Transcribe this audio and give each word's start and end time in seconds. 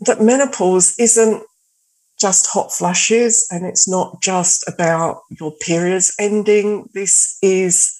that 0.00 0.20
menopause 0.20 0.94
isn't 0.98 1.42
just 2.20 2.48
hot 2.48 2.72
flushes 2.72 3.46
and 3.50 3.64
it's 3.64 3.88
not 3.88 4.20
just 4.20 4.68
about 4.68 5.22
your 5.38 5.52
periods 5.60 6.12
ending. 6.18 6.88
This 6.94 7.38
is 7.42 7.94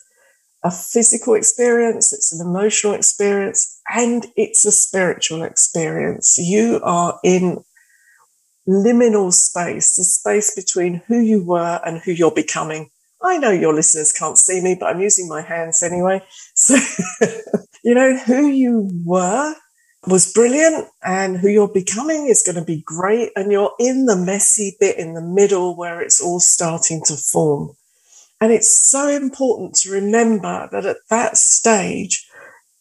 a 0.64 0.71
physical 0.71 1.34
experience, 1.34 2.12
it's 2.12 2.32
an 2.32 2.45
emotional 2.45 2.95
experience, 2.95 3.80
and 3.88 4.26
it's 4.37 4.64
a 4.64 4.72
spiritual 4.72 5.42
experience. 5.45 6.37
You 6.37 6.80
are 6.82 7.19
in 7.22 7.62
liminal 8.69 9.33
space, 9.33 9.95
the 9.95 10.05
space 10.05 10.55
between 10.55 11.03
who 11.07 11.21
you 11.21 11.45
were 11.45 11.80
and 11.87 11.99
who 11.99 12.11
you're 12.11 12.33
becoming. 12.33 12.91
I 13.23 13.39
know 13.39 13.51
your 13.51 13.73
listeners 13.73 14.12
can't 14.12 14.39
see 14.39 14.61
me, 14.61 14.77
but 14.79 14.87
I'm 14.87 15.01
using 15.01 15.29
my 15.29 15.43
hands 15.43 15.83
anyway. 15.83 16.23
So, 16.55 16.77
you 17.85 17.95
know, 17.95 18.17
who 18.17 18.46
you 18.49 18.91
were 19.05 19.55
was 20.09 20.32
brilliant 20.32 20.88
and 21.02 21.38
who 21.38 21.48
you're 21.48 21.72
becoming 21.72 22.27
is 22.27 22.43
going 22.43 22.56
to 22.56 22.64
be 22.64 22.82
great. 22.84 23.30
And 23.36 23.52
you're 23.52 23.74
in 23.79 24.06
the 24.06 24.16
messy 24.16 24.77
bit 24.80 24.98
in 24.98 25.14
the 25.14 25.23
middle 25.23 25.77
where 25.77 26.00
it's 26.00 26.20
all 26.20 26.41
starting 26.41 27.02
to 27.06 27.16
form. 27.16 27.77
And 28.41 28.52
it's 28.52 28.88
so 28.88 29.09
important 29.09 29.74
to 29.77 29.91
remember 29.91 30.69
that 30.70 30.86
at 30.86 30.98
that 31.10 31.36
stage, 31.36 32.27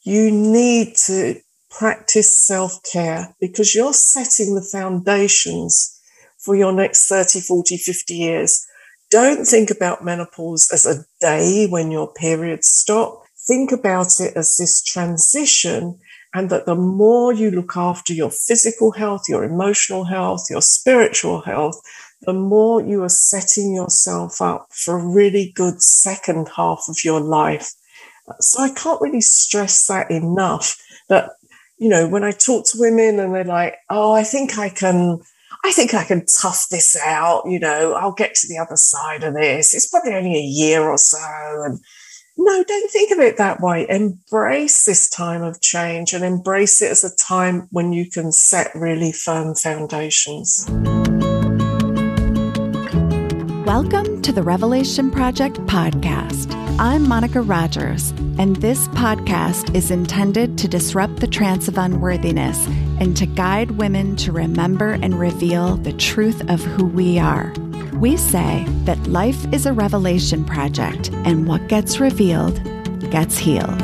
you 0.03 0.31
need 0.31 0.95
to 1.05 1.39
practice 1.69 2.45
self 2.45 2.81
care 2.83 3.35
because 3.39 3.75
you're 3.75 3.94
setting 3.94 4.55
the 4.55 4.61
foundations 4.61 5.99
for 6.38 6.55
your 6.55 6.71
next 6.71 7.07
30, 7.07 7.41
40, 7.41 7.77
50 7.77 8.13
years. 8.13 8.66
Don't 9.09 9.45
think 9.45 9.71
about 9.71 10.03
menopause 10.03 10.69
as 10.71 10.85
a 10.85 11.05
day 11.19 11.67
when 11.67 11.91
your 11.91 12.11
periods 12.13 12.67
stop. 12.67 13.23
Think 13.47 13.71
about 13.71 14.19
it 14.19 14.35
as 14.35 14.57
this 14.57 14.81
transition 14.83 15.99
and 16.34 16.49
that 16.49 16.66
the 16.66 16.76
more 16.76 17.34
you 17.34 17.52
look 17.52 17.77
after 17.77 18.13
your 18.13 18.30
physical 18.30 18.91
health, 18.91 19.23
your 19.27 19.44
emotional 19.44 20.04
health, 20.04 20.45
your 20.50 20.62
spiritual 20.62 21.41
health, 21.41 21.81
the 22.22 22.34
more 22.34 22.81
you 22.81 23.03
are 23.03 23.09
setting 23.09 23.73
yourself 23.73 24.42
up 24.42 24.67
for 24.72 24.97
a 24.97 25.08
really 25.08 25.52
good 25.56 25.81
second 25.81 26.50
half 26.56 26.86
of 26.89 27.03
your 27.03 27.22
life. 27.22 27.73
So 28.39 28.61
I 28.61 28.69
can't 28.69 29.02
really 29.02 29.22
stress 29.22 29.88
that 29.88 30.11
enough 30.11 30.78
that, 31.09 31.31
you 31.78 31.89
know, 31.89 32.08
when 32.08 32.23
I 32.23 32.31
talk 32.31 32.66
to 32.67 32.80
women 32.80 33.19
and 33.19 33.34
they're 33.34 33.44
like, 33.44 33.75
oh, 33.89 34.14
I 34.14 34.23
think 34.23 34.58
I 34.58 34.69
can, 34.69 35.19
I 35.64 35.72
think 35.72 35.94
I 35.94 36.03
can 36.03 36.25
tough 36.25 36.66
this 36.69 36.97
out, 37.06 37.44
you 37.47 37.59
know, 37.59 37.94
I'll 37.94 38.12
get 38.12 38.36
to 38.36 38.47
the 38.47 38.58
other 38.58 38.75
side 38.75 39.23
of 39.23 39.34
this. 39.34 39.73
It's 39.73 39.88
probably 39.88 40.14
only 40.14 40.36
a 40.36 40.41
year 40.41 40.84
or 40.84 40.97
so. 40.97 41.19
And 41.19 41.80
no, 42.38 42.63
don't 42.63 42.91
think 42.91 43.11
of 43.11 43.19
it 43.19 43.38
that 43.38 43.61
way. 43.61 43.85
Embrace 43.89 44.85
this 44.85 45.09
time 45.09 45.41
of 45.41 45.59
change 45.59 46.13
and 46.13 46.23
embrace 46.23 46.81
it 46.81 46.91
as 46.91 47.03
a 47.03 47.16
time 47.16 47.67
when 47.71 47.94
you 47.94 48.09
can 48.09 48.31
set 48.31 48.71
really 48.75 49.11
firm 49.11 49.55
foundations. 49.55 50.66
Welcome 53.66 54.21
to 54.21 54.31
the 54.31 54.44
Revelation 54.44 55.09
Project 55.09 55.57
podcast. 55.66 56.53
I'm 56.79 57.07
Monica 57.07 57.41
Rogers, 57.41 58.11
and 58.38 58.55
this 58.57 58.88
podcast 58.89 59.75
is 59.75 59.89
intended 59.89 60.59
to 60.59 60.67
disrupt 60.67 61.17
the 61.17 61.27
trance 61.27 61.67
of 61.67 61.79
unworthiness 61.79 62.67
and 62.99 63.17
to 63.17 63.25
guide 63.25 63.72
women 63.72 64.16
to 64.17 64.31
remember 64.31 64.91
and 65.01 65.19
reveal 65.19 65.75
the 65.77 65.94
truth 65.94 66.47
of 66.49 66.63
who 66.63 66.85
we 66.85 67.17
are. 67.17 67.51
We 67.98 68.16
say 68.16 68.64
that 68.84 69.08
life 69.08 69.52
is 69.52 69.66
a 69.66 69.73
revelation 69.73 70.45
project, 70.45 71.09
and 71.26 71.48
what 71.48 71.67
gets 71.67 72.00
revealed 72.00 72.62
gets 73.09 73.40
healed. 73.40 73.81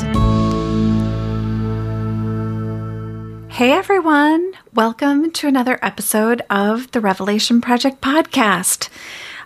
Hey 3.52 3.72
everyone, 3.72 4.54
welcome 4.76 5.32
to 5.32 5.48
another 5.48 5.80
episode 5.82 6.44
of 6.52 6.92
the 6.92 7.02
Revelation 7.02 7.60
Project 7.60 8.02
podcast. 8.02 8.90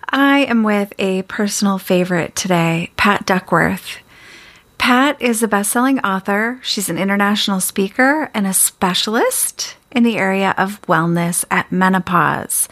I 0.09 0.39
am 0.39 0.63
with 0.63 0.91
a 0.99 1.21
personal 1.21 1.77
favorite 1.77 2.35
today, 2.35 2.91
Pat 2.97 3.25
Duckworth. 3.25 3.99
Pat 4.77 5.21
is 5.21 5.41
a 5.41 5.47
best 5.47 5.71
selling 5.71 5.99
author. 5.99 6.59
She's 6.61 6.89
an 6.89 6.97
international 6.97 7.61
speaker 7.61 8.29
and 8.33 8.45
a 8.45 8.53
specialist 8.53 9.76
in 9.91 10.03
the 10.03 10.17
area 10.17 10.53
of 10.57 10.81
wellness 10.83 11.45
at 11.49 11.71
menopause. 11.71 12.67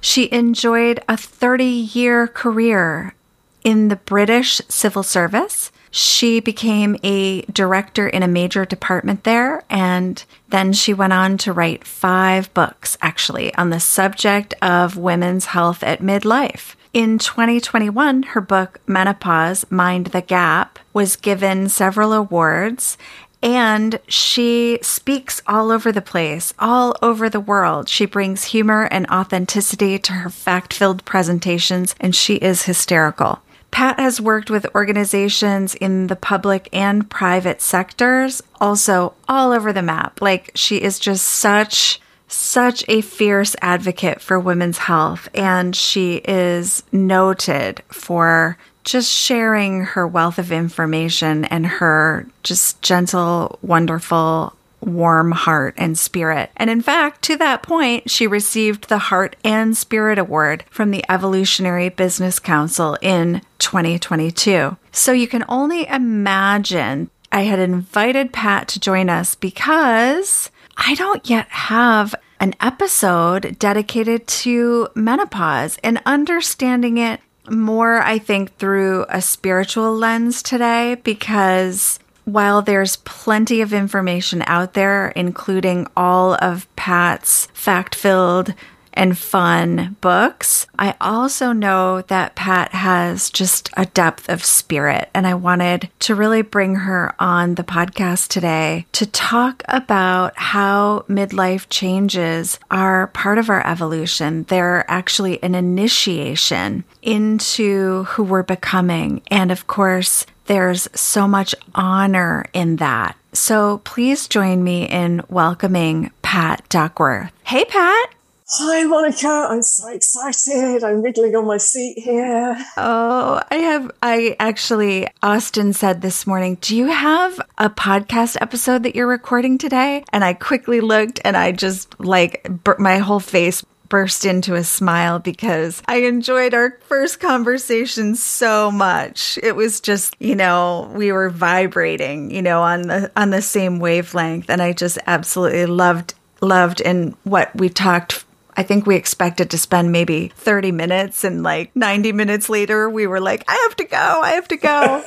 She 0.00 0.30
enjoyed 0.32 1.00
a 1.08 1.16
30 1.16 1.64
year 1.64 2.26
career 2.26 3.14
in 3.62 3.88
the 3.88 3.96
British 3.96 4.60
civil 4.68 5.02
service. 5.02 5.72
She 5.90 6.40
became 6.40 6.96
a 7.04 7.42
director 7.42 8.08
in 8.08 8.22
a 8.22 8.28
major 8.28 8.64
department 8.64 9.24
there, 9.24 9.62
and 9.70 10.22
then 10.48 10.72
she 10.72 10.92
went 10.92 11.12
on 11.12 11.38
to 11.38 11.52
write 11.52 11.86
five 11.86 12.52
books, 12.52 12.98
actually, 13.00 13.54
on 13.54 13.70
the 13.70 13.78
subject 13.78 14.54
of 14.60 14.96
women's 14.96 15.46
health 15.46 15.84
at 15.84 16.00
midlife. 16.00 16.74
In 16.92 17.18
2021, 17.18 18.22
her 18.22 18.40
book 18.40 18.80
Menopause 18.86 19.64
Mind 19.70 20.06
the 20.06 20.20
Gap 20.20 20.78
was 20.92 21.16
given 21.16 21.68
several 21.68 22.12
awards 22.12 22.96
and 23.44 24.00
she 24.08 24.78
speaks 24.80 25.42
all 25.46 25.70
over 25.70 25.92
the 25.92 26.00
place, 26.00 26.54
all 26.58 26.96
over 27.02 27.28
the 27.28 27.38
world. 27.38 27.90
She 27.90 28.06
brings 28.06 28.44
humor 28.44 28.88
and 28.90 29.06
authenticity 29.08 29.98
to 29.98 30.12
her 30.14 30.30
fact 30.30 30.72
filled 30.72 31.04
presentations, 31.04 31.94
and 32.00 32.16
she 32.16 32.36
is 32.36 32.62
hysterical. 32.62 33.40
Pat 33.70 34.00
has 34.00 34.20
worked 34.20 34.50
with 34.50 34.66
organizations 34.74 35.74
in 35.74 36.06
the 36.06 36.16
public 36.16 36.70
and 36.72 37.10
private 37.10 37.60
sectors, 37.60 38.42
also 38.60 39.12
all 39.28 39.52
over 39.52 39.74
the 39.74 39.82
map. 39.82 40.22
Like, 40.22 40.50
she 40.54 40.78
is 40.78 40.98
just 40.98 41.26
such 41.26 42.00
such 42.26 42.82
a 42.88 43.02
fierce 43.02 43.54
advocate 43.60 44.20
for 44.20 44.40
women's 44.40 44.78
health, 44.78 45.28
and 45.34 45.76
she 45.76 46.16
is 46.24 46.82
noted 46.90 47.82
for 47.88 48.56
just 48.84 49.10
sharing 49.10 49.82
her 49.82 50.06
wealth 50.06 50.38
of 50.38 50.52
information 50.52 51.44
and 51.46 51.66
her 51.66 52.26
just 52.42 52.80
gentle, 52.82 53.58
wonderful, 53.62 54.54
warm 54.80 55.32
heart 55.32 55.74
and 55.76 55.98
spirit. 55.98 56.50
And 56.56 56.70
in 56.70 56.82
fact, 56.82 57.22
to 57.22 57.36
that 57.36 57.62
point, 57.62 58.10
she 58.10 58.26
received 58.26 58.88
the 58.88 58.98
Heart 58.98 59.36
and 59.42 59.76
Spirit 59.76 60.18
Award 60.18 60.64
from 60.70 60.90
the 60.90 61.04
Evolutionary 61.08 61.88
Business 61.88 62.38
Council 62.38 62.96
in 63.00 63.40
2022. 63.58 64.76
So 64.92 65.12
you 65.12 65.26
can 65.26 65.44
only 65.48 65.86
imagine 65.88 67.10
I 67.32 67.42
had 67.42 67.58
invited 67.58 68.32
Pat 68.32 68.68
to 68.68 68.80
join 68.80 69.08
us 69.08 69.34
because 69.34 70.50
I 70.76 70.94
don't 70.94 71.28
yet 71.28 71.48
have 71.48 72.14
an 72.40 72.54
episode 72.60 73.58
dedicated 73.58 74.26
to 74.26 74.88
menopause 74.94 75.78
and 75.82 76.02
understanding 76.04 76.98
it 76.98 77.20
more, 77.50 78.00
I 78.02 78.18
think, 78.18 78.56
through 78.58 79.06
a 79.08 79.20
spiritual 79.20 79.94
lens 79.94 80.42
today 80.42 80.96
because 81.02 81.98
while 82.24 82.62
there's 82.62 82.96
plenty 82.96 83.60
of 83.60 83.72
information 83.72 84.42
out 84.46 84.74
there, 84.74 85.08
including 85.08 85.86
all 85.96 86.34
of 86.40 86.66
Pat's 86.76 87.48
fact 87.52 87.94
filled 87.94 88.54
and 88.94 89.18
fun 89.18 89.96
books. 90.00 90.66
I 90.78 90.94
also 91.00 91.52
know 91.52 92.02
that 92.02 92.36
Pat 92.36 92.72
has 92.72 93.28
just 93.28 93.68
a 93.76 93.86
depth 93.86 94.28
of 94.28 94.44
spirit, 94.44 95.10
and 95.12 95.26
I 95.26 95.34
wanted 95.34 95.90
to 96.00 96.14
really 96.14 96.42
bring 96.42 96.76
her 96.76 97.14
on 97.18 97.56
the 97.56 97.64
podcast 97.64 98.28
today 98.28 98.86
to 98.92 99.06
talk 99.06 99.62
about 99.68 100.38
how 100.38 101.04
midlife 101.08 101.66
changes 101.68 102.58
are 102.70 103.08
part 103.08 103.38
of 103.38 103.50
our 103.50 103.66
evolution. 103.66 104.44
They're 104.44 104.88
actually 104.88 105.42
an 105.42 105.54
initiation 105.54 106.84
into 107.04 108.04
who 108.04 108.24
we're 108.24 108.42
becoming. 108.42 109.22
And 109.30 109.52
of 109.52 109.66
course, 109.66 110.26
there's 110.46 110.88
so 110.94 111.28
much 111.28 111.54
honor 111.74 112.46
in 112.52 112.76
that. 112.76 113.16
So 113.32 113.78
please 113.84 114.28
join 114.28 114.64
me 114.64 114.88
in 114.88 115.22
welcoming 115.28 116.12
Pat 116.22 116.68
Duckworth. 116.68 117.30
Hey, 117.44 117.64
Pat. 117.64 118.14
Hi, 118.46 118.84
Monica. 118.84 119.26
I'm 119.26 119.62
so 119.62 119.88
excited. 119.88 120.84
I'm 120.84 121.02
wriggling 121.02 121.34
on 121.34 121.46
my 121.46 121.56
seat 121.56 121.98
here. 121.98 122.56
Oh, 122.76 123.42
I 123.50 123.54
have. 123.56 123.90
I 124.02 124.36
actually, 124.38 125.08
Austin 125.22 125.72
said 125.72 126.02
this 126.02 126.26
morning, 126.26 126.58
Do 126.60 126.76
you 126.76 126.86
have 126.86 127.40
a 127.56 127.70
podcast 127.70 128.36
episode 128.40 128.82
that 128.82 128.94
you're 128.94 129.06
recording 129.06 129.56
today? 129.56 130.04
And 130.12 130.22
I 130.22 130.34
quickly 130.34 130.82
looked 130.82 131.20
and 131.24 131.38
I 131.38 131.52
just 131.52 131.98
like 131.98 132.46
my 132.78 132.98
whole 132.98 133.18
face 133.18 133.64
burst 133.94 134.24
into 134.24 134.56
a 134.56 134.64
smile 134.64 135.20
because 135.20 135.80
I 135.86 135.98
enjoyed 135.98 136.52
our 136.52 136.80
first 136.88 137.20
conversation 137.20 138.16
so 138.16 138.72
much. 138.72 139.38
It 139.40 139.54
was 139.54 139.80
just, 139.80 140.16
you 140.18 140.34
know, 140.34 140.90
we 140.96 141.12
were 141.12 141.30
vibrating, 141.30 142.32
you 142.32 142.42
know, 142.42 142.60
on 142.60 142.82
the 142.82 143.12
on 143.14 143.30
the 143.30 143.40
same 143.40 143.78
wavelength 143.78 144.50
and 144.50 144.60
I 144.60 144.72
just 144.72 144.98
absolutely 145.06 145.66
loved 145.66 146.14
loved 146.40 146.80
and 146.80 147.14
what 147.22 147.54
we 147.54 147.68
talked 147.68 148.24
I 148.56 148.62
think 148.62 148.86
we 148.86 148.96
expected 148.96 149.50
to 149.50 149.58
spend 149.58 149.92
maybe 149.92 150.28
30 150.36 150.72
minutes 150.72 151.24
and 151.24 151.42
like 151.42 151.74
90 151.74 152.12
minutes 152.12 152.48
later 152.48 152.88
we 152.88 153.06
were 153.06 153.20
like, 153.20 153.44
I 153.48 153.54
have 153.54 153.76
to 153.76 153.84
go, 153.84 153.96
I 153.96 154.30
have 154.32 154.48
to 154.48 154.56
go. 154.56 155.04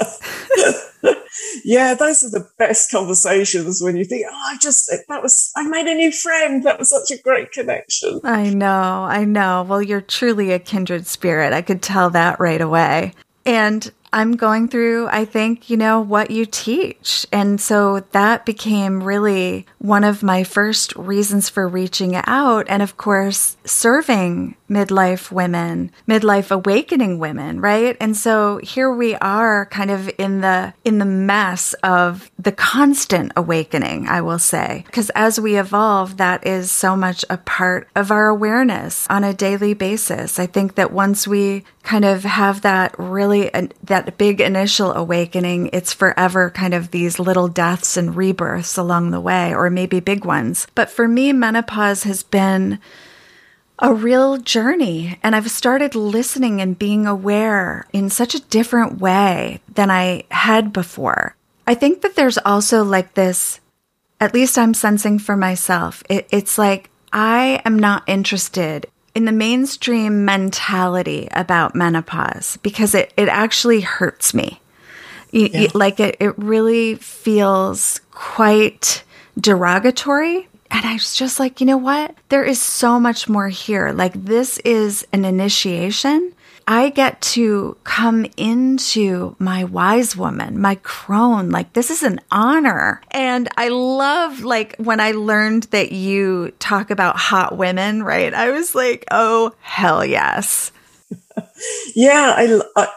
yeah, 1.63 1.93
those 1.93 2.23
are 2.23 2.29
the 2.29 2.49
best 2.57 2.91
conversations 2.91 3.81
when 3.81 3.95
you 3.95 4.05
think, 4.05 4.25
oh, 4.29 4.33
I 4.33 4.57
just, 4.57 4.91
that 5.07 5.23
was, 5.23 5.51
I 5.55 5.67
made 5.67 5.87
a 5.87 5.95
new 5.95 6.11
friend. 6.11 6.63
That 6.63 6.79
was 6.79 6.89
such 6.89 7.17
a 7.17 7.21
great 7.21 7.51
connection. 7.51 8.19
I 8.23 8.49
know, 8.49 8.67
I 9.03 9.23
know. 9.23 9.65
Well, 9.67 9.81
you're 9.81 10.01
truly 10.01 10.51
a 10.51 10.59
kindred 10.59 11.07
spirit. 11.07 11.53
I 11.53 11.61
could 11.61 11.81
tell 11.81 12.09
that 12.11 12.39
right 12.39 12.61
away. 12.61 13.13
And 13.45 13.89
I'm 14.17 14.35
going 14.35 14.67
through, 14.67 15.09
I 15.09 15.25
think, 15.25 15.69
you 15.69 15.77
know, 15.77 16.01
what 16.01 16.31
you 16.31 16.47
teach. 16.47 17.27
And 17.31 17.61
so 17.61 17.99
that 18.13 18.47
became 18.47 19.03
really 19.03 19.67
one 19.77 20.03
of 20.03 20.23
my 20.23 20.43
first 20.43 20.95
reasons 20.95 21.49
for 21.49 21.67
reaching 21.67 22.15
out. 22.15 22.65
And 22.67 22.81
of 22.81 22.97
course, 22.97 23.57
serving 23.63 24.55
midlife 24.67 25.31
women, 25.31 25.91
midlife 26.07 26.49
awakening 26.49 27.19
women, 27.19 27.61
right? 27.61 27.95
And 28.01 28.17
so 28.17 28.59
here 28.63 28.91
we 28.91 29.13
are 29.17 29.67
kind 29.67 29.91
of 29.91 30.09
in 30.17 30.41
the, 30.41 30.73
in 30.83 30.97
the 30.97 31.05
mess 31.05 31.75
of 31.83 32.31
the 32.39 32.51
constant 32.51 33.33
awakening, 33.35 34.07
I 34.07 34.21
will 34.21 34.39
say. 34.39 34.81
Because 34.87 35.11
as 35.11 35.39
we 35.39 35.59
evolve, 35.59 36.17
that 36.17 36.45
is 36.45 36.71
so 36.71 36.95
much 36.95 37.23
a 37.29 37.37
part 37.37 37.87
of 37.95 38.09
our 38.09 38.29
awareness 38.29 39.05
on 39.11 39.23
a 39.23 39.31
daily 39.31 39.75
basis. 39.75 40.39
I 40.39 40.47
think 40.47 40.73
that 40.73 40.91
once 40.91 41.27
we 41.27 41.65
kind 41.83 42.03
of 42.03 42.23
have 42.23 42.63
that 42.63 42.93
really, 42.97 43.53
uh, 43.53 43.67
big 44.11 44.41
initial 44.41 44.93
awakening, 44.93 45.69
it's 45.73 45.93
forever 45.93 46.49
kind 46.49 46.73
of 46.73 46.91
these 46.91 47.19
little 47.19 47.47
deaths 47.47 47.97
and 47.97 48.15
rebirths 48.15 48.77
along 48.77 49.11
the 49.11 49.21
way, 49.21 49.53
or 49.53 49.69
maybe 49.69 49.99
big 49.99 50.25
ones. 50.25 50.67
But 50.75 50.89
for 50.89 51.07
me, 51.07 51.33
menopause 51.33 52.03
has 52.03 52.23
been 52.23 52.79
a 53.79 53.93
real 53.93 54.37
journey. 54.37 55.19
And 55.23 55.35
I've 55.35 55.51
started 55.51 55.95
listening 55.95 56.61
and 56.61 56.79
being 56.79 57.05
aware 57.05 57.85
in 57.93 58.09
such 58.09 58.33
a 58.33 58.41
different 58.41 58.99
way 58.99 59.61
than 59.73 59.91
I 59.91 60.23
had 60.31 60.73
before. 60.73 61.35
I 61.65 61.75
think 61.75 62.01
that 62.01 62.15
there's 62.15 62.37
also 62.39 62.83
like 62.83 63.13
this, 63.13 63.59
at 64.19 64.33
least 64.33 64.57
I'm 64.57 64.73
sensing 64.73 65.19
for 65.19 65.35
myself, 65.35 66.01
it, 66.09 66.27
it's 66.31 66.57
like 66.57 66.89
I 67.11 67.61
am 67.65 67.77
not 67.77 68.03
interested 68.07 68.87
in 69.17 69.25
the 69.25 69.31
mainstream 69.31 70.25
mentality 70.25 71.27
about 71.31 71.73
menopause 71.73 72.57
because 72.61 72.93
it, 72.93 73.11
it 73.17 73.27
actually 73.27 73.81
hurts 73.81 74.31
me. 74.31 74.61
Yeah. 75.31 75.69
like 75.73 75.99
it, 75.99 76.17
it 76.19 76.37
really 76.37 76.95
feels 76.95 77.99
quite 78.11 79.03
derogatory 79.39 80.47
and 80.69 80.85
I 80.85 80.93
was 80.93 81.15
just 81.15 81.39
like, 81.39 81.59
you 81.59 81.65
know 81.65 81.77
what? 81.77 82.15
There 82.29 82.43
is 82.43 82.61
so 82.61 82.99
much 82.99 83.29
more 83.29 83.47
here. 83.47 83.91
Like, 83.91 84.13
this 84.13 84.57
is 84.59 85.07
an 85.13 85.25
initiation. 85.25 86.33
I 86.67 86.89
get 86.89 87.21
to 87.21 87.77
come 87.85 88.25
into 88.35 89.37
my 89.39 89.63
wise 89.63 90.17
woman, 90.17 90.59
my 90.59 90.75
crone. 90.75 91.49
Like, 91.49 91.71
this 91.71 91.89
is 91.89 92.03
an 92.03 92.19
honor. 92.29 93.01
And 93.11 93.47
I 93.55 93.69
love, 93.69 94.43
like, 94.43 94.75
when 94.75 94.99
I 94.99 95.11
learned 95.11 95.63
that 95.71 95.93
you 95.93 96.51
talk 96.59 96.91
about 96.91 97.15
hot 97.15 97.57
women, 97.57 98.03
right? 98.03 98.33
I 98.33 98.51
was 98.51 98.75
like, 98.75 99.05
oh, 99.11 99.53
hell 99.61 100.03
yes. 100.05 100.73
yeah, 101.95 102.33
I, 102.35 102.61
I, 102.75 102.87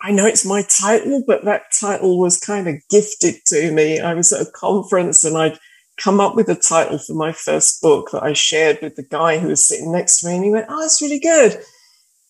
I 0.00 0.12
know 0.12 0.24
it's 0.24 0.46
my 0.46 0.62
title, 0.62 1.22
but 1.26 1.44
that 1.44 1.64
title 1.78 2.18
was 2.18 2.40
kind 2.40 2.66
of 2.66 2.76
gifted 2.88 3.34
to 3.48 3.70
me. 3.70 4.00
I 4.00 4.14
was 4.14 4.32
at 4.32 4.46
a 4.46 4.50
conference 4.50 5.22
and 5.22 5.36
I'd 5.36 5.58
come 5.98 6.18
up 6.18 6.34
with 6.34 6.48
a 6.48 6.54
title 6.54 6.98
for 6.98 7.14
my 7.14 7.32
first 7.32 7.82
book 7.82 8.10
that 8.12 8.22
I 8.22 8.32
shared 8.32 8.78
with 8.80 8.96
the 8.96 9.02
guy 9.02 9.38
who 9.38 9.48
was 9.48 9.68
sitting 9.68 9.92
next 9.92 10.20
to 10.20 10.28
me. 10.28 10.36
And 10.36 10.44
he 10.44 10.50
went, 10.50 10.66
Oh, 10.70 10.82
it's 10.82 11.02
really 11.02 11.18
good. 11.18 11.60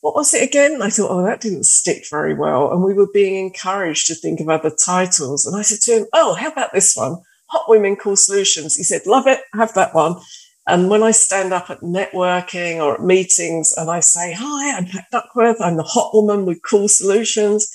What 0.00 0.14
was 0.14 0.32
it 0.32 0.42
again? 0.42 0.80
I 0.80 0.90
thought, 0.90 1.10
Oh, 1.10 1.24
that 1.24 1.40
didn't 1.40 1.64
stick 1.64 2.04
very 2.10 2.34
well. 2.34 2.72
And 2.72 2.82
we 2.82 2.94
were 2.94 3.08
being 3.12 3.36
encouraged 3.36 4.06
to 4.06 4.14
think 4.14 4.40
of 4.40 4.48
other 4.48 4.70
titles. 4.70 5.46
And 5.46 5.56
I 5.56 5.62
said 5.62 5.80
to 5.82 5.98
him, 5.98 6.06
Oh, 6.12 6.34
how 6.34 6.48
about 6.48 6.72
this 6.72 6.94
one? 6.94 7.16
Hot 7.46 7.68
Women 7.68 7.96
Cool 7.96 8.16
Solutions. 8.16 8.76
He 8.76 8.84
said, 8.84 9.06
Love 9.06 9.26
it. 9.26 9.40
Have 9.54 9.74
that 9.74 9.94
one. 9.94 10.16
And 10.66 10.90
when 10.90 11.02
I 11.02 11.12
stand 11.12 11.52
up 11.52 11.70
at 11.70 11.80
networking 11.80 12.76
or 12.76 12.94
at 12.94 13.02
meetings 13.02 13.72
and 13.76 13.90
I 13.90 14.00
say, 14.00 14.34
Hi, 14.38 14.76
I'm 14.76 14.86
Pat 14.86 15.06
Duckworth. 15.10 15.60
I'm 15.60 15.76
the 15.76 15.82
hot 15.82 16.14
woman 16.14 16.46
with 16.46 16.62
cool 16.62 16.88
solutions 16.88 17.68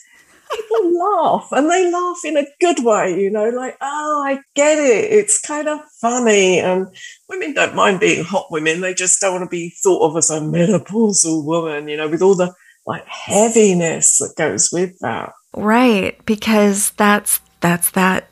people 0.55 0.99
laugh 0.99 1.47
and 1.51 1.69
they 1.69 1.91
laugh 1.91 2.17
in 2.23 2.37
a 2.37 2.45
good 2.59 2.83
way, 2.83 3.19
you 3.19 3.29
know, 3.29 3.49
like, 3.49 3.77
oh, 3.81 4.23
I 4.25 4.39
get 4.55 4.77
it. 4.77 5.11
It's 5.11 5.39
kind 5.41 5.67
of 5.67 5.79
funny. 5.99 6.59
And 6.59 6.87
women 7.29 7.53
don't 7.53 7.75
mind 7.75 7.99
being 7.99 8.23
hot 8.23 8.51
women. 8.51 8.81
They 8.81 8.93
just 8.93 9.19
don't 9.21 9.33
want 9.33 9.45
to 9.45 9.49
be 9.49 9.73
thought 9.83 10.09
of 10.09 10.17
as 10.17 10.29
a 10.29 10.39
menopausal 10.39 11.45
woman, 11.45 11.87
you 11.87 11.97
know, 11.97 12.07
with 12.07 12.21
all 12.21 12.35
the 12.35 12.53
like 12.85 13.05
heaviness 13.07 14.17
that 14.17 14.33
goes 14.37 14.69
with 14.71 14.97
that. 14.99 15.33
Right. 15.55 16.23
Because 16.25 16.91
that's, 16.91 17.39
that's 17.61 17.91
that, 17.91 18.27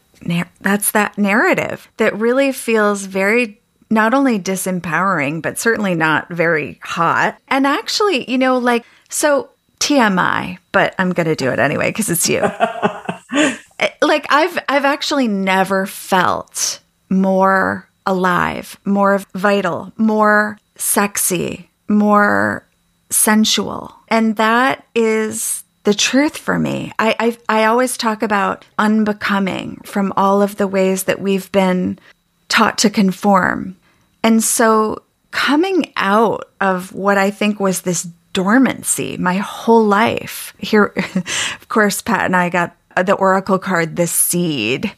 that's 0.59 0.91
that 0.91 1.17
narrative 1.17 1.87
that 1.97 2.17
really 2.17 2.51
feels 2.51 3.05
very 3.05 3.59
not 3.89 4.13
only 4.13 4.39
disempowering, 4.39 5.41
but 5.41 5.57
certainly 5.57 5.95
not 5.95 6.29
very 6.29 6.79
hot. 6.81 7.37
And 7.49 7.67
actually, 7.67 8.29
you 8.29 8.37
know, 8.37 8.57
like, 8.57 8.85
so 9.09 9.49
TMI, 9.81 10.59
but 10.71 10.95
I'm 10.97 11.11
going 11.11 11.27
to 11.27 11.35
do 11.35 11.49
it 11.49 11.59
anyway 11.59 11.89
because 11.89 12.09
it's 12.09 12.29
you. 12.29 12.41
Eh, 13.79 13.89
like 14.01 14.27
I've 14.29 14.59
I've 14.67 14.83
actually 14.83 15.27
never 15.27 15.85
felt 15.85 16.81
more 17.09 17.87
alive, 18.05 18.77
more 18.85 19.19
vital, 19.33 19.91
more 19.97 20.59
sexy, 20.75 21.69
more 21.87 22.65
sensual. 23.09 23.95
And 24.09 24.35
that 24.35 24.85
is 24.93 25.63
the 25.83 25.93
truth 25.93 26.37
for 26.37 26.59
me. 26.59 26.91
I, 26.99 27.15
I, 27.19 27.61
I 27.61 27.65
always 27.65 27.97
talk 27.97 28.21
about 28.21 28.65
unbecoming 28.77 29.81
from 29.83 30.13
all 30.15 30.41
of 30.41 30.57
the 30.57 30.67
ways 30.67 31.03
that 31.03 31.21
we've 31.21 31.51
been 31.51 31.97
taught 32.49 32.77
to 32.79 32.89
conform. 32.89 33.77
And 34.23 34.43
so 34.43 35.03
coming 35.31 35.91
out 35.95 36.49
of 36.59 36.93
what 36.93 37.17
I 37.17 37.31
think 37.31 37.59
was 37.59 37.81
this 37.81 38.07
dormancy 38.33 39.17
my 39.17 39.37
whole 39.37 39.85
life. 39.85 40.53
Here, 40.57 40.93
of 41.15 41.67
course, 41.67 42.01
Pat 42.01 42.25
and 42.25 42.35
I 42.35 42.49
got 42.49 42.75
the 42.95 43.13
oracle 43.13 43.57
card 43.57 43.95
the 43.95 44.05
seed 44.05 44.91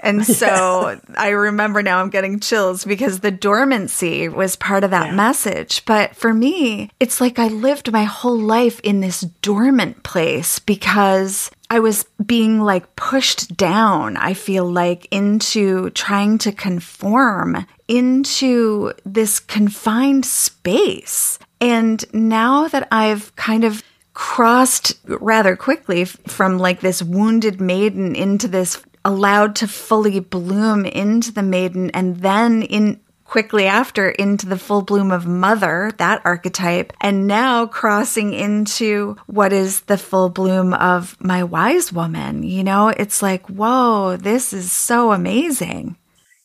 and 0.00 0.24
so 0.24 1.00
i 1.16 1.30
remember 1.30 1.82
now 1.82 1.98
i'm 1.98 2.10
getting 2.10 2.38
chills 2.40 2.84
because 2.84 3.20
the 3.20 3.30
dormancy 3.30 4.28
was 4.28 4.54
part 4.54 4.84
of 4.84 4.90
that 4.90 5.06
yeah. 5.06 5.14
message 5.14 5.82
but 5.86 6.14
for 6.14 6.34
me 6.34 6.90
it's 7.00 7.22
like 7.22 7.38
i 7.38 7.48
lived 7.48 7.90
my 7.90 8.04
whole 8.04 8.38
life 8.38 8.80
in 8.80 9.00
this 9.00 9.22
dormant 9.40 10.02
place 10.02 10.58
because 10.58 11.50
I 11.70 11.80
was 11.80 12.06
being 12.24 12.60
like 12.60 12.96
pushed 12.96 13.54
down, 13.54 14.16
I 14.16 14.32
feel 14.32 14.64
like, 14.64 15.06
into 15.10 15.90
trying 15.90 16.38
to 16.38 16.52
conform 16.52 17.66
into 17.88 18.94
this 19.04 19.38
confined 19.38 20.24
space. 20.24 21.38
And 21.60 22.04
now 22.12 22.68
that 22.68 22.88
I've 22.90 23.34
kind 23.36 23.64
of 23.64 23.82
crossed 24.14 24.98
rather 25.04 25.56
quickly 25.56 26.04
from 26.04 26.58
like 26.58 26.80
this 26.80 27.02
wounded 27.02 27.60
maiden 27.60 28.16
into 28.16 28.48
this 28.48 28.82
allowed 29.04 29.56
to 29.56 29.68
fully 29.68 30.20
bloom 30.20 30.84
into 30.84 31.32
the 31.32 31.42
maiden 31.42 31.90
and 31.92 32.16
then 32.16 32.62
in 32.62 33.00
quickly 33.28 33.66
after 33.66 34.08
into 34.08 34.46
the 34.46 34.58
full 34.58 34.82
bloom 34.82 35.10
of 35.10 35.26
mother, 35.26 35.92
that 35.98 36.20
archetype, 36.24 36.92
and 37.00 37.26
now 37.26 37.66
crossing 37.66 38.32
into 38.32 39.16
what 39.26 39.52
is 39.52 39.82
the 39.82 39.98
full 39.98 40.30
bloom 40.30 40.72
of 40.72 41.14
my 41.20 41.44
wise 41.44 41.92
woman. 41.92 42.42
You 42.42 42.64
know, 42.64 42.88
it's 42.88 43.22
like, 43.22 43.46
whoa, 43.46 44.16
this 44.16 44.52
is 44.52 44.72
so 44.72 45.12
amazing. 45.12 45.96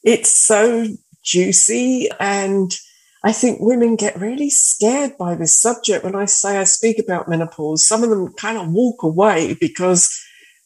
It's 0.03 0.29
so 0.29 0.85
juicy 1.23 2.09
and 2.19 2.77
I 3.23 3.31
think 3.31 3.59
women 3.61 3.95
get 3.95 4.19
really 4.19 4.49
scared 4.49 5.17
by 5.17 5.35
this 5.35 5.59
subject. 5.59 6.03
When 6.03 6.15
I 6.15 6.25
say 6.25 6.57
I 6.57 6.65
speak 6.65 6.99
about 6.99 7.29
menopause, 7.29 7.87
some 7.87 8.03
of 8.03 8.09
them 8.09 8.33
kind 8.33 8.57
of 8.57 8.69
walk 8.69 9.01
away 9.03 9.55
because 9.59 10.13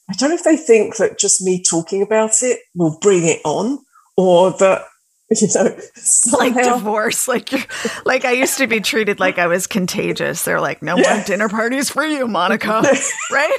I 0.10 0.14
don't 0.14 0.30
know 0.30 0.36
if 0.36 0.44
they 0.44 0.58
think 0.58 0.96
that 0.98 1.20
just 1.20 1.44
me 1.44 1.62
talking 1.62 2.02
about 2.02 2.42
it 2.42 2.60
will 2.74 2.98
bring 3.00 3.28
it 3.28 3.42
on 3.46 3.80
or 4.16 4.52
that 4.52 4.86
you 5.30 5.48
know 5.54 5.78
somehow... 5.96 6.38
like 6.38 6.54
divorce 6.54 7.28
like 7.28 7.52
like 8.06 8.24
i 8.24 8.32
used 8.32 8.58
to 8.58 8.66
be 8.66 8.80
treated 8.80 9.20
like 9.20 9.38
i 9.38 9.46
was 9.46 9.68
contagious. 9.68 10.46
They're 10.46 10.62
like 10.62 10.82
no 10.82 10.96
yeah. 10.98 11.16
more 11.16 11.26
dinner 11.26 11.50
parties 11.50 11.90
for 11.90 12.06
you 12.06 12.28
monica. 12.28 12.82
Right? 13.32 13.58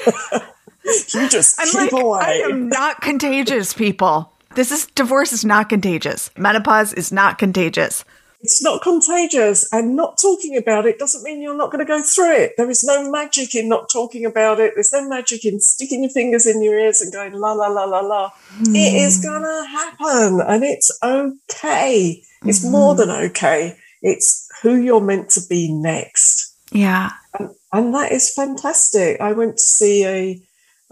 You 1.12 1.28
just 1.28 1.60
I'm 1.60 1.66
keep 1.66 1.92
like, 1.92 2.02
away. 2.02 2.20
i 2.22 2.32
am 2.48 2.68
not 2.68 3.02
contagious 3.02 3.74
people. 3.74 4.32
This 4.54 4.72
is 4.72 4.86
divorce 4.86 5.34
is 5.34 5.44
not 5.44 5.68
contagious. 5.68 6.30
Menopause 6.38 6.94
is 6.94 7.12
not 7.12 7.36
contagious 7.36 8.04
it's 8.40 8.62
not 8.62 8.82
contagious 8.82 9.68
and 9.72 9.96
not 9.96 10.16
talking 10.20 10.56
about 10.56 10.86
it 10.86 10.98
doesn't 10.98 11.24
mean 11.24 11.42
you're 11.42 11.56
not 11.56 11.72
going 11.72 11.84
to 11.84 11.88
go 11.88 12.00
through 12.00 12.36
it. 12.36 12.52
There 12.56 12.70
is 12.70 12.84
no 12.84 13.10
magic 13.10 13.54
in 13.54 13.68
not 13.68 13.90
talking 13.92 14.24
about 14.24 14.60
it. 14.60 14.72
There's 14.74 14.92
no 14.92 15.08
magic 15.08 15.44
in 15.44 15.60
sticking 15.60 16.04
your 16.04 16.12
fingers 16.12 16.46
in 16.46 16.62
your 16.62 16.78
ears 16.78 17.00
and 17.00 17.12
going 17.12 17.32
la 17.32 17.52
la 17.52 17.66
la 17.66 17.84
la 17.84 18.00
la. 18.00 18.30
Mm. 18.60 18.76
It 18.76 18.94
is 18.94 19.20
hmm. 19.20 19.28
going 19.28 19.42
to 19.42 19.66
happen 19.68 20.40
and 20.46 20.62
it's 20.62 20.96
okay. 21.02 22.22
It's 22.44 22.60
mm-hmm. 22.60 22.70
more 22.70 22.94
than 22.94 23.10
okay. 23.10 23.76
It's 24.02 24.48
who 24.62 24.76
you're 24.76 25.00
meant 25.00 25.30
to 25.30 25.40
be 25.48 25.72
next. 25.72 26.54
Yeah. 26.70 27.10
And, 27.38 27.50
and 27.72 27.94
that 27.94 28.12
is 28.12 28.32
fantastic. 28.32 29.20
I 29.20 29.32
went 29.32 29.56
to 29.56 29.62
see 29.62 30.04
a, 30.04 30.40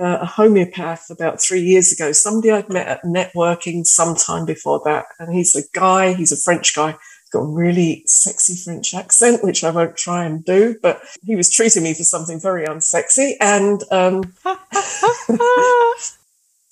uh, 0.02 0.18
a 0.22 0.26
homeopath 0.26 1.10
about 1.10 1.40
three 1.40 1.60
years 1.60 1.92
ago, 1.92 2.12
somebody 2.12 2.50
I'd 2.50 2.68
met 2.68 2.88
at 2.88 3.04
networking 3.04 3.84
sometime 3.84 4.46
before 4.46 4.82
that. 4.84 5.06
And 5.20 5.32
he's 5.32 5.54
a 5.54 5.62
guy, 5.78 6.14
he's 6.14 6.32
a 6.32 6.42
French 6.42 6.74
guy, 6.74 6.96
got 7.36 7.42
a 7.42 7.46
really 7.46 8.02
sexy 8.06 8.56
French 8.56 8.94
accent, 8.94 9.44
which 9.44 9.62
I 9.64 9.70
won't 9.70 9.96
try 9.96 10.24
and 10.24 10.44
do, 10.44 10.76
but 10.82 11.00
he 11.24 11.36
was 11.36 11.50
treating 11.50 11.82
me 11.82 11.94
for 11.94 12.04
something 12.04 12.40
very 12.40 12.66
unsexy. 12.66 13.34
And 13.40 13.82
um, 13.90 14.22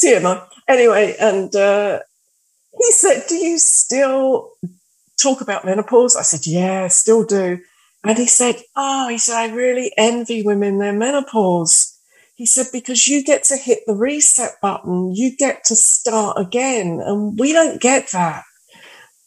TMI. 0.02 0.46
Anyway, 0.68 1.16
and 1.20 1.54
uh, 1.54 2.00
he 2.78 2.92
said, 2.92 3.24
Do 3.28 3.34
you 3.36 3.58
still 3.58 4.50
talk 5.20 5.40
about 5.40 5.64
menopause? 5.64 6.16
I 6.16 6.22
said, 6.22 6.46
Yeah, 6.46 6.88
still 6.88 7.24
do. 7.24 7.58
And 8.02 8.18
he 8.18 8.26
said, 8.26 8.56
Oh, 8.76 9.08
he 9.08 9.18
said, 9.18 9.36
I 9.36 9.54
really 9.54 9.92
envy 9.96 10.42
women 10.42 10.78
their 10.78 10.92
menopause. 10.92 11.90
He 12.36 12.46
said, 12.46 12.66
because 12.72 13.06
you 13.06 13.22
get 13.22 13.44
to 13.44 13.56
hit 13.56 13.80
the 13.86 13.94
reset 13.94 14.60
button, 14.60 15.14
you 15.14 15.36
get 15.36 15.62
to 15.66 15.76
start 15.76 16.36
again. 16.36 17.00
And 17.00 17.38
we 17.38 17.52
don't 17.52 17.80
get 17.80 18.10
that. 18.10 18.42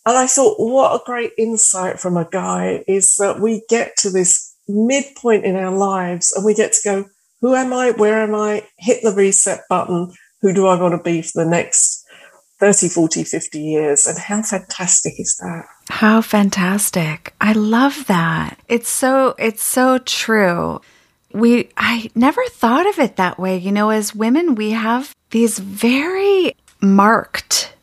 And 0.07 0.17
I 0.17 0.25
thought, 0.25 0.55
what 0.57 0.95
a 0.95 1.03
great 1.05 1.33
insight 1.37 1.99
from 1.99 2.15
a 2.15 2.29
guy 2.31 2.81
is 2.87 3.17
that 3.17 3.41
we 3.41 3.63
get 3.67 3.97
to 3.97 4.09
this 4.09 4.55
midpoint 4.65 5.43
in 5.43 5.57
our 5.57 5.75
lives 5.75 6.31
and 6.31 6.45
we 6.45 6.53
get 6.53 6.71
to 6.71 6.79
go, 6.85 7.05
who 7.41 7.53
am 7.53 7.73
I? 7.73 7.91
Where 7.91 8.21
am 8.21 8.33
I? 8.33 8.65
Hit 8.77 9.03
the 9.03 9.11
reset 9.11 9.63
button. 9.69 10.13
Who 10.41 10.53
do 10.53 10.65
I 10.65 10.81
want 10.81 10.93
to 10.93 11.03
be 11.03 11.21
for 11.21 11.43
the 11.43 11.49
next 11.49 12.05
30, 12.61 12.87
40, 12.87 13.25
50 13.25 13.59
years? 13.59 14.07
And 14.07 14.17
how 14.17 14.41
fantastic 14.43 15.19
is 15.19 15.35
that? 15.41 15.65
How 15.89 16.21
fantastic. 16.21 17.33
I 17.41 17.51
love 17.51 18.05
that. 18.07 18.57
It's 18.69 18.89
so, 18.89 19.35
it's 19.37 19.61
so 19.61 19.97
true. 19.97 20.79
We, 21.33 21.67
I 21.75 22.09
never 22.15 22.45
thought 22.45 22.87
of 22.87 22.97
it 22.97 23.17
that 23.17 23.37
way. 23.37 23.57
You 23.57 23.73
know, 23.73 23.89
as 23.89 24.15
women, 24.15 24.55
we 24.55 24.71
have 24.71 25.13
these 25.31 25.59
very 25.59 26.55
marked 26.79 27.73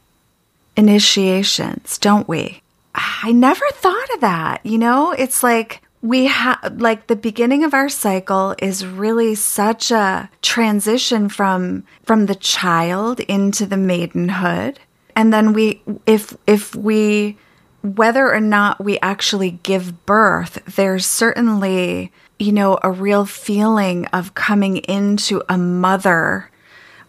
initiations, 0.76 1.99
don't 1.99 2.28
we? 2.28 2.62
I 2.95 3.33
never 3.33 3.64
thought 3.73 4.14
of 4.14 4.21
that. 4.21 4.64
You 4.64 4.78
know, 4.78 5.12
it's 5.12 5.43
like 5.43 5.83
we 6.00 6.26
have, 6.26 6.81
like, 6.81 7.07
the 7.07 7.16
beginning 7.16 7.64
of 7.64 7.73
our 7.73 7.88
cycle 7.88 8.54
is 8.59 8.87
really 8.87 9.35
such 9.35 9.90
a 9.90 10.28
transition 10.43 11.28
from, 11.28 11.85
from 12.04 12.26
the 12.26 12.35
child 12.35 13.21
into 13.21 13.64
the 13.66 13.76
maidenhood. 13.78 14.78
And 15.16 15.33
then 15.33 15.52
we, 15.54 15.83
if, 16.07 16.37
if 16.47 16.75
we, 16.75 17.38
whether 17.83 18.33
or 18.33 18.40
not 18.40 18.85
we 18.85 18.99
actually 19.00 19.52
give 19.62 20.04
birth, 20.04 20.62
there's 20.76 21.07
certainly, 21.07 22.12
you 22.38 22.52
know, 22.52 22.78
a 22.83 22.90
real 22.90 23.25
feeling 23.25 24.07
of 24.07 24.35
coming 24.35 24.78
into 24.78 25.43
a 25.49 25.57
mother 25.57 26.50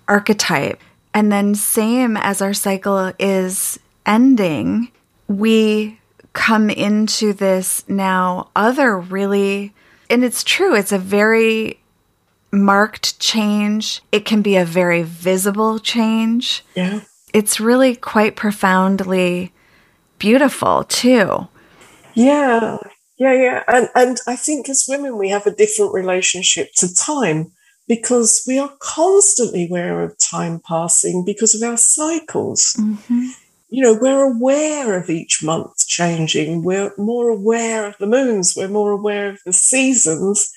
archetype. 0.07 0.79
And 1.15 1.31
then, 1.31 1.55
same 1.55 2.17
as 2.17 2.41
our 2.41 2.53
cycle 2.53 3.13
is 3.17 3.79
ending, 4.05 4.91
we 5.29 5.98
come 6.34 6.69
into 6.69 7.31
this 7.31 7.88
now 7.88 8.50
other 8.53 9.00
really, 9.00 9.74
and 10.10 10.25
it's 10.25 10.43
true, 10.43 10.75
it's 10.75 10.91
a 10.91 11.00
very 11.00 11.79
marked 12.51 13.17
change. 13.19 14.01
It 14.12 14.25
can 14.25 14.41
be 14.41 14.57
a 14.57 14.65
very 14.65 15.03
visible 15.03 15.79
change. 15.79 16.65
Yeah. 16.75 17.00
It's 17.34 17.62
really 17.62 17.95
quite 17.95 18.36
profoundly 18.36 19.53
beautiful, 20.19 20.84
too. 20.84 21.48
Yeah. 22.13 22.77
Yeah, 23.17 23.34
yeah. 23.34 23.63
And 23.69 23.89
and 23.95 24.17
I 24.27 24.36
think 24.36 24.67
as 24.67 24.86
women 24.89 25.17
we 25.17 25.29
have 25.29 25.48
a 25.48 25.55
different 25.55 25.93
relationship 25.93 26.74
to 26.77 26.93
time 26.93 27.53
because 27.88 28.44
we 28.48 28.58
are 28.58 28.72
constantly 28.80 29.68
aware 29.68 30.01
of 30.01 30.18
time 30.18 30.60
passing 30.60 31.24
because 31.24 31.54
of 31.54 31.68
our 31.68 31.77
cycles. 31.77 32.75
Mm-hmm. 32.80 33.25
You 33.70 33.84
know, 33.84 33.98
we're 34.00 34.32
aware 34.32 34.98
of 34.98 35.10
each 35.10 35.44
month 35.44 35.86
changing. 35.88 36.63
We're 36.63 36.94
more 36.98 37.30
aware 37.30 37.86
of 37.86 37.98
the 37.98 38.08
moons. 38.08 38.54
We're 38.56 38.68
more 38.68 38.92
aware 38.92 39.30
of 39.30 39.39
the 39.46 39.54
seasons 39.54 40.51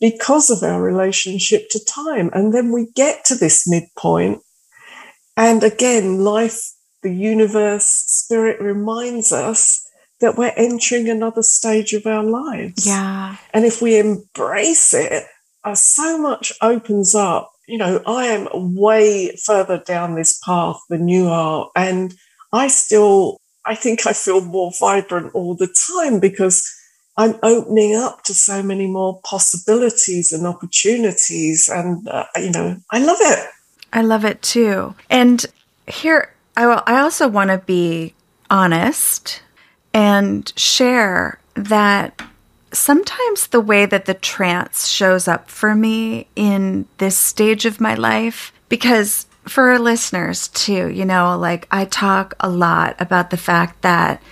because 0.00 0.50
of 0.50 0.62
our 0.62 0.82
relationship 0.82 1.68
to 1.70 1.84
time. 1.84 2.30
And 2.32 2.52
then 2.52 2.72
we 2.72 2.88
get 2.94 3.24
to 3.26 3.34
this 3.36 3.68
midpoint. 3.68 4.42
And 5.36 5.62
again, 5.64 6.24
life, 6.24 6.60
the 7.02 7.14
universe, 7.14 7.86
spirit 7.86 8.60
reminds 8.60 9.32
us 9.32 9.86
that 10.20 10.36
we're 10.36 10.52
entering 10.56 11.08
another 11.08 11.42
stage 11.42 11.92
of 11.92 12.06
our 12.06 12.24
lives. 12.24 12.86
Yeah. 12.86 13.36
And 13.52 13.64
if 13.64 13.80
we 13.80 13.98
embrace 13.98 14.92
it, 14.92 15.24
uh, 15.64 15.74
so 15.74 16.18
much 16.18 16.52
opens 16.60 17.14
up. 17.14 17.52
You 17.66 17.78
know, 17.78 18.02
I 18.06 18.26
am 18.26 18.48
way 18.74 19.36
further 19.36 19.78
down 19.78 20.14
this 20.14 20.38
path 20.38 20.80
than 20.88 21.08
you 21.08 21.28
are. 21.28 21.70
And 21.76 22.14
I 22.52 22.68
still, 22.68 23.38
I 23.64 23.74
think 23.74 24.06
I 24.06 24.12
feel 24.12 24.40
more 24.40 24.72
vibrant 24.78 25.34
all 25.34 25.54
the 25.54 25.74
time 25.96 26.20
because 26.20 26.68
I'm 27.16 27.38
opening 27.42 27.94
up 27.94 28.24
to 28.24 28.34
so 28.34 28.62
many 28.62 28.86
more 28.86 29.20
possibilities 29.24 30.32
and 30.32 30.46
opportunities. 30.46 31.68
And, 31.72 32.06
uh, 32.08 32.24
you 32.36 32.50
know, 32.50 32.76
I 32.90 32.98
love 32.98 33.18
it. 33.20 33.48
I 33.92 34.02
love 34.02 34.24
it 34.24 34.42
too. 34.42 34.94
And 35.08 35.44
here, 35.86 36.32
I, 36.56 36.66
will, 36.66 36.82
I 36.86 37.00
also 37.00 37.28
want 37.28 37.50
to 37.50 37.58
be 37.58 38.14
honest 38.50 39.42
and 39.94 40.52
share 40.56 41.38
that 41.54 42.22
sometimes 42.72 43.48
the 43.48 43.60
way 43.60 43.86
that 43.86 44.06
the 44.06 44.14
trance 44.14 44.88
shows 44.88 45.28
up 45.28 45.50
for 45.50 45.74
me 45.74 46.26
in 46.34 46.86
this 46.98 47.16
stage 47.16 47.66
of 47.66 47.80
my 47.80 47.94
life, 47.94 48.52
because 48.68 49.26
for 49.46 49.70
our 49.70 49.78
listeners 49.78 50.48
too, 50.48 50.88
you 50.88 51.04
know, 51.04 51.36
like 51.38 51.66
I 51.70 51.84
talk 51.84 52.34
a 52.40 52.48
lot 52.48 52.96
about 53.00 53.30
the 53.30 53.36
fact 53.36 53.82
that 53.82 54.22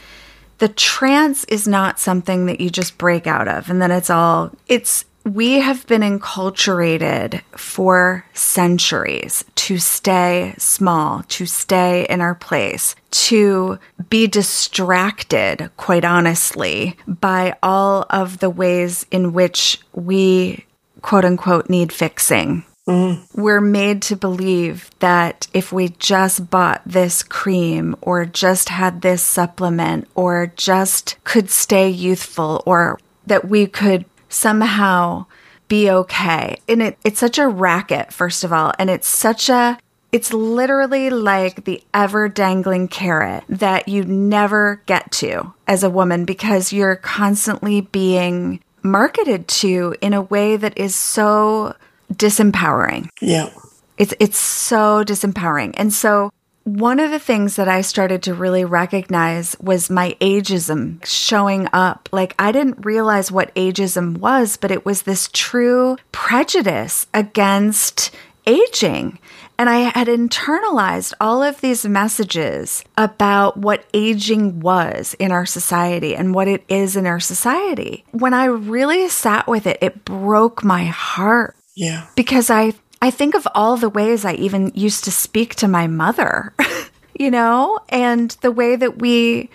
the 0.59 0.69
trance 0.69 1.45
is 1.45 1.67
not 1.67 1.99
something 1.99 2.47
that 2.47 2.61
you 2.61 2.71
just 2.71 2.99
break 2.99 3.27
out 3.27 3.49
of 3.49 3.71
and 3.71 3.81
then 3.81 3.91
it's 3.91 4.11
all, 4.11 4.53
it's, 4.69 5.05
we 5.25 5.61
have 5.61 5.87
been 5.87 6.03
enculturated 6.03 7.43
for 7.57 8.25
centuries 8.33 9.45
to 9.55 9.79
stay 9.79 10.55
small, 10.59 11.23
to 11.29 11.47
stay 11.47 12.07
in 12.09 12.21
our 12.21 12.35
place, 12.35 12.97
to 13.11 13.79
be 14.09 14.27
distracted, 14.27 15.71
quite 15.77 16.05
honestly, 16.05 16.97
by 17.07 17.57
all 17.63 18.07
of 18.11 18.39
the 18.39 18.51
ways 18.51 19.07
in 19.11 19.33
which 19.33 19.81
we, 19.93 20.65
quote 21.03 21.25
unquote, 21.25 21.69
need 21.69 21.93
fixing. 21.93 22.65
Mm. 22.89 23.25
We're 23.37 23.61
made 23.61 24.03
to 24.03 24.17
believe 24.17 24.91
that 25.01 25.47
if 25.53 25.73
we 25.73 25.91
just 25.91 26.51
bought 26.51 26.83
this 26.85 27.23
cream 27.23 27.95
or 28.01 28.25
just 28.25 28.69
had 28.69 29.03
this 29.03 29.23
supplement 29.23 30.09
or 30.15 30.53
just 30.57 31.17
could 31.25 31.51
stay 31.51 31.89
youthful 31.89 32.63
or 32.67 32.99
that 33.27 33.49
we 33.49 33.67
could 33.67 34.05
somehow 34.31 35.27
be 35.69 35.91
okay. 35.91 36.59
And 36.69 36.83
it, 36.83 36.99
it's 37.05 37.21
such 37.21 37.39
a 37.39 37.47
racket, 37.47 38.13
first 38.13 38.43
of 38.43 38.53
all. 38.53 38.73
And 38.79 38.91
it's 38.91 39.09
such 39.09 39.49
a, 39.49 39.79
it's 40.11 40.33
literally 40.33 41.11
like 41.11 41.65
the 41.65 41.83
ever 41.95 42.29
dangling 42.29 42.89
carrot 42.89 43.45
that 43.49 43.87
you 43.87 44.05
never 44.05 44.83
get 44.87 45.13
to 45.13 45.53
as 45.67 45.83
a 45.85 45.91
woman 45.91 46.25
because 46.25 46.73
you're 46.73 46.97
constantly 46.97 47.83
being 47.83 48.61
marketed 48.83 49.47
to 49.47 49.95
in 50.01 50.15
a 50.15 50.23
way 50.23 50.57
that 50.57 50.77
is 50.77 50.95
so 50.95 51.77
disempowering. 52.13 53.09
Yeah. 53.21 53.51
It's 53.99 54.15
it's 54.19 54.39
so 54.39 55.05
disempowering. 55.05 55.75
And 55.77 55.93
so 55.93 56.33
one 56.65 57.01
of 57.01 57.11
the 57.11 57.19
things 57.19 57.57
that 57.57 57.69
I 57.69 57.81
started 57.81 58.23
to 58.25 58.35
really 58.35 58.65
recognize 58.65 59.57
was 59.61 59.91
my 59.91 60.17
ageism 60.21 61.05
showing 61.05 61.69
up. 61.73 62.09
Like, 62.13 62.35
I 62.39 62.53
didn't 62.53 62.85
realize 62.85 63.33
what 63.33 63.55
ageism 63.55 64.19
was, 64.19 64.57
but 64.57 64.71
it 64.71 64.85
was 64.85 65.03
this 65.03 65.29
true 65.33 65.97
prejudice 66.13 67.07
against 67.15 68.15
aging. 68.47 69.19
And 69.59 69.69
I 69.69 69.91
had 69.95 70.07
internalized 70.07 71.13
all 71.21 71.43
of 71.43 71.61
these 71.61 71.85
messages 71.85 72.83
about 72.97 73.59
what 73.59 73.85
aging 73.93 74.61
was 74.61 75.15
in 75.19 75.33
our 75.33 75.45
society 75.45 76.17
and 76.17 76.35
what 76.35 76.49
it 76.49 76.65
is 76.69 76.97
in 76.97 77.07
our 77.07 77.21
society. 77.21 78.05
When 78.13 78.33
I 78.33 78.47
really 78.47 79.09
sat 79.09 79.47
with 79.47 79.67
it, 79.67 79.79
it 79.83 80.05
broke 80.05 80.65
my 80.65 80.85
heart. 80.85 81.57
Yeah. 81.75 82.07
Because 82.17 82.49
I 82.49 82.73
I 83.03 83.11
think 83.11 83.35
of 83.35 83.49
all 83.55 83.77
the 83.77 83.89
ways 83.89 84.25
I 84.25 84.35
even 84.35 84.73
used 84.75 85.05
to 85.05 85.11
speak 85.11 85.55
to 85.57 85.69
my 85.69 85.87
mother, 85.87 86.53
you 87.19 87.31
know, 87.31 87.79
and 87.89 88.31
the 88.43 88.53
way 88.53 88.77
that 88.77 88.99
we 88.99 89.49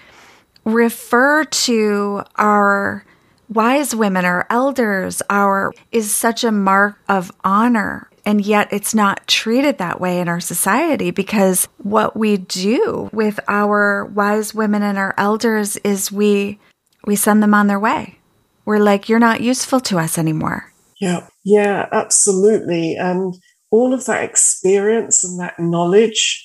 refer 0.64 1.44
to 1.44 2.24
our 2.38 3.06
wise 3.48 3.96
women, 3.96 4.26
our 4.26 4.48
elders, 4.50 5.22
our 5.30 5.72
is 5.92 6.14
such 6.14 6.44
a 6.44 6.52
mark 6.52 6.98
of 7.08 7.32
honor. 7.44 8.10
And 8.26 8.44
yet 8.44 8.70
it's 8.72 8.96
not 8.96 9.28
treated 9.28 9.78
that 9.78 10.02
way 10.02 10.20
in 10.20 10.28
our 10.28 10.40
society 10.40 11.12
because 11.12 11.68
what 11.78 12.18
we 12.18 12.38
do 12.38 13.12
with 13.14 13.40
our 13.48 14.06
wise 14.06 14.56
women 14.56 14.82
and 14.82 14.98
our 14.98 15.14
elders 15.18 15.78
is 15.78 16.12
we 16.12 16.60
we 17.06 17.16
send 17.16 17.44
them 17.44 17.54
on 17.54 17.68
their 17.68 17.80
way. 17.80 18.18
We're 18.66 18.80
like, 18.80 19.08
you're 19.08 19.20
not 19.20 19.42
useful 19.42 19.80
to 19.82 20.00
us 20.00 20.18
anymore. 20.18 20.74
Yeah, 21.06 21.28
yeah, 21.44 21.88
absolutely. 21.92 22.96
And 22.96 23.36
all 23.70 23.94
of 23.94 24.06
that 24.06 24.24
experience 24.24 25.24
and 25.24 25.40
that 25.40 25.60
knowledge 25.60 26.44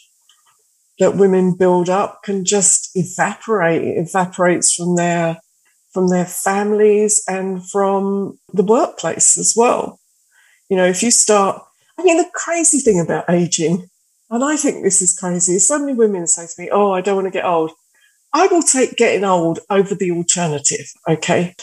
that 0.98 1.16
women 1.16 1.54
build 1.56 1.88
up 1.88 2.22
can 2.22 2.44
just 2.44 2.90
evaporate. 2.94 3.82
It 3.82 3.98
evaporates 4.08 4.74
from 4.74 4.96
their 4.96 5.38
from 5.92 6.08
their 6.08 6.26
families 6.26 7.22
and 7.26 7.68
from 7.70 8.38
the 8.52 8.62
workplace 8.62 9.38
as 9.38 9.54
well. 9.56 9.98
You 10.70 10.76
know, 10.76 10.86
if 10.86 11.02
you 11.02 11.10
start, 11.10 11.62
I 11.98 12.04
mean, 12.04 12.18
the 12.18 12.30
crazy 12.34 12.80
thing 12.80 13.00
about 13.00 13.30
aging, 13.30 13.88
and 14.30 14.44
I 14.44 14.56
think 14.56 14.84
this 14.84 15.02
is 15.02 15.18
crazy, 15.18 15.54
is 15.56 15.68
so 15.68 15.78
many 15.78 15.94
women 15.94 16.26
say 16.26 16.46
to 16.46 16.62
me, 16.62 16.70
Oh, 16.72 16.92
I 16.92 17.00
don't 17.00 17.16
want 17.16 17.26
to 17.26 17.32
get 17.32 17.46
old. 17.46 17.72
I 18.34 18.48
will 18.48 18.62
take 18.62 18.96
getting 18.96 19.24
old 19.24 19.60
over 19.70 19.94
the 19.94 20.12
alternative. 20.12 20.86
Okay. 21.08 21.54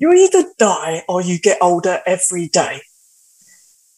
You 0.00 0.14
either 0.14 0.44
die 0.58 1.04
or 1.08 1.20
you 1.20 1.38
get 1.38 1.58
older 1.60 2.00
every 2.06 2.48
day. 2.48 2.80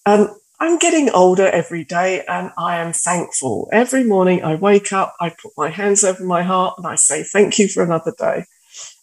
And 0.05 0.31
I'm 0.59 0.79
getting 0.79 1.11
older 1.11 1.47
every 1.47 1.85
day 1.85 2.25
and 2.27 2.51
I 2.59 2.79
am 2.79 2.93
thankful. 2.93 3.69
Every 3.73 4.03
morning 4.03 4.43
I 4.43 4.57
wake 4.57 4.93
up, 4.93 5.15
I 5.21 5.31
put 5.31 5.53
my 5.57 5.71
hands 5.71 6.03
over 6.03 6.25
my 6.25 6.43
heart 6.43 6.75
and 6.77 6.89
I 6.89 6.97
say, 6.97 7.23
thank 7.23 7.61
you 7.61 7.69
for 7.69 7.85
another 7.85 8.13
day. 8.19 8.47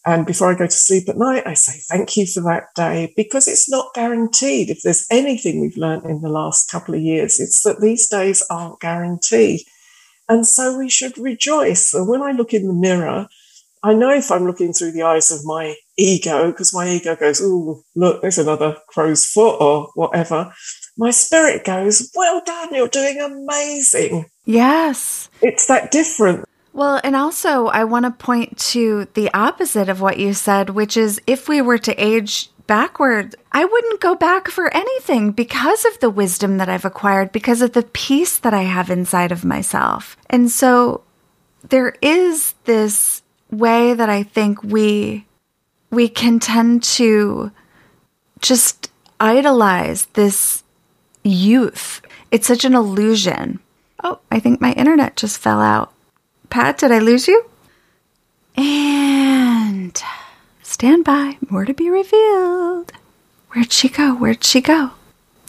And 0.05 0.25
before 0.25 0.51
I 0.51 0.57
go 0.57 0.65
to 0.65 0.71
sleep 0.71 1.07
at 1.07 1.17
night, 1.17 1.47
I 1.47 1.53
say 1.53 1.79
thank 1.89 2.17
you 2.17 2.27
for 2.27 2.41
that 2.41 2.65
day 2.75 3.13
because 3.15 3.47
it's 3.47 3.69
not 3.69 3.93
guaranteed. 3.93 4.69
If 4.69 4.81
there's 4.81 5.07
anything 5.09 5.61
we've 5.61 5.77
learned 5.77 6.03
in 6.03 6.21
the 6.21 6.29
last 6.29 6.69
couple 6.69 6.95
of 6.95 7.01
years, 7.01 7.39
it's 7.39 7.63
that 7.63 7.79
these 7.79 8.09
days 8.09 8.45
aren't 8.49 8.81
guaranteed. 8.81 9.61
And 10.27 10.45
so 10.45 10.77
we 10.77 10.89
should 10.89 11.17
rejoice. 11.17 11.91
So 11.91 12.03
when 12.03 12.21
I 12.21 12.31
look 12.33 12.53
in 12.53 12.67
the 12.67 12.73
mirror, 12.73 13.27
I 13.81 13.93
know 13.93 14.11
if 14.11 14.31
I'm 14.31 14.45
looking 14.45 14.73
through 14.73 14.91
the 14.91 15.03
eyes 15.03 15.31
of 15.31 15.45
my 15.45 15.75
ego, 15.99 16.51
because 16.51 16.73
my 16.73 16.89
ego 16.89 17.15
goes, 17.15 17.41
oh, 17.43 17.83
look, 17.95 18.21
there's 18.21 18.37
another 18.37 18.77
crow's 18.87 19.25
foot 19.25 19.57
or 19.59 19.89
whatever. 19.95 20.53
My 20.97 21.11
spirit 21.11 21.65
goes, 21.65 22.11
well 22.15 22.41
done, 22.45 22.73
you're 22.73 22.87
doing 22.87 23.19
amazing. 23.19 24.25
Yes. 24.45 25.29
It's 25.41 25.67
that 25.67 25.91
different. 25.91 26.45
Well, 26.73 27.01
and 27.03 27.15
also, 27.15 27.67
I 27.67 27.83
want 27.83 28.05
to 28.05 28.11
point 28.11 28.57
to 28.69 29.07
the 29.13 29.33
opposite 29.33 29.89
of 29.89 30.01
what 30.01 30.19
you 30.19 30.33
said, 30.33 30.69
which 30.69 30.95
is 30.95 31.21
if 31.27 31.49
we 31.49 31.61
were 31.61 31.79
to 31.79 31.95
age 32.03 32.49
backward, 32.67 33.35
I 33.51 33.65
wouldn't 33.65 33.99
go 33.99 34.15
back 34.15 34.47
for 34.47 34.73
anything 34.73 35.31
because 35.31 35.85
of 35.85 35.99
the 35.99 36.09
wisdom 36.09 36.57
that 36.57 36.69
I've 36.69 36.85
acquired, 36.85 37.31
because 37.31 37.61
of 37.61 37.73
the 37.73 37.83
peace 37.83 38.37
that 38.37 38.53
I 38.53 38.61
have 38.61 38.89
inside 38.89 39.31
of 39.31 39.43
myself. 39.43 40.15
And 40.29 40.51
so 40.51 41.03
there 41.67 41.95
is 42.01 42.53
this 42.65 43.23
way 43.51 43.95
that 43.95 44.09
I 44.09 44.23
think 44.23 44.63
we 44.63 45.25
we 45.91 46.07
can 46.07 46.39
tend 46.39 46.83
to 46.83 47.51
just 48.41 48.91
idolize 49.19 50.05
this 50.13 50.63
youth. 51.23 52.01
It's 52.31 52.47
such 52.47 52.65
an 52.65 52.73
illusion. 52.73 53.59
Oh, 54.03 54.19
I 54.31 54.39
think 54.39 54.61
my 54.61 54.73
internet 54.73 55.15
just 55.15 55.39
fell 55.39 55.59
out. 55.59 55.93
Pat, 56.49 56.77
did 56.77 56.91
I 56.91 56.99
lose 56.99 57.27
you? 57.27 57.45
And 58.55 60.01
stand 60.63 61.05
by, 61.05 61.37
more 61.49 61.65
to 61.65 61.73
be 61.73 61.89
revealed. 61.89 62.91
Where'd 63.51 63.71
she 63.71 63.89
go? 63.89 64.15
Where'd 64.15 64.43
she 64.43 64.61
go? 64.61 64.91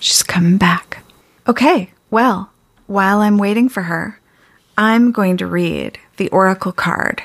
She's 0.01 0.23
coming 0.23 0.57
back. 0.57 1.05
Okay, 1.47 1.91
well, 2.11 2.51
while 2.87 3.21
I'm 3.21 3.39
waiting 3.39 3.69
for 3.69 3.83
her, 3.83 4.21
I'm 4.77 5.13
going 5.13 5.37
to 5.39 5.47
read 5.47 5.99
the 6.17 6.29
oracle 6.31 6.73
card 6.73 7.23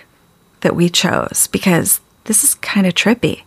that 0.61 0.75
we 0.75 0.89
chose 0.89 1.47
because 1.47 2.01
this 2.25 2.43
is 2.43 2.55
kind 2.55 2.85
of 2.85 2.93
trippy. 2.93 3.43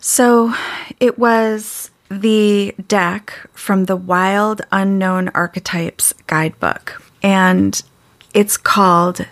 So 0.00 0.54
it 1.00 1.18
was 1.18 1.90
the 2.08 2.74
deck 2.86 3.48
from 3.52 3.86
the 3.86 3.96
Wild 3.96 4.62
Unknown 4.70 5.28
Archetypes 5.30 6.12
guidebook, 6.26 7.02
and 7.22 7.82
it's 8.34 8.56
called 8.56 9.26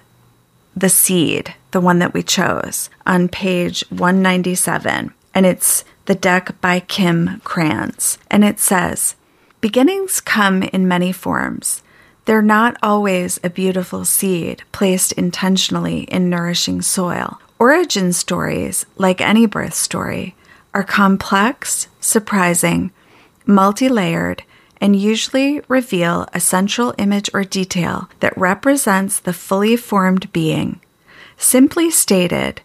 The 0.77 0.89
Seed, 0.89 1.55
the 1.71 1.81
one 1.81 1.99
that 1.99 2.15
we 2.15 2.23
chose, 2.23 2.91
on 3.07 3.29
page 3.29 3.85
197. 3.91 5.13
And 5.35 5.47
it's 5.47 5.85
the 6.07 6.15
deck 6.15 6.61
by 6.61 6.81
Kim 6.81 7.41
Krans. 7.45 8.19
And 8.31 8.45
it 8.45 8.59
says, 8.59 9.17
Beginnings 9.61 10.21
come 10.21 10.63
in 10.63 10.89
many 10.89 11.13
forms. 11.13 11.83
They're 12.25 12.43
not 12.43 12.77
always 12.83 13.39
a 13.45 13.51
beautiful 13.51 14.05
seed 14.05 14.63
placed 14.73 15.13
intentionally 15.13 16.01
in 16.03 16.31
nourishing 16.31 16.81
soil. 16.83 17.39
Origin 17.59 18.13
stories, 18.13 18.85
like 18.97 19.21
any 19.21 19.47
birth 19.47 19.75
story, 19.75 20.35
are 20.73 20.83
complex, 20.83 21.89
surprising, 22.01 22.91
multi 23.47 23.89
layered, 23.89 24.43
and 24.81 24.97
usually 24.97 25.63
reveal 25.69 26.27
a 26.33 26.41
central 26.41 26.95
image 26.99 27.31
or 27.33 27.45
detail 27.45 28.11
that 28.21 28.37
represents 28.37 29.21
the 29.21 29.33
fully 29.33 29.77
formed 29.77 30.33
being. 30.33 30.81
Simply 31.37 31.91
stated, 31.91 32.61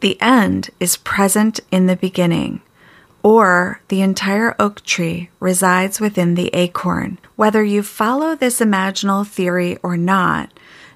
the 0.00 0.20
end 0.20 0.70
is 0.80 0.96
present 0.96 1.60
in 1.70 1.86
the 1.86 1.96
beginning, 1.96 2.60
or 3.22 3.80
the 3.88 4.02
entire 4.02 4.56
oak 4.58 4.84
tree 4.84 5.30
resides 5.38 6.00
within 6.00 6.34
the 6.34 6.48
acorn. 6.52 7.18
Whether 7.36 7.62
you 7.62 7.84
follow 7.84 8.34
this 8.34 8.58
imaginal 8.58 9.26
theory 9.26 9.78
or 9.82 9.96
not, 9.96 10.52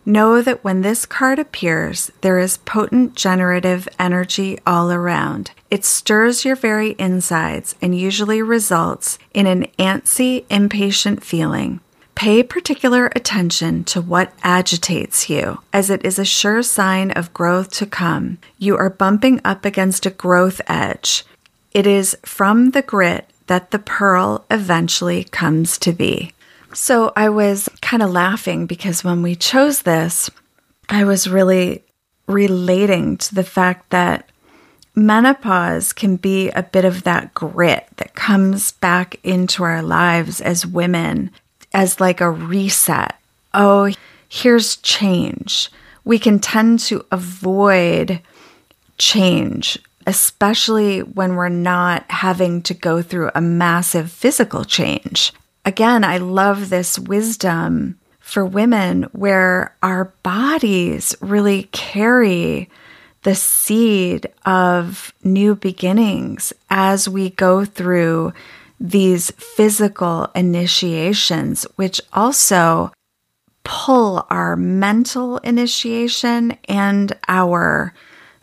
know 0.06 0.40
that 0.40 0.62
when 0.62 0.82
this 0.82 1.04
card 1.04 1.38
appears, 1.38 2.10
there 2.20 2.38
is 2.38 2.58
potent 2.58 3.14
generative 3.14 3.88
energy 3.98 4.58
all 4.66 4.90
around. 4.92 5.50
It 5.70 5.84
stirs 5.84 6.44
your 6.44 6.56
very 6.56 6.94
insides 6.98 7.74
and 7.82 7.98
usually 7.98 8.40
results 8.40 9.18
in 9.34 9.46
an 9.46 9.66
antsy, 9.78 10.44
impatient 10.48 11.24
feeling. 11.24 11.80
Pay 12.14 12.42
particular 12.42 13.12
attention 13.14 13.84
to 13.84 14.00
what 14.00 14.32
agitates 14.42 15.28
you, 15.28 15.60
as 15.72 15.90
it 15.90 16.02
is 16.02 16.18
a 16.18 16.24
sure 16.24 16.62
sign 16.62 17.10
of 17.10 17.34
growth 17.34 17.70
to 17.72 17.84
come. 17.84 18.38
You 18.58 18.76
are 18.78 18.88
bumping 18.88 19.40
up 19.44 19.66
against 19.66 20.06
a 20.06 20.10
growth 20.10 20.62
edge. 20.66 21.26
It 21.72 21.86
is 21.86 22.16
from 22.24 22.70
the 22.70 22.80
grit 22.80 23.28
that 23.48 23.70
the 23.70 23.78
pearl 23.78 24.46
eventually 24.50 25.24
comes 25.24 25.76
to 25.78 25.92
be. 25.92 26.32
So 26.76 27.10
I 27.16 27.30
was 27.30 27.70
kind 27.80 28.02
of 28.02 28.10
laughing 28.10 28.66
because 28.66 29.02
when 29.02 29.22
we 29.22 29.34
chose 29.34 29.80
this, 29.80 30.30
I 30.90 31.04
was 31.04 31.26
really 31.26 31.82
relating 32.26 33.16
to 33.16 33.34
the 33.34 33.42
fact 33.42 33.88
that 33.90 34.28
menopause 34.94 35.94
can 35.94 36.16
be 36.16 36.50
a 36.50 36.62
bit 36.62 36.84
of 36.84 37.04
that 37.04 37.32
grit 37.32 37.88
that 37.96 38.14
comes 38.14 38.72
back 38.72 39.18
into 39.24 39.64
our 39.64 39.80
lives 39.80 40.42
as 40.42 40.66
women 40.66 41.30
as 41.72 41.98
like 41.98 42.20
a 42.20 42.30
reset. 42.30 43.14
Oh, 43.54 43.90
here's 44.28 44.76
change. 44.76 45.70
We 46.04 46.18
can 46.18 46.38
tend 46.38 46.80
to 46.80 47.06
avoid 47.10 48.20
change, 48.98 49.78
especially 50.06 51.00
when 51.00 51.36
we're 51.36 51.48
not 51.48 52.04
having 52.10 52.60
to 52.64 52.74
go 52.74 53.00
through 53.00 53.30
a 53.34 53.40
massive 53.40 54.10
physical 54.12 54.66
change. 54.66 55.32
Again, 55.66 56.04
I 56.04 56.18
love 56.18 56.70
this 56.70 56.96
wisdom 56.96 57.98
for 58.20 58.46
women 58.46 59.02
where 59.10 59.76
our 59.82 60.12
bodies 60.22 61.16
really 61.20 61.64
carry 61.72 62.70
the 63.24 63.34
seed 63.34 64.28
of 64.44 65.12
new 65.24 65.56
beginnings 65.56 66.52
as 66.70 67.08
we 67.08 67.30
go 67.30 67.64
through 67.64 68.32
these 68.78 69.32
physical 69.32 70.30
initiations, 70.36 71.64
which 71.74 72.00
also 72.12 72.92
pull 73.64 74.24
our 74.30 74.54
mental 74.54 75.38
initiation 75.38 76.56
and 76.68 77.12
our 77.26 77.92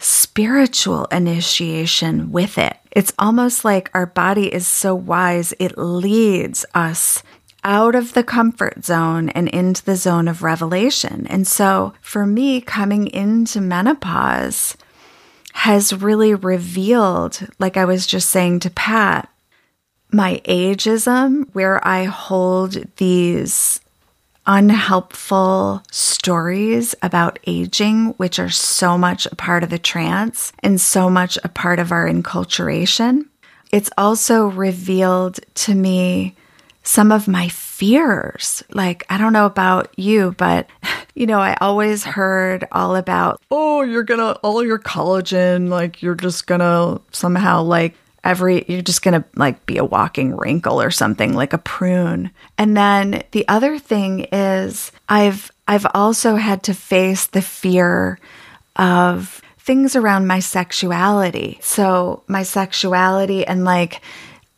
spiritual 0.03 1.05
initiation 1.05 2.31
with 2.31 2.57
it. 2.57 2.75
It's 2.91 3.13
almost 3.17 3.63
like 3.63 3.89
our 3.93 4.05
body 4.05 4.53
is 4.53 4.67
so 4.67 4.93
wise, 4.93 5.53
it 5.59 5.77
leads 5.77 6.65
us 6.73 7.23
out 7.63 7.95
of 7.95 8.13
the 8.13 8.23
comfort 8.23 8.83
zone 8.83 9.29
and 9.29 9.47
into 9.47 9.83
the 9.85 9.95
zone 9.95 10.27
of 10.27 10.43
revelation. 10.43 11.25
And 11.27 11.47
so 11.47 11.93
for 12.01 12.25
me, 12.25 12.59
coming 12.59 13.07
into 13.07 13.61
menopause 13.61 14.75
has 15.53 15.93
really 15.93 16.33
revealed, 16.35 17.47
like 17.57 17.77
I 17.77 17.85
was 17.85 18.05
just 18.05 18.29
saying 18.29 18.59
to 18.61 18.69
Pat, 18.69 19.29
my 20.11 20.41
ageism, 20.45 21.47
where 21.53 21.85
I 21.87 22.03
hold 22.03 22.83
these 22.97 23.79
unhelpful 24.45 25.81
stories 26.23 26.95
about 27.01 27.37
aging, 27.47 28.05
which 28.11 28.39
are 28.39 28.49
so 28.49 28.97
much 28.97 29.25
a 29.25 29.35
part 29.35 29.61
of 29.61 29.69
the 29.69 29.77
trance 29.77 30.53
and 30.59 30.79
so 30.79 31.09
much 31.09 31.37
a 31.43 31.49
part 31.49 31.79
of 31.79 31.91
our 31.91 32.07
enculturation. 32.07 33.25
It's 33.73 33.89
also 33.97 34.45
revealed 34.45 35.41
to 35.55 35.75
me 35.75 36.33
some 36.81 37.11
of 37.11 37.27
my 37.27 37.49
fears. 37.49 38.63
Like, 38.71 39.03
I 39.09 39.17
don't 39.17 39.33
know 39.33 39.45
about 39.45 39.93
you, 39.99 40.33
but 40.37 40.69
you 41.13 41.27
know, 41.27 41.39
I 41.39 41.57
always 41.59 42.05
heard 42.05 42.69
all 42.71 42.95
about, 42.95 43.41
oh, 43.51 43.81
you're 43.81 44.03
gonna, 44.03 44.31
all 44.43 44.63
your 44.63 44.79
collagen, 44.79 45.67
like, 45.67 46.01
you're 46.01 46.15
just 46.15 46.47
gonna 46.47 47.01
somehow, 47.11 47.63
like, 47.63 47.95
every, 48.23 48.65
you're 48.67 48.81
just 48.81 49.01
gonna, 49.01 49.25
like, 49.35 49.65
be 49.65 49.77
a 49.77 49.85
walking 49.85 50.35
wrinkle 50.35 50.81
or 50.81 50.91
something, 50.91 51.33
like 51.33 51.53
a 51.53 51.57
prune. 51.57 52.31
And 52.57 52.75
then 52.75 53.23
the 53.31 53.47
other 53.47 53.79
thing 53.79 54.27
is, 54.31 54.91
I've, 55.09 55.51
I've 55.67 55.87
also 55.93 56.35
had 56.35 56.63
to 56.63 56.73
face 56.73 57.27
the 57.27 57.41
fear 57.41 58.19
of 58.75 59.41
things 59.59 59.95
around 59.95 60.27
my 60.27 60.39
sexuality. 60.39 61.57
So, 61.61 62.23
my 62.27 62.43
sexuality 62.43 63.45
and 63.45 63.63
like 63.63 64.01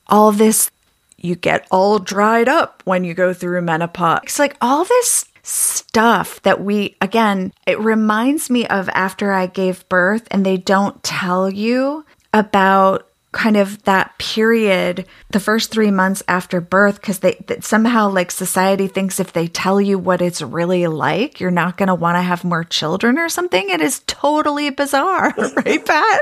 all 0.08 0.32
this, 0.32 0.72
you 1.18 1.36
get 1.36 1.68
all 1.72 2.00
dried 2.00 2.48
up 2.48 2.82
when 2.86 3.04
you 3.04 3.14
go 3.14 3.34
through 3.34 3.62
menopause. 3.62 4.22
It's 4.24 4.40
like 4.40 4.58
all 4.62 4.84
this 4.84 5.26
stuff 5.44 6.42
that 6.42 6.62
we, 6.62 6.96
again, 7.02 7.54
it 7.68 7.80
reminds 7.80 8.50
me 8.50 8.66
of 8.68 8.90
after 8.90 9.32
I 9.32 9.46
gave 9.46 9.88
birth 9.90 10.28
and 10.32 10.46
they 10.46 10.58
don't 10.58 11.02
tell 11.04 11.52
you 11.52 12.04
about 12.34 13.08
kind 13.36 13.58
of 13.58 13.84
that 13.84 14.18
period, 14.18 15.06
the 15.30 15.42
first 15.42 15.70
three 15.70 15.92
months 15.92 16.24
after 16.28 16.62
birth, 16.62 16.96
because 16.96 17.20
they 17.20 17.38
somehow 17.60 18.10
like 18.10 18.32
society 18.32 18.88
thinks 18.88 19.20
if 19.20 19.34
they 19.34 19.48
tell 19.48 19.82
you 19.82 20.00
what 20.00 20.22
it's 20.22 20.42
really 20.42 20.88
like, 20.88 21.42
you're 21.42 21.52
not 21.52 21.76
going 21.76 21.88
to 21.88 21.96
want 21.96 22.16
to 22.16 22.22
have 22.22 22.46
more 22.46 22.64
children 22.64 23.20
or 23.20 23.28
something. 23.28 23.70
It 23.70 23.82
is 23.82 24.02
totally 24.08 24.70
bizarre, 24.70 25.34
right, 25.38 25.86
Pat? 25.86 26.22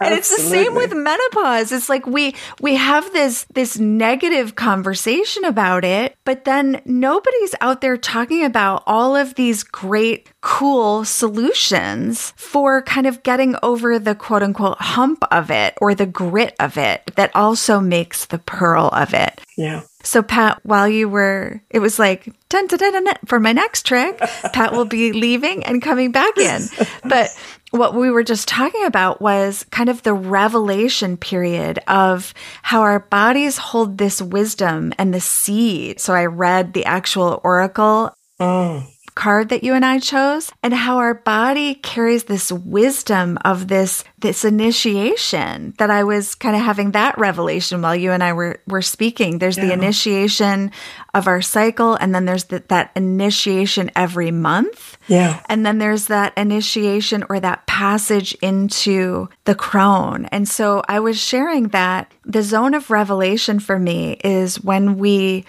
and 0.00 0.14
it's 0.14 0.28
the 0.28 0.42
same 0.42 0.74
with 0.74 0.94
menopause. 0.94 1.72
It's 1.72 1.88
like 1.88 2.06
we 2.06 2.34
we 2.60 2.76
have 2.76 3.10
this 3.12 3.46
this 3.54 3.78
negative 3.78 4.54
conversation 4.54 5.44
about 5.44 5.84
it, 5.84 6.16
but 6.24 6.44
then 6.44 6.82
nobody's 6.84 7.54
out 7.62 7.80
there 7.80 7.96
talking 7.96 8.44
about 8.44 8.82
all 8.86 9.16
of 9.16 9.34
these 9.36 9.62
great 9.62 10.31
cool 10.42 11.04
solutions 11.04 12.32
for 12.36 12.82
kind 12.82 13.06
of 13.06 13.22
getting 13.22 13.54
over 13.62 13.98
the 13.98 14.14
quote 14.14 14.42
unquote 14.42 14.78
hump 14.78 15.24
of 15.30 15.50
it 15.50 15.74
or 15.80 15.94
the 15.94 16.04
grit 16.04 16.54
of 16.60 16.76
it 16.76 17.12
that 17.14 17.30
also 17.34 17.80
makes 17.80 18.26
the 18.26 18.38
pearl 18.38 18.90
of 18.92 19.14
it. 19.14 19.40
Yeah. 19.56 19.82
So, 20.02 20.20
Pat, 20.20 20.58
while 20.64 20.88
you 20.88 21.08
were, 21.08 21.62
it 21.70 21.78
was 21.78 21.98
like, 21.98 22.24
dun, 22.48 22.66
dun, 22.66 22.78
dun, 22.78 23.04
dun, 23.04 23.14
for 23.24 23.38
my 23.38 23.52
next 23.52 23.86
trick, 23.86 24.18
Pat 24.52 24.72
will 24.72 24.84
be 24.84 25.12
leaving 25.12 25.64
and 25.64 25.80
coming 25.80 26.10
back 26.10 26.36
in. 26.36 26.62
But 27.04 27.28
what 27.70 27.94
we 27.94 28.10
were 28.10 28.24
just 28.24 28.48
talking 28.48 28.84
about 28.84 29.22
was 29.22 29.64
kind 29.70 29.88
of 29.88 30.02
the 30.02 30.12
revelation 30.12 31.16
period 31.16 31.78
of 31.86 32.34
how 32.62 32.80
our 32.82 32.98
bodies 32.98 33.58
hold 33.58 33.96
this 33.96 34.20
wisdom 34.20 34.92
and 34.98 35.14
the 35.14 35.20
seed. 35.20 36.00
So, 36.00 36.14
I 36.14 36.26
read 36.26 36.72
the 36.72 36.84
actual 36.84 37.40
oracle. 37.44 38.12
Oh 38.40 38.84
card 39.14 39.50
that 39.50 39.62
you 39.62 39.74
and 39.74 39.84
I 39.84 39.98
chose 39.98 40.50
and 40.62 40.72
how 40.72 40.98
our 40.98 41.14
body 41.14 41.74
carries 41.74 42.24
this 42.24 42.50
wisdom 42.50 43.38
of 43.44 43.68
this 43.68 44.04
this 44.18 44.44
initiation 44.44 45.74
that 45.78 45.90
I 45.90 46.04
was 46.04 46.34
kind 46.34 46.54
of 46.54 46.62
having 46.62 46.92
that 46.92 47.18
revelation 47.18 47.82
while 47.82 47.96
you 47.96 48.12
and 48.12 48.22
I 48.22 48.32
were 48.32 48.60
were 48.66 48.82
speaking. 48.82 49.38
There's 49.38 49.56
yeah. 49.56 49.66
the 49.66 49.72
initiation 49.72 50.70
of 51.14 51.28
our 51.28 51.42
cycle 51.42 51.94
and 51.94 52.14
then 52.14 52.24
there's 52.24 52.44
the, 52.44 52.62
that 52.68 52.90
initiation 52.96 53.90
every 53.94 54.30
month. 54.30 54.96
Yeah. 55.08 55.42
And 55.48 55.66
then 55.66 55.78
there's 55.78 56.06
that 56.06 56.32
initiation 56.36 57.24
or 57.28 57.40
that 57.40 57.66
passage 57.66 58.34
into 58.40 59.28
the 59.44 59.54
crone. 59.54 60.26
And 60.26 60.48
so 60.48 60.82
I 60.88 61.00
was 61.00 61.20
sharing 61.20 61.68
that 61.68 62.12
the 62.24 62.42
zone 62.42 62.74
of 62.74 62.90
revelation 62.90 63.60
for 63.60 63.78
me 63.78 64.12
is 64.24 64.62
when 64.62 64.96
we 64.98 65.44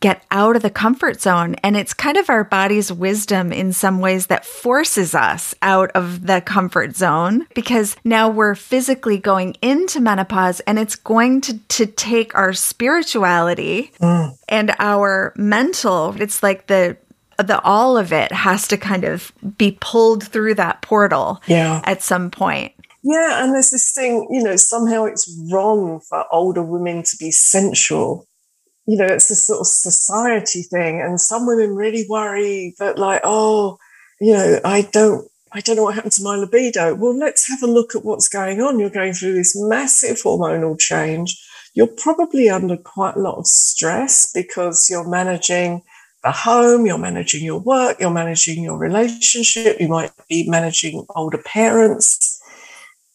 get 0.00 0.24
out 0.30 0.56
of 0.56 0.62
the 0.62 0.70
comfort 0.70 1.20
zone. 1.20 1.54
And 1.62 1.76
it's 1.76 1.94
kind 1.94 2.16
of 2.16 2.30
our 2.30 2.44
body's 2.44 2.92
wisdom 2.92 3.52
in 3.52 3.72
some 3.72 4.00
ways 4.00 4.26
that 4.26 4.44
forces 4.44 5.14
us 5.14 5.54
out 5.62 5.90
of 5.92 6.26
the 6.26 6.40
comfort 6.40 6.96
zone 6.96 7.46
because 7.54 7.96
now 8.04 8.28
we're 8.28 8.54
physically 8.54 9.18
going 9.18 9.56
into 9.62 10.00
menopause 10.00 10.60
and 10.60 10.78
it's 10.78 10.96
going 10.96 11.40
to, 11.42 11.58
to 11.58 11.86
take 11.86 12.34
our 12.34 12.52
spirituality 12.52 13.92
mm. 14.00 14.36
and 14.48 14.74
our 14.78 15.32
mental. 15.36 16.20
It's 16.20 16.42
like 16.42 16.66
the 16.66 16.96
the 17.38 17.60
all 17.60 17.96
of 17.96 18.12
it 18.12 18.32
has 18.32 18.66
to 18.66 18.76
kind 18.76 19.04
of 19.04 19.32
be 19.56 19.78
pulled 19.80 20.24
through 20.24 20.54
that 20.54 20.82
portal 20.82 21.40
yeah. 21.46 21.80
at 21.84 22.02
some 22.02 22.32
point. 22.32 22.72
Yeah, 23.04 23.44
and 23.44 23.54
there's 23.54 23.70
this 23.70 23.92
thing, 23.94 24.26
you 24.30 24.42
know, 24.42 24.56
somehow 24.56 25.04
it's 25.04 25.32
wrong 25.52 26.00
for 26.08 26.24
older 26.32 26.62
women 26.62 27.04
to 27.04 27.16
be 27.18 27.30
sensual 27.30 28.27
you 28.88 28.96
know, 28.96 29.04
it's 29.04 29.28
this 29.28 29.46
sort 29.46 29.60
of 29.60 29.66
society 29.66 30.62
thing. 30.62 31.02
And 31.02 31.20
some 31.20 31.46
women 31.46 31.76
really 31.76 32.06
worry 32.08 32.74
that, 32.78 32.98
like, 32.98 33.20
oh, 33.22 33.78
you 34.18 34.32
know, 34.32 34.60
I 34.64 34.88
don't, 34.90 35.28
I 35.52 35.60
don't 35.60 35.76
know 35.76 35.82
what 35.82 35.94
happened 35.94 36.14
to 36.14 36.22
my 36.22 36.36
libido. 36.36 36.94
Well, 36.94 37.14
let's 37.14 37.46
have 37.48 37.62
a 37.62 37.66
look 37.66 37.94
at 37.94 38.02
what's 38.02 38.30
going 38.30 38.62
on. 38.62 38.78
You're 38.78 38.88
going 38.88 39.12
through 39.12 39.34
this 39.34 39.54
massive 39.54 40.16
hormonal 40.22 40.78
change. 40.78 41.38
You're 41.74 41.86
probably 41.86 42.48
under 42.48 42.78
quite 42.78 43.16
a 43.16 43.20
lot 43.20 43.36
of 43.36 43.46
stress 43.46 44.32
because 44.32 44.88
you're 44.88 45.06
managing 45.06 45.82
the 46.24 46.32
home, 46.32 46.86
you're 46.86 46.96
managing 46.96 47.44
your 47.44 47.60
work, 47.60 47.98
you're 48.00 48.10
managing 48.10 48.62
your 48.62 48.78
relationship, 48.78 49.78
you 49.78 49.88
might 49.88 50.12
be 50.30 50.48
managing 50.48 51.04
older 51.14 51.38
parents. 51.44 52.40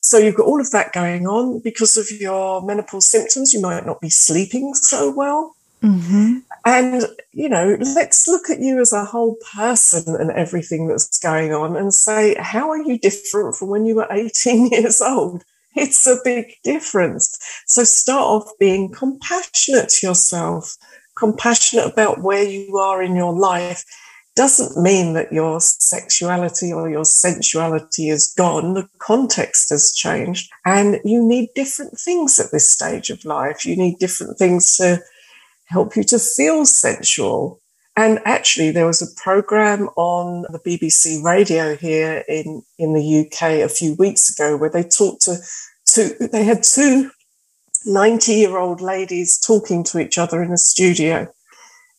So 0.01 0.19
you've 0.19 0.36
got 0.36 0.45
all 0.45 0.62
of 0.62 0.69
that 0.69 0.93
going 0.93 1.25
on 1.25 1.62
because 1.63 1.97
of 1.97 2.12
your 2.12 2.62
menopause 2.62 3.09
symptoms. 3.09 3.53
You 3.53 3.62
might 3.62 3.88
not 3.88 4.01
be 4.01 4.12
sleeping 4.12 4.75
so 4.75 5.12
well. 5.12 5.55
Mm-hmm. 5.84 6.39
And, 6.65 7.04
you 7.34 7.50
know, 7.50 7.78
let's 7.80 8.28
look 8.28 8.50
at 8.50 8.62
you 8.62 8.80
as 8.80 8.93
a 8.93 9.04
whole 9.04 9.36
person 9.54 10.15
and 10.15 10.32
everything 10.32 10.88
that's 10.88 11.19
going 11.19 11.54
on 11.54 11.76
and 11.76 11.93
say, 11.93 12.36
how 12.39 12.69
are 12.69 12.82
you 12.82 12.98
different 12.98 13.56
from 13.56 13.67
when 13.67 13.86
you 13.86 13.96
were 13.96 14.08
18 14.10 14.67
years 14.72 15.02
old? 15.02 15.43
It's 15.76 16.06
a 16.08 16.19
big 16.24 16.54
difference. 16.63 17.38
So 17.65 17.84
start 17.84 18.22
off 18.22 18.52
being 18.60 18.91
compassionate 18.91 19.89
to 19.89 20.08
yourself, 20.08 20.78
compassionate 21.17 21.91
about 21.91 22.22
where 22.22 22.43
you 22.43 22.78
are 22.78 23.02
in 23.02 23.15
your 23.15 23.34
life. 23.34 23.84
Doesn't 24.36 24.82
mean 24.82 25.13
that 25.13 25.34
your 25.34 25.60
sexuality 25.60 26.72
or 26.72 26.89
your 26.89 27.06
sensuality 27.06 28.10
is 28.10 28.34
gone. 28.38 28.74
The 28.74 28.88
context 29.00 29.69
has 29.69 29.91
changed 29.93 30.50
and 30.65 31.00
you 31.04 31.28
need 31.28 31.50
different 31.56 32.00
things 32.00 32.39
at 32.39 32.52
this 32.52 32.72
stage 32.72 33.10
of 33.10 33.26
life. 33.26 33.65
You 33.65 33.76
need 33.76 33.98
different 34.00 34.38
things 34.38 34.76
to 34.78 35.02
help 35.65 35.95
you 35.95 36.04
to 36.06 36.19
feel 36.19 36.65
sensual. 36.65 37.60
And 37.95 38.19
actually, 38.26 38.71
there 38.71 38.88
was 38.88 39.02
a 39.02 39.21
program 39.21 39.88
on 39.95 40.45
the 40.52 40.60
BBC 40.60 41.23
radio 41.23 41.76
here 41.76 42.23
in, 42.28 42.63
in 42.80 42.93
the 42.93 43.26
UK 43.26 43.63
a 43.63 43.69
few 43.69 43.93
weeks 43.95 44.30
ago 44.30 44.58
where 44.58 44.69
they 44.69 44.84
talked 44.84 45.21
to, 45.23 45.38
to 45.88 46.28
they 46.32 46.43
had 46.43 46.63
two 46.63 47.12
90 47.86 48.34
year 48.34 48.58
old 48.58 48.82
ladies 48.82 49.38
talking 49.38 49.84
to 49.84 49.99
each 49.99 50.17
other 50.17 50.41
in 50.41 50.52
a 50.52 50.58
studio. 50.58 51.28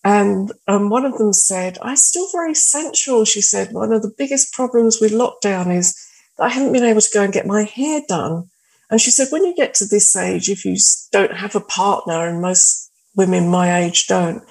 And 0.03 0.53
um, 0.69 0.91
one 0.91 1.07
of 1.07 1.17
them 1.17 1.33
said, 1.33 1.79
I'm 1.81 1.97
still 1.97 2.29
very 2.31 2.55
sensual. 2.55 3.25
She 3.25 3.41
said, 3.41 3.73
one 3.73 3.93
of 3.93 4.03
the 4.03 4.13
biggest 4.17 4.53
problems 4.53 4.99
with 5.01 5.13
lockdown 5.13 5.75
is 5.75 5.95
that 6.37 6.45
I 6.45 6.49
haven't 6.51 6.73
been 6.73 6.85
able 6.85 7.01
to 7.01 7.11
go 7.13 7.23
and 7.23 7.33
get 7.33 7.47
my 7.47 7.63
hair 7.63 8.03
done. 8.07 8.51
And 8.91 9.01
she 9.01 9.11
said, 9.11 9.29
when 9.31 9.45
you 9.45 9.55
get 9.55 9.73
to 9.75 9.87
this 9.87 10.15
age, 10.15 10.51
if 10.51 10.65
you 10.65 10.77
don't 11.11 11.33
have 11.33 11.57
a 11.57 11.61
partner, 11.61 12.27
and 12.27 12.43
most 12.43 12.91
women 13.17 13.49
my 13.49 13.83
age 13.83 14.07
don't. 14.07 14.43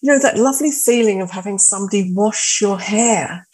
You 0.00 0.12
know, 0.12 0.18
that 0.18 0.38
lovely 0.38 0.70
feeling 0.70 1.20
of 1.20 1.30
having 1.30 1.58
somebody 1.58 2.12
wash 2.14 2.60
your 2.60 2.78
hair. 2.78 3.46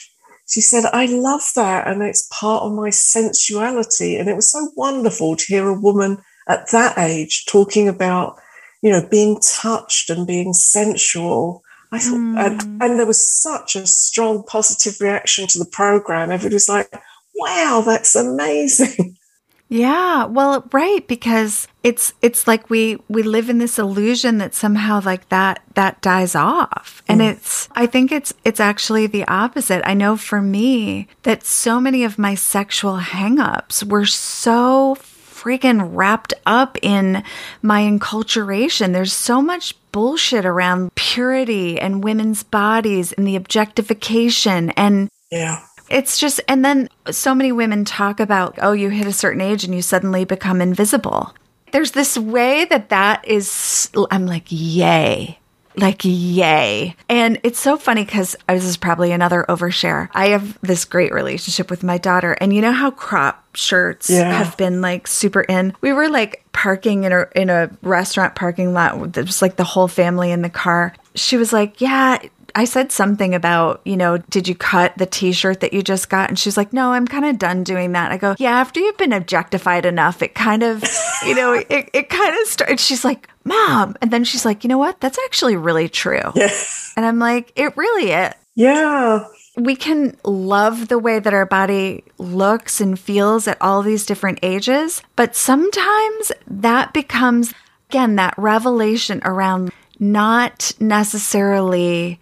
She 0.48 0.62
said, 0.62 0.84
I 0.92 1.06
love 1.06 1.42
that. 1.56 1.86
And 1.86 2.02
it's 2.02 2.28
part 2.32 2.62
of 2.62 2.72
my 2.72 2.88
sensuality. 2.88 4.16
And 4.16 4.28
it 4.28 4.36
was 4.36 4.50
so 4.50 4.70
wonderful 4.76 5.36
to 5.36 5.44
hear 5.44 5.68
a 5.68 5.78
woman 5.78 6.18
at 6.48 6.70
that 6.72 6.96
age 6.96 7.44
talking 7.46 7.86
about, 7.86 8.38
you 8.80 8.90
know, 8.90 9.06
being 9.10 9.38
touched 9.40 10.08
and 10.08 10.26
being 10.26 10.54
sensual. 10.54 11.62
I 11.92 11.98
thought, 11.98 12.18
mm. 12.18 12.38
and, 12.38 12.82
and 12.82 12.98
there 12.98 13.06
was 13.06 13.42
such 13.42 13.76
a 13.76 13.86
strong 13.86 14.42
positive 14.42 15.00
reaction 15.00 15.46
to 15.48 15.58
the 15.58 15.70
program. 15.70 16.30
Everybody 16.30 16.54
was 16.54 16.68
like, 16.68 16.90
wow, 17.36 17.82
that's 17.84 18.16
amazing. 18.16 19.16
Yeah, 19.70 20.24
well, 20.24 20.66
right 20.72 21.06
because 21.06 21.68
it's 21.82 22.14
it's 22.22 22.46
like 22.46 22.70
we 22.70 22.98
we 23.08 23.22
live 23.22 23.50
in 23.50 23.58
this 23.58 23.78
illusion 23.78 24.38
that 24.38 24.54
somehow 24.54 25.02
like 25.04 25.28
that 25.28 25.62
that 25.74 26.00
dies 26.00 26.34
off. 26.34 27.02
And 27.06 27.20
mm. 27.20 27.32
it's 27.32 27.68
I 27.72 27.86
think 27.86 28.10
it's 28.10 28.32
it's 28.44 28.60
actually 28.60 29.06
the 29.06 29.28
opposite. 29.28 29.86
I 29.86 29.92
know 29.92 30.16
for 30.16 30.40
me 30.40 31.08
that 31.24 31.44
so 31.44 31.80
many 31.80 32.02
of 32.04 32.18
my 32.18 32.34
sexual 32.34 32.98
hangups 32.98 33.84
were 33.84 34.06
so 34.06 34.96
freaking 34.98 35.90
wrapped 35.94 36.34
up 36.46 36.78
in 36.82 37.22
my 37.62 37.82
enculturation. 37.82 38.92
There's 38.92 39.12
so 39.12 39.42
much 39.42 39.74
bullshit 39.92 40.46
around 40.46 40.94
purity 40.94 41.78
and 41.78 42.02
women's 42.02 42.42
bodies 42.42 43.12
and 43.12 43.26
the 43.26 43.36
objectification 43.36 44.70
and 44.70 45.08
yeah 45.30 45.62
it's 45.90 46.18
just, 46.18 46.40
and 46.48 46.64
then 46.64 46.88
so 47.10 47.34
many 47.34 47.52
women 47.52 47.84
talk 47.84 48.20
about, 48.20 48.58
oh, 48.60 48.72
you 48.72 48.88
hit 48.90 49.06
a 49.06 49.12
certain 49.12 49.40
age 49.40 49.64
and 49.64 49.74
you 49.74 49.82
suddenly 49.82 50.24
become 50.24 50.60
invisible. 50.60 51.34
There's 51.72 51.90
this 51.92 52.16
way 52.16 52.64
that 52.66 52.88
that 52.88 53.26
is, 53.26 53.90
I'm 54.10 54.26
like, 54.26 54.46
yay. 54.48 55.38
Like, 55.76 56.00
yay. 56.02 56.96
And 57.08 57.38
it's 57.44 57.60
so 57.60 57.76
funny 57.76 58.04
because 58.04 58.34
this 58.48 58.64
is 58.64 58.76
probably 58.76 59.12
another 59.12 59.44
overshare. 59.48 60.08
I 60.12 60.28
have 60.30 60.58
this 60.60 60.84
great 60.84 61.12
relationship 61.12 61.70
with 61.70 61.84
my 61.84 61.98
daughter. 61.98 62.32
And 62.32 62.52
you 62.52 62.60
know 62.62 62.72
how 62.72 62.90
crop 62.90 63.44
shirts 63.54 64.10
Yeah. 64.10 64.32
have 64.32 64.56
been 64.56 64.80
like 64.80 65.06
super 65.06 65.42
in? 65.42 65.74
We 65.80 65.92
were 65.92 66.08
like 66.08 66.42
parking 66.52 67.04
in 67.04 67.12
a, 67.12 67.26
in 67.36 67.48
a 67.48 67.70
restaurant 67.82 68.34
parking 68.34 68.72
lot. 68.72 69.12
There 69.12 69.22
was 69.22 69.40
like 69.40 69.54
the 69.54 69.62
whole 69.62 69.86
family 69.86 70.32
in 70.32 70.42
the 70.42 70.50
car. 70.50 70.94
She 71.14 71.36
was 71.36 71.52
like, 71.52 71.80
yeah. 71.80 72.18
I 72.58 72.64
said 72.64 72.90
something 72.90 73.36
about, 73.36 73.82
you 73.84 73.96
know, 73.96 74.18
did 74.18 74.48
you 74.48 74.56
cut 74.56 74.98
the 74.98 75.06
t 75.06 75.30
shirt 75.30 75.60
that 75.60 75.72
you 75.72 75.80
just 75.80 76.10
got? 76.10 76.28
And 76.28 76.36
she's 76.36 76.56
like, 76.56 76.72
no, 76.72 76.90
I'm 76.90 77.06
kind 77.06 77.24
of 77.24 77.38
done 77.38 77.62
doing 77.62 77.92
that. 77.92 78.10
I 78.10 78.16
go, 78.16 78.34
yeah, 78.36 78.58
after 78.58 78.80
you've 78.80 78.96
been 78.96 79.12
objectified 79.12 79.86
enough, 79.86 80.22
it 80.22 80.34
kind 80.34 80.64
of, 80.64 80.82
you 81.24 81.36
know, 81.36 81.52
it, 81.52 81.88
it 81.92 82.08
kind 82.08 82.36
of 82.36 82.48
starts. 82.48 82.82
She's 82.82 83.04
like, 83.04 83.30
mom. 83.44 83.94
And 84.02 84.10
then 84.10 84.24
she's 84.24 84.44
like, 84.44 84.64
you 84.64 84.68
know 84.68 84.76
what? 84.76 84.98
That's 84.98 85.20
actually 85.26 85.54
really 85.54 85.88
true. 85.88 86.32
Yes. 86.34 86.92
And 86.96 87.06
I'm 87.06 87.20
like, 87.20 87.52
it 87.54 87.76
really 87.76 88.10
is. 88.10 88.34
Yeah. 88.56 89.24
We 89.56 89.76
can 89.76 90.16
love 90.24 90.88
the 90.88 90.98
way 90.98 91.20
that 91.20 91.32
our 91.32 91.46
body 91.46 92.02
looks 92.18 92.80
and 92.80 92.98
feels 92.98 93.46
at 93.46 93.62
all 93.62 93.82
these 93.82 94.04
different 94.04 94.40
ages, 94.42 95.00
but 95.14 95.36
sometimes 95.36 96.32
that 96.48 96.92
becomes, 96.92 97.54
again, 97.88 98.16
that 98.16 98.34
revelation 98.36 99.20
around 99.24 99.70
not 100.00 100.72
necessarily 100.80 102.18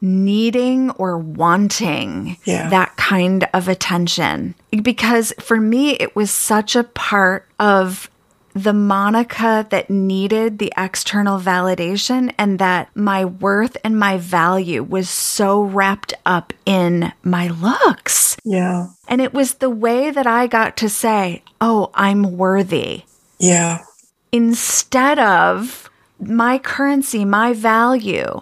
needing 0.00 0.90
or 0.92 1.18
wanting 1.18 2.36
Yeah. 2.44 2.68
that 2.70 2.96
kind 2.96 3.48
of 3.52 3.68
attention. 3.68 4.54
Because 4.82 5.32
for 5.40 5.60
me, 5.60 5.90
it 5.92 6.14
was 6.14 6.30
such 6.30 6.76
a 6.76 6.84
part 6.84 7.46
of 7.58 8.10
the 8.54 8.72
Monica 8.72 9.66
that 9.70 9.88
needed 9.88 10.58
the 10.58 10.72
external 10.76 11.38
validation, 11.38 12.32
and 12.38 12.58
that 12.58 12.88
my 12.96 13.24
worth 13.24 13.76
and 13.84 13.96
my 13.96 14.18
value 14.18 14.82
was 14.82 15.08
so 15.08 15.62
wrapped 15.62 16.12
up 16.26 16.52
in 16.66 17.12
my 17.22 17.46
looks. 17.48 18.36
Yeah. 18.44 18.86
And 19.06 19.20
it 19.20 19.32
was 19.32 19.54
the 19.54 19.70
way 19.70 20.10
that 20.10 20.26
I 20.26 20.48
got 20.48 20.76
to 20.78 20.88
say, 20.88 21.42
Oh, 21.60 21.90
I'm 21.94 22.36
worthy 22.36 23.02
Yeah. 23.38 23.78
instead 24.32 25.18
of 25.18 25.88
my 26.20 26.58
currency, 26.58 27.24
my 27.24 27.52
value, 27.52 28.40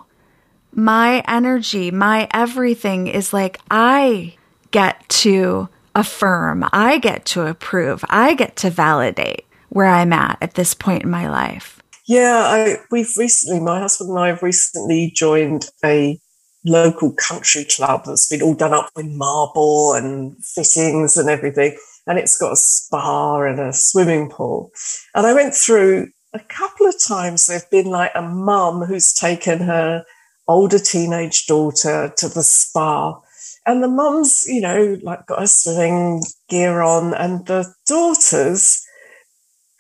my 0.76 1.24
energy, 1.26 1.90
my 1.90 2.28
everything 2.32 3.06
is 3.06 3.32
like 3.32 3.58
I 3.70 4.34
get 4.70 5.08
to 5.08 5.68
affirm, 5.94 6.68
I 6.72 6.98
get 6.98 7.24
to 7.26 7.46
approve, 7.46 8.04
I 8.10 8.34
get 8.34 8.56
to 8.56 8.70
validate 8.70 9.46
where 9.70 9.86
I'm 9.86 10.12
at 10.12 10.38
at 10.42 10.54
this 10.54 10.74
point 10.74 11.04
in 11.04 11.10
my 11.10 11.28
life. 11.28 11.82
Yeah, 12.06 12.42
I, 12.44 12.76
we've 12.90 13.12
recently, 13.16 13.58
my 13.58 13.80
husband 13.80 14.10
and 14.10 14.18
I 14.18 14.28
have 14.28 14.42
recently 14.42 15.10
joined 15.14 15.70
a 15.84 16.20
local 16.64 17.12
country 17.14 17.64
club 17.64 18.02
that's 18.04 18.28
been 18.28 18.42
all 18.42 18.54
done 18.54 18.74
up 18.74 18.90
with 18.94 19.06
marble 19.06 19.94
and 19.94 20.36
fittings 20.44 21.16
and 21.16 21.28
everything. 21.28 21.76
And 22.06 22.18
it's 22.18 22.38
got 22.38 22.52
a 22.52 22.56
spa 22.56 23.40
and 23.42 23.58
a 23.58 23.72
swimming 23.72 24.30
pool. 24.30 24.70
And 25.14 25.26
I 25.26 25.32
went 25.32 25.54
through 25.54 26.08
a 26.32 26.38
couple 26.38 26.86
of 26.86 26.94
times, 27.02 27.46
there've 27.46 27.70
been 27.70 27.86
like 27.86 28.12
a 28.14 28.22
mum 28.22 28.82
who's 28.82 29.12
taken 29.12 29.60
her 29.60 30.04
older 30.48 30.78
teenage 30.78 31.46
daughter 31.46 32.12
to 32.16 32.28
the 32.28 32.42
spa. 32.42 33.20
And 33.66 33.82
the 33.82 33.88
mum's, 33.88 34.44
you 34.46 34.61
know, 34.61 34.96
like 35.02 35.26
got 35.26 35.40
her 35.40 35.46
swimming 35.46 36.22
gear 36.48 36.82
on, 36.82 37.14
and 37.14 37.44
the 37.46 37.74
daughters, 37.87 38.87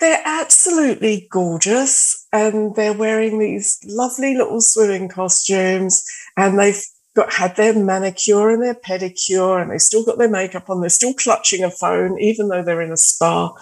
they're 0.00 0.22
absolutely 0.24 1.28
gorgeous 1.30 2.26
and 2.32 2.74
they're 2.74 2.92
wearing 2.92 3.38
these 3.38 3.78
lovely 3.86 4.36
little 4.36 4.60
swimming 4.60 5.08
costumes 5.08 6.04
and 6.36 6.58
they've 6.58 6.82
got 7.14 7.32
had 7.32 7.56
their 7.56 7.72
manicure 7.72 8.50
and 8.50 8.62
their 8.62 8.74
pedicure 8.74 9.60
and 9.60 9.70
they've 9.70 9.80
still 9.80 10.04
got 10.04 10.18
their 10.18 10.28
makeup 10.28 10.68
on. 10.68 10.80
They're 10.80 10.90
still 10.90 11.14
clutching 11.14 11.64
a 11.64 11.70
phone 11.70 12.20
even 12.20 12.48
though 12.48 12.62
they're 12.62 12.82
in 12.82 12.92
a 12.92 12.96
spa. 12.96 13.54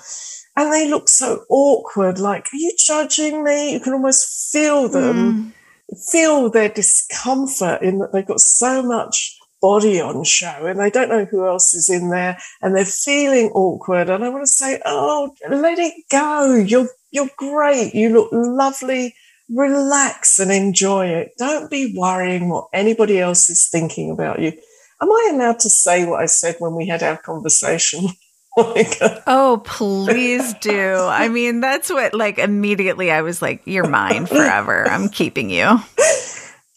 And 0.57 0.73
they 0.73 0.89
look 0.89 1.09
so 1.09 1.45
awkward 1.49 2.19
like 2.19 2.49
are 2.53 2.57
you 2.57 2.73
judging 2.77 3.45
me? 3.45 3.73
You 3.73 3.81
can 3.81 3.93
almost 3.93 4.51
feel 4.51 4.89
them 4.89 5.17
mm. 5.17 5.53
Feel 5.95 6.51
their 6.51 6.69
discomfort 6.69 7.83
in 7.83 7.99
that 7.99 8.13
they've 8.13 8.27
got 8.27 8.41
so 8.41 8.83
much 8.83 9.39
body 9.61 9.99
on 9.99 10.23
show 10.25 10.67
and 10.67 10.79
they 10.79 10.91
don't 10.91 11.09
know 11.09 11.25
who 11.25 11.47
else 11.47 11.73
is 11.73 11.89
in 11.89 12.11
there 12.11 12.37
and 12.61 12.77
they're 12.77 12.85
feeling 12.85 13.51
awkward. 13.55 14.11
And 14.11 14.23
I 14.23 14.29
want 14.29 14.43
to 14.43 14.47
say 14.47 14.81
oh 14.85 15.35
let 15.49 15.79
it 15.79 15.95
go. 16.11 16.55
You're 16.55 16.89
you're 17.11 17.31
great. 17.37 17.95
You 17.95 18.11
look 18.11 18.29
lovely. 18.33 19.15
Relax 19.49 20.39
and 20.39 20.51
enjoy 20.51 21.07
it. 21.07 21.33
Don't 21.39 21.71
be 21.71 21.95
worrying 21.97 22.49
what 22.49 22.69
anybody 22.73 23.21
else 23.21 23.49
is 23.51 23.69
thinking 23.69 24.11
about 24.11 24.41
you. 24.41 24.53
Am 25.01 25.11
I 25.11 25.31
allowed 25.33 25.59
to 25.61 25.71
say 25.71 26.07
what 26.07 26.23
I 26.23 26.27
said 26.27 26.57
when 26.59 26.75
we 26.75 26.87
had 26.87 27.03
our 27.03 27.17
conversation 27.17 28.09
Monica? 28.59 29.19
Uh, 29.19 29.23
oh, 29.27 29.63
please 29.65 30.55
do. 30.55 30.97
I 30.97 31.29
mean, 31.31 31.61
that's 31.61 31.91
what, 31.91 32.15
like, 32.15 32.39
immediately 32.39 33.11
I 33.11 33.23
was 33.23 33.43
like, 33.43 33.63
you're 33.65 33.89
mine 33.89 34.27
forever. 34.27 34.87
I'm 34.89 35.09
keeping 35.09 35.51
you. 35.51 35.79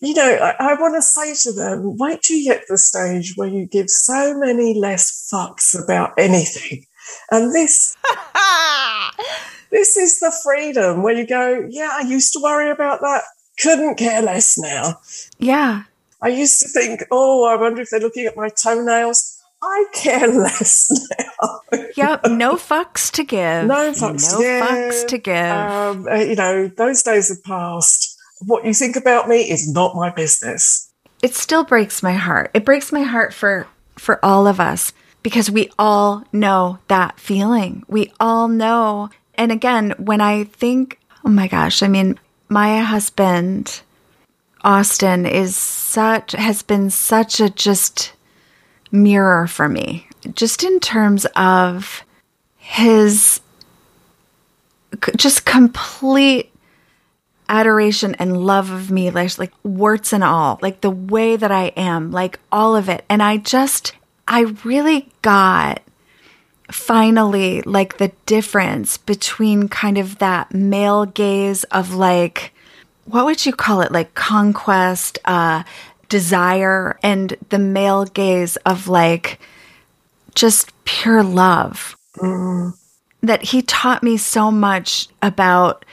you 0.01 0.13
know, 0.13 0.37
I, 0.41 0.55
I 0.59 0.73
want 0.75 0.95
to 0.95 1.01
say 1.01 1.33
to 1.43 1.53
them, 1.53 1.97
wait 1.97 2.21
till 2.21 2.37
you 2.37 2.45
get 2.51 2.61
to 2.61 2.73
the 2.73 2.77
stage 2.77 3.33
where 3.35 3.47
you 3.47 3.65
give 3.67 3.89
so 3.89 4.37
many 4.37 4.73
less 4.73 5.29
fucks 5.31 5.81
about 5.81 6.13
anything. 6.17 6.85
And 7.31 7.53
this 7.53 7.95
this 9.71 9.97
is 9.97 10.19
the 10.19 10.33
freedom 10.43 11.03
where 11.03 11.13
you 11.15 11.25
go, 11.25 11.65
yeah, 11.69 11.89
I 11.93 12.01
used 12.01 12.33
to 12.33 12.41
worry 12.41 12.69
about 12.69 13.01
that. 13.01 13.23
Couldn't 13.59 13.95
care 13.95 14.21
less 14.21 14.57
now. 14.57 14.99
yeah. 15.39 15.83
I 16.19 16.29
used 16.29 16.59
to 16.61 16.67
think, 16.67 17.03
oh, 17.11 17.45
I 17.45 17.55
wonder 17.55 17.81
if 17.81 17.89
they're 17.91 17.99
looking 17.99 18.25
at 18.25 18.35
my 18.35 18.49
toenails. 18.49 19.36
I 19.69 19.85
care 19.93 20.27
less 20.27 20.89
now. 21.19 21.79
Yep. 21.95 22.25
No 22.31 22.55
fucks 22.55 23.11
to 23.11 23.23
give. 23.23 23.65
No 23.65 23.91
fucks 23.91 24.31
No 24.31 24.37
to 24.37 24.43
give. 24.43 24.63
fucks 24.63 25.07
to 25.07 25.17
give. 25.17 25.35
Um, 25.35 26.07
uh, 26.07 26.15
you 26.15 26.35
know, 26.35 26.67
those 26.69 27.03
days 27.03 27.29
have 27.29 27.43
passed. 27.43 28.15
What 28.45 28.65
you 28.65 28.73
think 28.73 28.95
about 28.95 29.27
me 29.27 29.49
is 29.49 29.71
not 29.71 29.95
my 29.95 30.09
business. 30.11 30.91
it 31.23 31.33
still 31.33 31.63
breaks 31.63 32.01
my 32.03 32.13
heart. 32.13 32.51
It 32.53 32.63
breaks 32.65 32.91
my 32.91 33.01
heart 33.03 33.33
for 33.33 33.67
for 33.97 34.23
all 34.23 34.45
of 34.47 34.59
us 34.59 34.93
because 35.23 35.49
we 35.51 35.69
all 35.79 36.23
know 36.31 36.77
that 36.87 37.19
feeling. 37.19 37.83
We 37.87 38.11
all 38.19 38.47
know. 38.47 39.09
And 39.35 39.51
again, 39.51 39.93
when 39.97 40.21
I 40.21 40.43
think, 40.45 40.99
oh 41.25 41.29
my 41.29 41.47
gosh, 41.47 41.81
I 41.83 41.87
mean, 41.87 42.19
my 42.47 42.79
husband 42.79 43.81
Austin 44.63 45.25
is 45.25 45.55
such 45.55 46.33
has 46.33 46.61
been 46.63 46.89
such 46.89 47.39
a 47.39 47.49
just 47.49 48.13
mirror 48.91 49.47
for 49.47 49.67
me. 49.67 50.07
Just 50.33 50.63
in 50.63 50.79
terms 50.79 51.25
of 51.35 52.03
his 52.57 53.41
just 55.15 55.45
complete 55.45 56.51
adoration 57.49 58.15
and 58.15 58.45
love 58.45 58.71
of 58.71 58.91
me, 58.91 59.09
like, 59.09 59.37
like 59.37 59.53
warts 59.63 60.11
and 60.13 60.23
all, 60.23 60.59
like 60.61 60.81
the 60.81 60.91
way 60.91 61.35
that 61.35 61.51
I 61.51 61.65
am, 61.77 62.11
like 62.11 62.39
all 62.51 62.75
of 62.75 62.89
it. 62.89 63.05
And 63.09 63.23
I 63.23 63.37
just, 63.37 63.93
I 64.27 64.41
really 64.63 65.09
got 65.21 65.81
finally 66.69 67.61
like 67.61 67.97
the 67.97 68.11
difference 68.25 68.97
between 68.97 69.69
kind 69.69 69.97
of 69.97 70.17
that 70.19 70.53
male 70.53 71.05
gaze 71.05 71.63
of 71.65 71.93
like, 71.93 72.53
what 73.05 73.25
would 73.25 73.45
you 73.45 73.53
call 73.53 73.81
it? 73.81 73.91
Like 73.91 74.13
conquest, 74.15 75.19
uh, 75.25 75.63
desire, 76.09 76.97
and 77.03 77.35
the 77.49 77.59
male 77.59 78.05
gaze 78.05 78.55
of 78.57 78.87
like 78.87 79.39
just 80.35 80.71
pure 80.85 81.23
love. 81.23 81.95
That 83.21 83.43
he 83.43 83.61
taught 83.61 84.03
me 84.03 84.17
so 84.17 84.51
much 84.51 85.07
about 85.21 85.85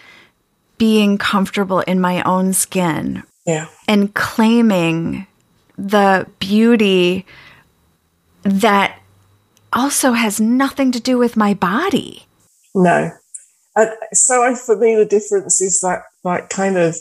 being 0.78 1.18
comfortable 1.18 1.80
in 1.80 2.00
my 2.00 2.22
own 2.22 2.52
skin 2.52 3.22
Yeah. 3.46 3.68
and 3.88 4.12
claiming 4.14 5.26
the 5.78 6.26
beauty 6.38 7.24
that 8.42 8.98
also 9.72 10.12
has 10.12 10.40
nothing 10.40 10.92
to 10.92 11.00
do 11.00 11.18
with 11.18 11.36
my 11.36 11.54
body. 11.54 12.26
No. 12.74 13.10
And 13.76 13.90
so 14.12 14.42
I, 14.44 14.54
for 14.54 14.76
me, 14.76 14.94
the 14.94 15.04
difference 15.04 15.60
is 15.60 15.80
that 15.80 16.02
like 16.22 16.48
kind 16.50 16.76
of 16.76 16.96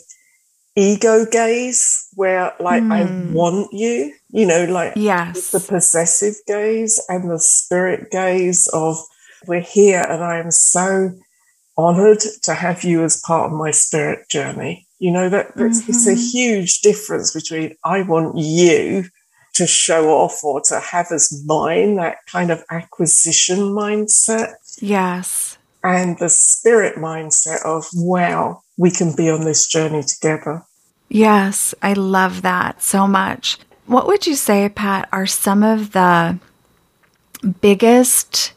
ego 0.76 1.24
gaze 1.30 2.08
where 2.14 2.52
like 2.60 2.82
I 2.82 3.04
hmm. 3.04 3.32
want 3.32 3.72
you, 3.72 4.12
you 4.30 4.46
know, 4.46 4.64
like 4.64 4.94
Yes. 4.96 5.50
the 5.50 5.60
possessive 5.60 6.34
gaze 6.46 7.00
and 7.08 7.30
the 7.30 7.38
spirit 7.38 8.10
gaze 8.10 8.68
of 8.72 8.98
we're 9.46 9.60
here 9.60 10.04
and 10.08 10.24
I 10.24 10.38
am 10.38 10.50
so 10.50 11.12
honored 11.76 12.20
to 12.42 12.54
have 12.54 12.82
you 12.84 13.04
as 13.04 13.20
part 13.20 13.52
of 13.52 13.58
my 13.58 13.70
spirit 13.70 14.28
journey. 14.28 14.86
You 14.98 15.10
know, 15.10 15.28
that 15.28 15.52
it's, 15.56 15.88
it's 15.88 16.06
a 16.06 16.12
mm-hmm. 16.12 16.20
huge 16.20 16.80
difference 16.80 17.32
between 17.32 17.76
I 17.84 18.02
want 18.02 18.38
you 18.38 19.04
to 19.54 19.66
show 19.66 20.10
off 20.10 20.42
or 20.42 20.60
to 20.62 20.80
have 20.80 21.06
as 21.12 21.42
mine, 21.46 21.96
that 21.96 22.18
kind 22.26 22.50
of 22.50 22.64
acquisition 22.70 23.58
mindset 23.58 24.54
Yes. 24.80 25.43
And 25.84 26.18
the 26.18 26.28
spirit 26.28 26.96
mindset 26.96 27.64
of 27.64 27.86
wow 27.94 28.60
we 28.76 28.90
can 28.90 29.14
be 29.14 29.30
on 29.30 29.44
this 29.44 29.68
journey 29.68 30.02
together 30.02 30.64
Yes, 31.08 31.76
I 31.80 31.92
love 31.92 32.42
that 32.42 32.82
so 32.82 33.06
much. 33.06 33.58
What 33.86 34.08
would 34.08 34.26
you 34.26 34.34
say, 34.34 34.68
Pat, 34.68 35.08
are 35.12 35.26
some 35.26 35.62
of 35.62 35.92
the 35.92 36.40
biggest 37.60 38.52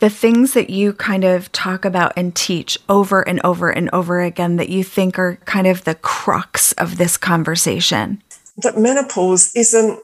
the 0.00 0.10
things 0.10 0.54
that 0.54 0.68
you 0.68 0.94
kind 0.94 1.22
of 1.22 1.52
talk 1.52 1.84
about 1.84 2.12
and 2.16 2.34
teach 2.34 2.76
over 2.88 3.20
and 3.22 3.40
over 3.44 3.70
and 3.70 3.88
over 3.92 4.20
again 4.20 4.56
that 4.56 4.68
you 4.68 4.82
think 4.82 5.16
are 5.16 5.36
kind 5.44 5.68
of 5.68 5.84
the 5.84 5.94
crux 5.94 6.72
of 6.72 6.98
this 6.98 7.16
conversation? 7.16 8.20
That 8.56 8.76
menopause 8.76 9.54
isn't 9.54 10.00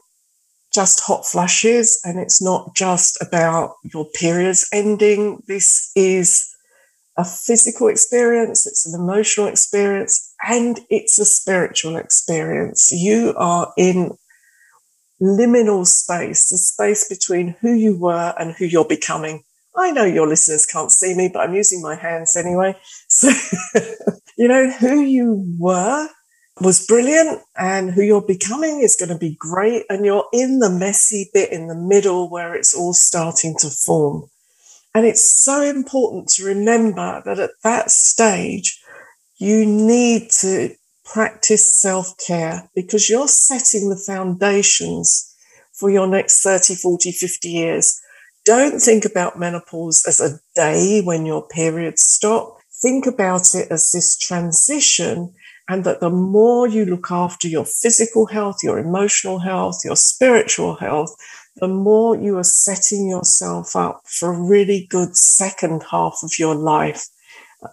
just 0.73 1.01
hot 1.01 1.25
flushes 1.25 1.99
and 2.05 2.17
it's 2.17 2.41
not 2.41 2.73
just 2.75 3.21
about 3.21 3.73
your 3.93 4.05
periods 4.13 4.69
ending. 4.71 5.43
This 5.47 5.91
is 5.97 6.47
a 7.19 7.25
physical 7.25 7.89
experience, 7.89 8.65
it's 8.65 8.85
an 8.85 8.97
emotional 8.97 9.47
experience, 9.47 10.33
and 10.47 10.79
it's 10.89 11.19
a 11.19 11.25
spiritual 11.25 11.97
experience. 11.97 12.91
You 12.91 13.33
are 13.35 13.73
in 13.77 14.11
liminal 15.21 15.85
space, 15.85 16.47
the 16.47 16.57
space 16.57 17.09
between 17.09 17.57
who 17.59 17.73
you 17.73 17.99
were 17.99 18.33
and 18.39 18.53
who 18.53 18.63
you're 18.63 18.87
becoming. 18.87 19.43
I 19.75 19.91
know 19.91 20.05
your 20.05 20.29
listeners 20.29 20.65
can't 20.65 20.93
see 20.93 21.13
me, 21.13 21.29
but 21.31 21.41
I'm 21.41 21.53
using 21.53 21.81
my 21.81 21.95
hands 21.95 22.37
anyway. 22.37 22.75
So, 23.09 23.31
you 24.37 24.47
know, 24.47 24.69
who 24.71 25.01
you 25.01 25.43
were 25.59 26.07
was 26.61 26.85
brilliant 26.85 27.41
and 27.57 27.91
who 27.91 28.01
you're 28.01 28.25
becoming 28.25 28.79
is 28.79 28.95
going 28.95 29.09
to 29.09 29.17
be 29.17 29.35
great. 29.37 29.83
And 29.89 30.05
you're 30.05 30.27
in 30.31 30.59
the 30.59 30.69
messy 30.69 31.29
bit 31.33 31.51
in 31.51 31.67
the 31.67 31.75
middle 31.75 32.29
where 32.29 32.53
it's 32.53 32.73
all 32.73 32.93
starting 32.93 33.55
to 33.59 33.69
form. 33.69 34.29
And 34.93 35.05
it's 35.05 35.43
so 35.43 35.61
important 35.61 36.29
to 36.29 36.45
remember 36.45 37.21
that 37.25 37.39
at 37.39 37.51
that 37.63 37.91
stage, 37.91 38.81
you 39.37 39.65
need 39.65 40.29
to 40.41 40.71
practice 41.05 41.79
self 41.81 42.17
care 42.17 42.69
because 42.75 43.09
you're 43.09 43.27
setting 43.27 43.89
the 43.89 44.03
foundations 44.05 45.33
for 45.73 45.89
your 45.89 46.07
next 46.07 46.41
30, 46.43 46.75
40, 46.75 47.11
50 47.11 47.49
years. 47.49 48.01
Don't 48.45 48.79
think 48.79 49.05
about 49.05 49.39
menopause 49.39 50.03
as 50.07 50.19
a 50.19 50.39
day 50.55 51.01
when 51.01 51.25
your 51.25 51.47
periods 51.47 52.01
stop. 52.01 52.57
Think 52.81 53.05
about 53.05 53.53
it 53.55 53.67
as 53.71 53.91
this 53.91 54.17
transition 54.17 55.33
and 55.69 55.83
that 55.83 55.99
the 55.99 56.09
more 56.09 56.67
you 56.67 56.85
look 56.85 57.11
after 57.11 57.47
your 57.47 57.65
physical 57.65 58.25
health, 58.25 58.57
your 58.63 58.79
emotional 58.79 59.39
health, 59.39 59.81
your 59.85 59.95
spiritual 59.95 60.75
health, 60.75 61.15
the 61.59 61.67
more 61.67 62.15
you 62.15 62.37
are 62.37 62.43
setting 62.43 63.07
yourself 63.07 63.75
up 63.75 64.01
for 64.05 64.33
a 64.33 64.41
really 64.41 64.87
good 64.89 65.15
second 65.15 65.83
half 65.89 66.19
of 66.23 66.31
your 66.39 66.55
life. 66.55 67.07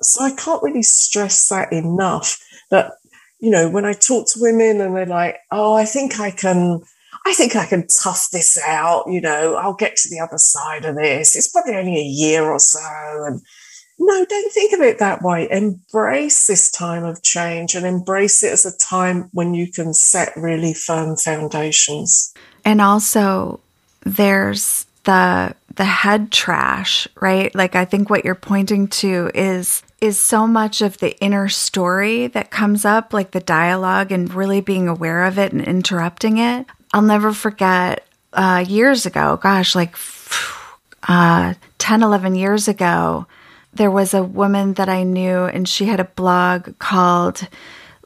So 0.03 0.25
I 0.25 0.33
can't 0.33 0.63
really 0.63 0.83
stress 0.83 1.49
that 1.49 1.73
enough 1.73 2.39
that, 2.71 2.93
you 3.39 3.51
know, 3.51 3.69
when 3.69 3.85
I 3.85 3.93
talk 3.93 4.27
to 4.29 4.41
women 4.41 4.81
and 4.81 4.97
they're 4.97 5.07
like, 5.07 5.37
oh, 5.53 5.75
I 5.75 5.85
think 5.85 6.19
I 6.19 6.31
can, 6.31 6.81
I 7.25 7.35
think 7.35 7.55
I 7.55 7.67
can 7.67 7.87
tough 8.03 8.29
this 8.33 8.59
out, 8.67 9.05
you 9.09 9.21
know, 9.21 9.55
I'll 9.55 9.75
get 9.75 9.97
to 9.97 10.09
the 10.09 10.21
other 10.21 10.39
side 10.39 10.85
of 10.85 10.97
this. 10.97 11.37
It's 11.37 11.51
probably 11.51 11.77
only 11.77 11.99
a 11.99 12.03
year 12.03 12.45
or 12.45 12.59
so. 12.59 12.81
And 12.81 13.41
no, 13.99 14.25
don't 14.25 14.53
think 14.53 14.73
of 14.73 14.81
it 14.81 14.99
that 14.99 15.23
way. 15.23 15.49
Embrace 15.51 16.47
this 16.47 16.71
time 16.71 17.05
of 17.05 17.23
change 17.23 17.75
and 17.75 17.87
embrace 17.87 18.43
it 18.43 18.53
as 18.53 18.67
a 18.67 18.77
time 18.79 19.31
when 19.33 19.55
you 19.55 19.71
can 19.71 19.95
set 19.95 20.37
really 20.37 20.75
firm 20.75 21.17
foundations. 21.17 22.35
And 22.65 22.81
also, 22.81 23.61
there's 24.07 24.87
the 25.05 25.55
the 25.75 25.85
head 25.85 26.33
trash, 26.33 27.07
right? 27.21 27.55
Like 27.55 27.75
I 27.75 27.85
think 27.85 28.09
what 28.09 28.25
you're 28.25 28.35
pointing 28.35 28.89
to 28.89 29.31
is 29.35 29.83
is 30.01 30.19
so 30.19 30.47
much 30.47 30.81
of 30.81 30.99
the 30.99 31.19
inner 31.21 31.49
story 31.49 32.29
that 32.29 32.51
comes 32.51 32.85
up, 32.85 33.13
like 33.13 33.33
the 33.33 33.41
dialogue 33.41 34.13
and 34.13 34.33
really 34.33 34.61
being 34.61 34.89
aware 34.89 35.25
of 35.25 35.39
it 35.39 35.53
and 35.53 35.61
interrupting 35.61 36.39
it. 36.39 36.67
I'll 36.93 37.03
never 37.03 37.33
forget 37.33 38.07
uh, 38.33 38.65
years 38.67 39.07
ago, 39.07 39.39
gosh, 39.43 39.75
like 39.75 39.97
uh, 41.09 41.55
10, 41.79 42.03
11 42.03 42.35
years 42.35 42.69
ago, 42.69 43.27
there 43.73 43.91
was 43.91 44.15
a 44.15 44.23
woman 44.23 44.75
that 44.75 44.89
I 44.89 45.03
knew, 45.03 45.45
and 45.45 45.69
she 45.69 45.87
had 45.87 46.01
a 46.01 46.05
blog 46.05 46.79
called 46.79 47.47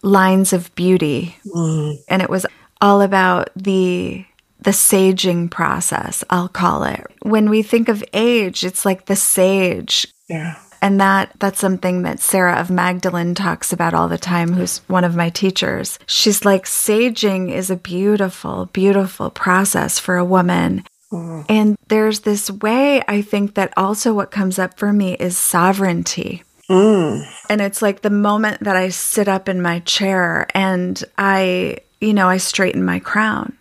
Lines 0.03 0.53
of 0.53 0.75
Beauty. 0.75 1.37
Mm. 1.47 1.99
And 2.09 2.23
it 2.23 2.31
was 2.31 2.47
all 2.81 3.03
about 3.03 3.51
the 3.55 4.25
the 4.63 4.71
saging 4.71 5.51
process, 5.51 6.25
I'll 6.31 6.49
call 6.49 6.85
it. 6.85 7.07
When 7.23 7.51
we 7.51 7.63
think 7.63 7.89
of 7.89 8.05
age, 8.13 8.65
it's 8.65 8.85
like 8.85 9.07
the 9.07 9.17
sage. 9.17 10.07
Yeah. 10.29 10.57
And 10.83 11.01
that 11.01 11.33
that's 11.39 11.61
something 11.61 12.03
that 12.03 12.21
Sarah 12.21 12.59
of 12.59 12.71
Magdalene 12.71 13.35
talks 13.35 13.73
about 13.73 13.93
all 13.93 14.09
the 14.09 14.19
time, 14.19 14.53
who's 14.53 14.79
one 14.89 15.05
of 15.05 15.17
my 15.17 15.29
teachers. 15.29 15.99
She's 16.07 16.45
like 16.45 16.65
saging 16.65 17.53
is 17.53 17.71
a 17.71 17.77
beautiful, 17.77 18.67
beautiful 18.67 19.31
process 19.31 19.99
for 19.99 20.17
a 20.17 20.25
woman. 20.25 20.85
Mm. 21.13 21.45
And 21.49 21.79
there's 21.89 22.21
this 22.21 22.51
way, 22.51 23.03
I 23.07 23.21
think, 23.21 23.55
that 23.55 23.75
also 23.77 24.15
what 24.15 24.31
comes 24.31 24.59
up 24.59 24.79
for 24.79 24.93
me 24.93 25.15
is 25.15 25.37
sovereignty. 25.37 26.45
Mm. 26.71 27.27
And 27.51 27.61
it's 27.61 27.83
like 27.83 28.01
the 28.01 28.11
moment 28.11 28.63
that 28.63 28.77
I 28.77 28.91
sit 28.91 29.29
up 29.29 29.49
in 29.49 29.61
my 29.61 29.81
chair 29.81 30.47
and 30.55 31.03
I, 31.19 31.79
you 32.01 32.15
know, 32.15 32.29
I 32.29 32.37
straighten 32.37 32.85
my 32.85 33.01
crown. 33.01 33.57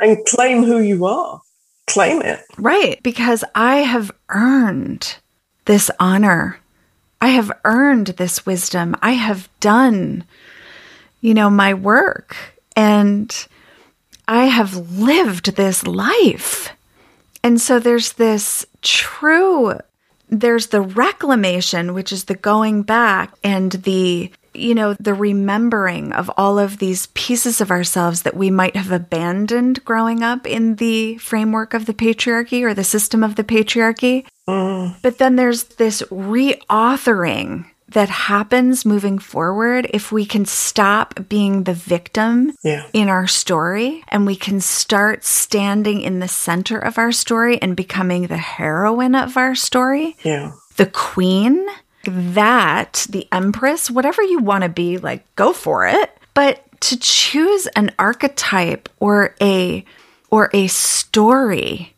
And 0.00 0.24
claim 0.26 0.64
who 0.64 0.80
you 0.80 1.06
are. 1.06 1.40
Claim 1.86 2.22
it. 2.22 2.40
Right. 2.56 3.02
Because 3.02 3.44
I 3.54 3.78
have 3.78 4.10
earned 4.28 5.16
this 5.64 5.90
honor. 5.98 6.58
I 7.20 7.28
have 7.28 7.50
earned 7.64 8.08
this 8.08 8.46
wisdom. 8.46 8.94
I 9.02 9.12
have 9.12 9.48
done, 9.60 10.24
you 11.20 11.34
know, 11.34 11.50
my 11.50 11.74
work. 11.74 12.36
And 12.76 13.34
I 14.28 14.44
have 14.44 14.76
lived 14.98 15.56
this 15.56 15.86
life. 15.86 16.70
And 17.42 17.60
so 17.60 17.80
there's 17.80 18.12
this 18.12 18.66
true, 18.82 19.78
there's 20.28 20.68
the 20.68 20.82
reclamation, 20.82 21.94
which 21.94 22.12
is 22.12 22.24
the 22.24 22.34
going 22.34 22.82
back 22.82 23.32
and 23.42 23.72
the, 23.72 24.30
you 24.58 24.74
know, 24.74 24.94
the 24.94 25.14
remembering 25.14 26.12
of 26.12 26.30
all 26.36 26.58
of 26.58 26.78
these 26.78 27.06
pieces 27.14 27.60
of 27.60 27.70
ourselves 27.70 28.22
that 28.22 28.36
we 28.36 28.50
might 28.50 28.76
have 28.76 28.90
abandoned 28.90 29.84
growing 29.84 30.22
up 30.22 30.46
in 30.46 30.76
the 30.76 31.16
framework 31.18 31.74
of 31.74 31.86
the 31.86 31.94
patriarchy 31.94 32.62
or 32.62 32.74
the 32.74 32.84
system 32.84 33.22
of 33.22 33.36
the 33.36 33.44
patriarchy. 33.44 34.26
Mm. 34.48 34.96
But 35.02 35.18
then 35.18 35.36
there's 35.36 35.64
this 35.64 36.02
reauthoring 36.02 37.66
that 37.90 38.10
happens 38.10 38.84
moving 38.84 39.18
forward 39.18 39.88
if 39.94 40.12
we 40.12 40.26
can 40.26 40.44
stop 40.44 41.28
being 41.28 41.64
the 41.64 41.74
victim 41.74 42.52
yeah. 42.62 42.86
in 42.92 43.08
our 43.08 43.26
story 43.26 44.04
and 44.08 44.26
we 44.26 44.36
can 44.36 44.60
start 44.60 45.24
standing 45.24 46.02
in 46.02 46.18
the 46.18 46.28
center 46.28 46.78
of 46.78 46.98
our 46.98 47.12
story 47.12 47.60
and 47.62 47.76
becoming 47.76 48.26
the 48.26 48.36
heroine 48.36 49.14
of 49.14 49.36
our 49.36 49.54
story. 49.54 50.16
Yeah. 50.22 50.52
The 50.76 50.86
queen, 50.86 51.66
that, 52.04 53.06
the 53.08 53.26
empress, 53.32 53.90
whatever 53.90 54.22
you 54.22 54.38
want 54.38 54.62
to 54.62 54.68
be, 54.68 54.98
like 54.98 55.24
go 55.36 55.52
for 55.52 55.86
it. 55.86 56.16
But 56.34 56.64
to 56.82 56.98
choose 56.98 57.66
an 57.68 57.90
archetype 57.98 58.88
or 59.00 59.34
a 59.40 59.84
or 60.30 60.50
a 60.52 60.66
story 60.68 61.94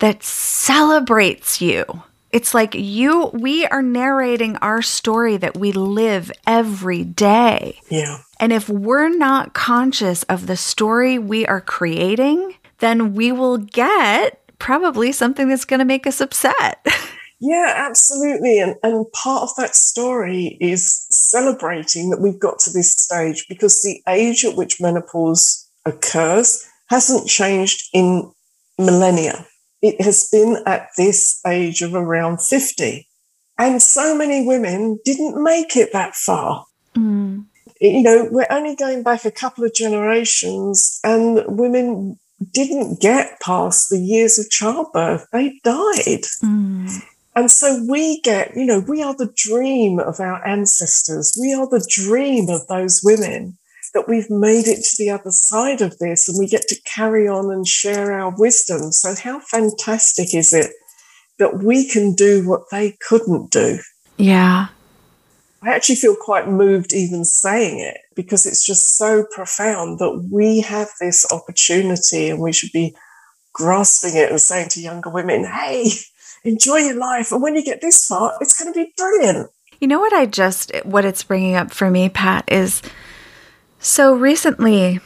that 0.00 0.22
celebrates 0.22 1.60
you 1.60 2.02
it's 2.30 2.52
like 2.52 2.74
you, 2.74 3.30
we 3.32 3.64
are 3.66 3.82
narrating 3.82 4.56
our 4.56 4.82
story 4.82 5.36
that 5.38 5.56
we 5.56 5.72
live 5.72 6.30
every 6.46 7.04
day. 7.04 7.80
Yeah. 7.88 8.18
And 8.38 8.52
if 8.52 8.68
we're 8.68 9.08
not 9.08 9.54
conscious 9.54 10.24
of 10.24 10.46
the 10.46 10.56
story 10.56 11.18
we 11.18 11.46
are 11.46 11.60
creating, 11.60 12.54
then 12.78 13.14
we 13.14 13.32
will 13.32 13.58
get 13.58 14.40
probably 14.58 15.12
something 15.12 15.48
that's 15.48 15.64
going 15.64 15.78
to 15.78 15.86
make 15.86 16.06
us 16.06 16.20
upset. 16.20 16.86
Yeah, 17.40 17.72
absolutely. 17.76 18.58
And, 18.58 18.74
and 18.82 19.06
part 19.12 19.44
of 19.44 19.50
that 19.56 19.76
story 19.76 20.58
is 20.60 21.06
celebrating 21.10 22.10
that 22.10 22.20
we've 22.20 22.38
got 22.38 22.58
to 22.60 22.70
this 22.70 22.96
stage 22.96 23.46
because 23.48 23.82
the 23.82 24.02
age 24.08 24.44
at 24.44 24.56
which 24.56 24.80
menopause 24.80 25.68
occurs 25.84 26.66
hasn't 26.88 27.28
changed 27.28 27.88
in 27.92 28.32
millennia 28.78 29.46
it 29.82 30.00
has 30.00 30.28
been 30.30 30.62
at 30.66 30.88
this 30.96 31.40
age 31.46 31.82
of 31.82 31.94
around 31.94 32.40
50. 32.40 33.06
And 33.58 33.82
so 33.82 34.16
many 34.16 34.46
women 34.46 34.98
didn't 35.04 35.42
make 35.42 35.76
it 35.76 35.92
that 35.92 36.14
far. 36.14 36.64
Mm. 36.96 37.46
You 37.80 38.02
know, 38.02 38.28
we're 38.30 38.46
only 38.50 38.74
going 38.74 39.02
back 39.02 39.24
a 39.24 39.30
couple 39.30 39.64
of 39.64 39.74
generations, 39.74 40.98
and 41.04 41.44
women 41.46 42.18
didn't 42.52 43.00
get 43.00 43.40
past 43.40 43.88
the 43.88 44.00
years 44.00 44.38
of 44.38 44.50
childbirth. 44.50 45.26
They 45.32 45.60
died. 45.62 46.24
Mm. 46.42 47.02
And 47.38 47.52
so 47.52 47.80
we 47.88 48.20
get, 48.22 48.56
you 48.56 48.66
know, 48.66 48.80
we 48.80 49.00
are 49.00 49.14
the 49.14 49.32
dream 49.36 50.00
of 50.00 50.18
our 50.18 50.44
ancestors. 50.44 51.32
We 51.40 51.54
are 51.54 51.68
the 51.68 51.86
dream 51.88 52.48
of 52.48 52.66
those 52.66 53.00
women 53.04 53.56
that 53.94 54.08
we've 54.08 54.28
made 54.28 54.66
it 54.66 54.82
to 54.82 54.96
the 54.98 55.10
other 55.10 55.30
side 55.30 55.80
of 55.80 55.96
this 55.98 56.28
and 56.28 56.36
we 56.36 56.48
get 56.48 56.66
to 56.66 56.82
carry 56.82 57.28
on 57.28 57.52
and 57.52 57.64
share 57.64 58.10
our 58.10 58.34
wisdom. 58.36 58.90
So, 58.90 59.14
how 59.14 59.38
fantastic 59.38 60.34
is 60.34 60.52
it 60.52 60.72
that 61.38 61.62
we 61.62 61.88
can 61.88 62.12
do 62.16 62.44
what 62.44 62.62
they 62.72 62.98
couldn't 63.08 63.52
do? 63.52 63.78
Yeah. 64.16 64.66
I 65.62 65.68
actually 65.68 65.94
feel 65.94 66.16
quite 66.16 66.48
moved 66.48 66.92
even 66.92 67.24
saying 67.24 67.78
it 67.78 67.98
because 68.16 68.46
it's 68.46 68.66
just 68.66 68.96
so 68.96 69.24
profound 69.32 70.00
that 70.00 70.28
we 70.32 70.58
have 70.62 70.88
this 71.00 71.24
opportunity 71.32 72.30
and 72.30 72.40
we 72.40 72.52
should 72.52 72.72
be 72.72 72.96
grasping 73.52 74.16
it 74.16 74.28
and 74.28 74.40
saying 74.40 74.70
to 74.70 74.80
younger 74.80 75.10
women, 75.10 75.44
hey, 75.44 75.90
enjoy 76.48 76.78
your 76.78 76.96
life. 76.96 77.32
And 77.32 77.42
when 77.42 77.54
you 77.54 77.62
get 77.62 77.80
this 77.80 78.06
far, 78.06 78.34
it's 78.40 78.58
going 78.58 78.72
to 78.72 78.78
be 78.78 78.92
brilliant. 78.96 79.50
You 79.80 79.86
know 79.86 80.00
what 80.00 80.12
I 80.12 80.26
just, 80.26 80.72
what 80.84 81.04
it's 81.04 81.22
bringing 81.22 81.54
up 81.54 81.70
for 81.70 81.90
me, 81.90 82.08
Pat, 82.08 82.44
is 82.48 82.82
so 83.78 84.14
recently 84.14 85.00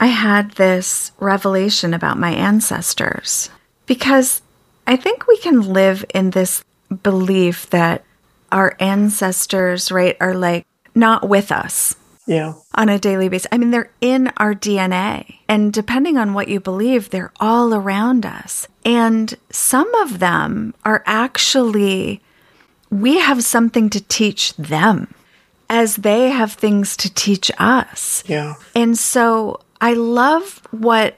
I 0.00 0.06
had 0.06 0.52
this 0.52 1.12
revelation 1.20 1.92
about 1.92 2.18
my 2.18 2.32
ancestors 2.32 3.50
because 3.86 4.40
I 4.86 4.96
think 4.96 5.26
we 5.26 5.36
can 5.38 5.72
live 5.72 6.04
in 6.14 6.30
this 6.30 6.64
belief 7.02 7.68
that 7.70 8.04
our 8.50 8.74
ancestors, 8.80 9.92
right, 9.92 10.16
are 10.20 10.34
like 10.34 10.66
not 10.94 11.28
with 11.28 11.52
us. 11.52 11.94
Yeah. 12.32 12.54
On 12.74 12.88
a 12.88 12.98
daily 12.98 13.28
basis. 13.28 13.46
I 13.52 13.58
mean, 13.58 13.70
they're 13.70 13.92
in 14.00 14.32
our 14.36 14.54
DNA. 14.54 15.38
And 15.48 15.72
depending 15.72 16.16
on 16.16 16.34
what 16.34 16.48
you 16.48 16.60
believe, 16.60 17.10
they're 17.10 17.32
all 17.40 17.74
around 17.74 18.24
us. 18.24 18.66
And 18.84 19.34
some 19.50 19.92
of 19.96 20.18
them 20.18 20.74
are 20.84 21.02
actually, 21.06 22.20
we 22.90 23.18
have 23.18 23.44
something 23.44 23.90
to 23.90 24.00
teach 24.00 24.54
them 24.56 25.14
as 25.68 25.96
they 25.96 26.30
have 26.30 26.52
things 26.52 26.96
to 26.98 27.12
teach 27.12 27.50
us. 27.58 28.24
Yeah. 28.26 28.54
And 28.74 28.98
so 28.98 29.60
I 29.80 29.94
love 29.94 30.60
what 30.70 31.16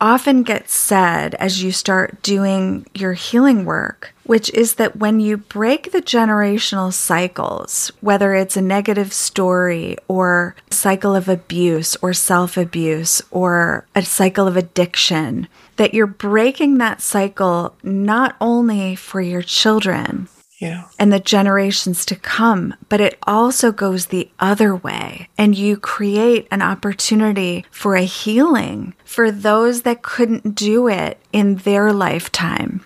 often 0.00 0.42
gets 0.42 0.74
said 0.74 1.34
as 1.34 1.62
you 1.62 1.72
start 1.72 2.22
doing 2.22 2.86
your 2.94 3.12
healing 3.12 3.64
work, 3.64 4.14
which 4.30 4.48
is 4.54 4.74
that 4.74 4.94
when 4.94 5.18
you 5.18 5.36
break 5.36 5.90
the 5.90 6.00
generational 6.00 6.92
cycles, 6.92 7.90
whether 8.00 8.32
it's 8.32 8.56
a 8.56 8.62
negative 8.62 9.12
story 9.12 9.96
or 10.06 10.54
cycle 10.70 11.16
of 11.16 11.28
abuse 11.28 11.96
or 11.96 12.12
self 12.12 12.56
abuse 12.56 13.20
or 13.32 13.84
a 13.92 14.02
cycle 14.04 14.46
of 14.46 14.56
addiction, 14.56 15.48
that 15.78 15.94
you're 15.94 16.06
breaking 16.06 16.78
that 16.78 17.02
cycle 17.02 17.74
not 17.82 18.36
only 18.40 18.94
for 18.94 19.20
your 19.20 19.42
children, 19.42 20.28
yeah. 20.60 20.84
and 20.96 21.12
the 21.12 21.18
generations 21.18 22.04
to 22.06 22.14
come, 22.14 22.74
but 22.88 23.00
it 23.00 23.18
also 23.24 23.72
goes 23.72 24.06
the 24.06 24.30
other 24.38 24.76
way. 24.76 25.28
And 25.38 25.58
you 25.58 25.76
create 25.76 26.46
an 26.52 26.62
opportunity 26.62 27.64
for 27.72 27.96
a 27.96 28.02
healing 28.04 28.94
for 29.04 29.32
those 29.32 29.82
that 29.82 30.02
couldn't 30.02 30.54
do 30.54 30.86
it 30.86 31.18
in 31.32 31.56
their 31.56 31.92
lifetime, 31.92 32.84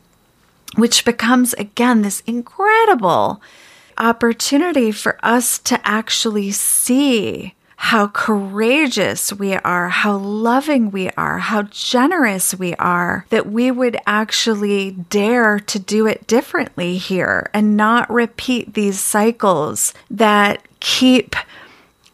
which 0.76 1.04
becomes 1.04 1.54
again 1.54 2.02
this 2.02 2.22
incredible 2.26 3.40
opportunity 3.98 4.90
for 4.90 5.18
us 5.22 5.58
to 5.60 5.80
actually 5.86 6.50
see 6.50 7.54
how 7.76 8.08
courageous 8.08 9.32
we 9.32 9.54
are, 9.56 9.88
how 9.90 10.16
loving 10.16 10.90
we 10.90 11.10
are, 11.10 11.38
how 11.38 11.62
generous 11.64 12.54
we 12.54 12.74
are, 12.76 13.26
that 13.28 13.50
we 13.50 13.70
would 13.70 13.96
actually 14.06 14.92
dare 14.92 15.58
to 15.60 15.78
do 15.78 16.06
it 16.06 16.26
differently 16.26 16.96
here 16.96 17.50
and 17.52 17.76
not 17.76 18.10
repeat 18.10 18.72
these 18.72 18.98
cycles 18.98 19.92
that 20.10 20.62
keep 20.80 21.36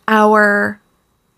our 0.08 0.80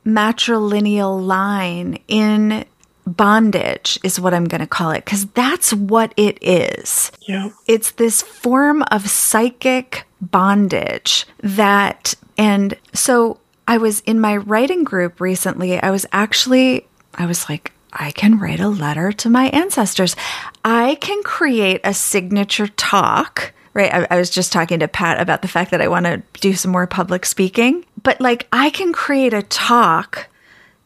matrilineal 0.06 1.24
line 1.24 1.98
in 2.08 2.64
bondage 3.06 3.98
is 4.02 4.20
what 4.20 4.34
I'm 4.34 4.44
going 4.44 4.60
to 4.60 4.66
call 4.66 4.90
it 4.90 5.04
because 5.04 5.26
that's 5.26 5.72
what 5.72 6.14
it 6.16 6.38
is. 6.40 7.10
Yeah. 7.20 7.50
It's 7.66 7.92
this 7.92 8.22
form 8.22 8.82
of 8.90 9.08
psychic 9.08 10.04
bondage 10.20 11.26
that 11.40 12.14
and 12.38 12.76
so 12.94 13.40
I 13.66 13.78
was 13.78 14.00
in 14.00 14.20
my 14.20 14.36
writing 14.36 14.84
group 14.84 15.20
recently. 15.20 15.80
I 15.80 15.90
was 15.90 16.06
actually, 16.12 16.86
I 17.14 17.26
was 17.26 17.48
like, 17.48 17.72
I 17.92 18.10
can 18.10 18.38
write 18.38 18.60
a 18.60 18.68
letter 18.68 19.12
to 19.12 19.30
my 19.30 19.46
ancestors. 19.48 20.16
I 20.64 20.96
can 21.00 21.22
create 21.22 21.80
a 21.84 21.92
signature 21.92 22.68
talk, 22.68 23.52
right? 23.74 23.92
I, 23.92 24.06
I, 24.10 24.16
was 24.16 24.30
just 24.30 24.52
talking 24.52 24.80
to 24.80 24.88
Pat 24.88 25.20
about 25.20 25.42
the 25.42 25.48
fact 25.48 25.70
that 25.70 25.82
I 25.82 25.88
want 25.88 26.06
to 26.06 26.22
do 26.40 26.54
some 26.54 26.70
more 26.70 26.86
public 26.86 27.26
speaking, 27.26 27.84
but 28.02 28.20
like 28.20 28.48
I 28.50 28.70
can 28.70 28.92
create 28.92 29.34
a 29.34 29.42
talk 29.42 30.28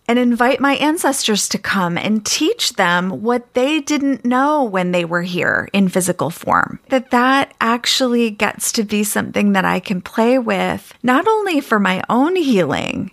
and 0.09 0.19
invite 0.19 0.61
my 0.61 0.75
ancestors 0.77 1.49
to 1.49 1.59
come 1.59 1.99
and 1.99 2.25
teach 2.25 2.75
them 2.75 3.23
what 3.23 3.55
they 3.55 3.81
didn't 3.81 4.25
know 4.25 4.63
when 4.63 4.93
they 4.93 5.05
were 5.05 5.23
here 5.23 5.69
in 5.73 5.89
physical 5.89 6.31
form. 6.31 6.79
That 6.89 7.11
that 7.11 7.55
actually 7.61 8.31
gets 8.31 8.73
to 8.73 8.85
be 8.85 9.05
something 9.05 9.53
that 9.53 9.65
I 9.65 9.81
can 9.81 10.01
play 10.01 10.39
with, 10.39 10.95
not 11.03 11.27
only 11.27 11.61
for 11.61 11.79
my 11.79 12.03
own 12.09 12.37
healing, 12.37 13.11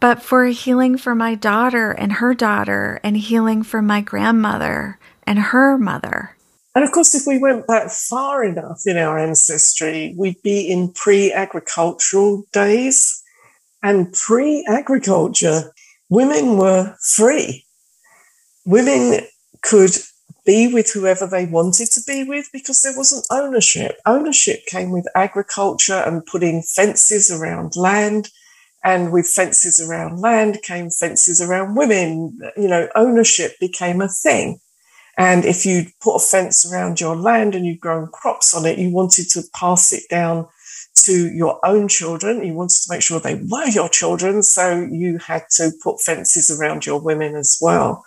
but 0.00 0.22
for 0.22 0.46
healing 0.46 0.98
for 0.98 1.14
my 1.14 1.34
daughter 1.34 1.92
and 1.92 2.14
her 2.14 2.34
daughter, 2.34 3.00
and 3.04 3.16
healing 3.16 3.62
for 3.62 3.80
my 3.80 4.00
grandmother 4.00 4.98
and 5.24 5.38
her 5.38 5.78
mother. 5.78 6.36
And 6.74 6.84
of 6.84 6.90
course, 6.90 7.14
if 7.14 7.26
we 7.26 7.38
went 7.38 7.66
back 7.66 7.90
far 7.90 8.42
enough 8.44 8.80
in 8.86 8.96
our 8.96 9.18
ancestry, 9.18 10.14
we'd 10.16 10.42
be 10.42 10.70
in 10.70 10.92
pre 10.92 11.32
agricultural 11.32 12.44
days. 12.52 13.22
And 13.82 14.12
pre 14.12 14.64
agriculture, 14.68 15.72
women 16.12 16.58
were 16.58 16.94
free. 17.00 17.64
Women 18.66 19.20
could 19.62 19.92
be 20.44 20.72
with 20.72 20.92
whoever 20.92 21.26
they 21.26 21.46
wanted 21.46 21.90
to 21.92 22.02
be 22.06 22.22
with 22.24 22.50
because 22.52 22.82
there 22.82 22.96
wasn't 22.96 23.26
ownership. 23.30 23.96
Ownership 24.04 24.66
came 24.66 24.90
with 24.90 25.08
agriculture 25.14 26.02
and 26.04 26.26
putting 26.26 26.62
fences 26.62 27.30
around 27.30 27.76
land. 27.76 28.28
And 28.84 29.12
with 29.12 29.26
fences 29.28 29.80
around 29.80 30.20
land 30.20 30.60
came 30.62 30.90
fences 30.90 31.40
around 31.40 31.76
women. 31.76 32.38
You 32.56 32.68
know, 32.68 32.88
ownership 32.94 33.52
became 33.58 34.02
a 34.02 34.08
thing. 34.08 34.60
And 35.16 35.44
if 35.44 35.64
you 35.64 35.86
put 36.00 36.16
a 36.16 36.18
fence 36.18 36.70
around 36.70 37.00
your 37.00 37.16
land 37.16 37.54
and 37.54 37.64
you'd 37.64 37.80
grown 37.80 38.08
crops 38.08 38.54
on 38.54 38.66
it, 38.66 38.78
you 38.78 38.90
wanted 38.90 39.28
to 39.30 39.42
pass 39.54 39.92
it 39.92 40.02
down 40.10 40.48
to 41.04 41.28
your 41.32 41.58
own 41.64 41.88
children. 41.88 42.44
You 42.44 42.54
wanted 42.54 42.80
to 42.82 42.86
make 42.90 43.02
sure 43.02 43.20
they 43.20 43.34
were 43.34 43.68
your 43.68 43.88
children. 43.88 44.42
So 44.42 44.86
you 44.90 45.18
had 45.18 45.44
to 45.56 45.72
put 45.82 46.00
fences 46.00 46.50
around 46.50 46.86
your 46.86 47.00
women 47.00 47.34
as 47.34 47.58
well. 47.60 48.04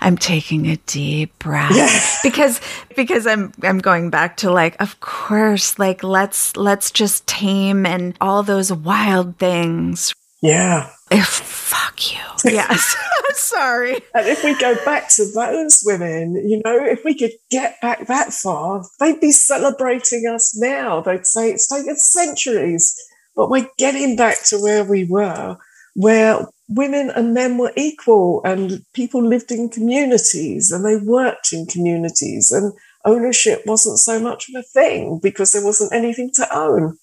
I'm 0.00 0.18
taking 0.18 0.66
a 0.66 0.76
deep 0.78 1.38
breath 1.38 1.76
yeah. 1.76 2.00
because 2.24 2.60
because 2.96 3.24
I'm 3.26 3.52
I'm 3.62 3.78
going 3.78 4.10
back 4.10 4.36
to 4.38 4.50
like 4.50 4.80
of 4.80 4.98
course 4.98 5.78
like 5.78 6.02
let's 6.02 6.56
let's 6.56 6.90
just 6.90 7.24
tame 7.28 7.86
and 7.86 8.16
all 8.20 8.42
those 8.42 8.72
wild 8.72 9.38
things. 9.38 10.12
Yeah. 10.42 10.90
If 11.12 11.26
fuck 11.26 12.12
you. 12.12 12.18
Yes. 12.50 12.96
Sorry. 13.34 14.00
And 14.14 14.26
if 14.26 14.42
we 14.42 14.58
go 14.58 14.74
back 14.84 15.08
to 15.10 15.24
those 15.32 15.82
women, 15.84 16.36
you 16.48 16.60
know, 16.64 16.84
if 16.84 17.04
we 17.04 17.14
could 17.14 17.32
get 17.50 17.80
back 17.80 18.06
that 18.06 18.32
far, 18.32 18.84
they'd 18.98 19.20
be 19.20 19.32
celebrating 19.32 20.26
us 20.26 20.56
now. 20.56 21.00
They'd 21.00 21.26
say 21.26 21.50
it's 21.50 21.68
taken 21.68 21.96
centuries, 21.96 22.96
but 23.36 23.50
we're 23.50 23.68
getting 23.78 24.16
back 24.16 24.36
to 24.46 24.58
where 24.58 24.84
we 24.84 25.04
were, 25.04 25.56
where 25.94 26.46
women 26.68 27.10
and 27.10 27.34
men 27.34 27.58
were 27.58 27.72
equal 27.76 28.40
and 28.44 28.82
people 28.94 29.22
lived 29.22 29.50
in 29.50 29.68
communities 29.68 30.72
and 30.72 30.84
they 30.84 30.96
worked 30.96 31.52
in 31.52 31.66
communities 31.66 32.50
and 32.50 32.72
ownership 33.04 33.62
wasn't 33.66 33.98
so 33.98 34.18
much 34.20 34.48
of 34.48 34.54
a 34.58 34.62
thing 34.62 35.18
because 35.22 35.52
there 35.52 35.64
wasn't 35.64 35.92
anything 35.92 36.30
to 36.34 36.56
own. 36.56 36.96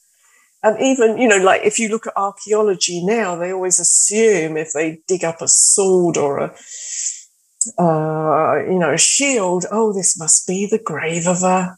And 0.62 0.80
even, 0.82 1.18
you 1.18 1.28
know, 1.28 1.38
like 1.38 1.62
if 1.64 1.80
you 1.80 1.90
look 1.90 2.08
at 2.08 2.18
archaeology 2.18 3.04
now, 3.04 3.36
they 3.36 3.54
always 3.54 3.80
assume 3.80 4.58
if 4.58 4.74
they 4.74 5.00
dig 5.08 5.24
up 5.24 5.42
a 5.42 5.48
sword 5.48 6.18
or 6.18 6.40
a, 6.40 6.56
uh, 7.82 8.64
you 8.70 8.78
know, 8.78 8.92
a 8.94 8.98
shield, 8.98 9.66
oh, 9.72 9.94
this 9.94 10.20
must 10.20 10.46
be 10.48 10.68
the 10.70 10.80
grave 10.80 11.28
of 11.28 11.44
a 11.44 11.78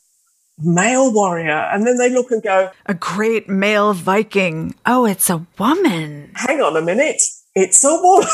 male 0.57 1.13
warrior. 1.13 1.69
And 1.71 1.85
then 1.85 1.97
they 1.97 2.09
look 2.09 2.31
and 2.31 2.41
go, 2.41 2.71
A 2.87 2.93
great 2.95 3.47
male 3.47 3.93
Viking. 3.93 4.73
Oh, 4.85 5.05
it's 5.05 5.29
a 5.29 5.45
woman. 5.59 6.31
Hang 6.35 6.61
on 6.61 6.75
a 6.75 6.81
minute. 6.81 7.21
It's 7.53 7.83
a 7.83 7.93
woman. 8.01 8.27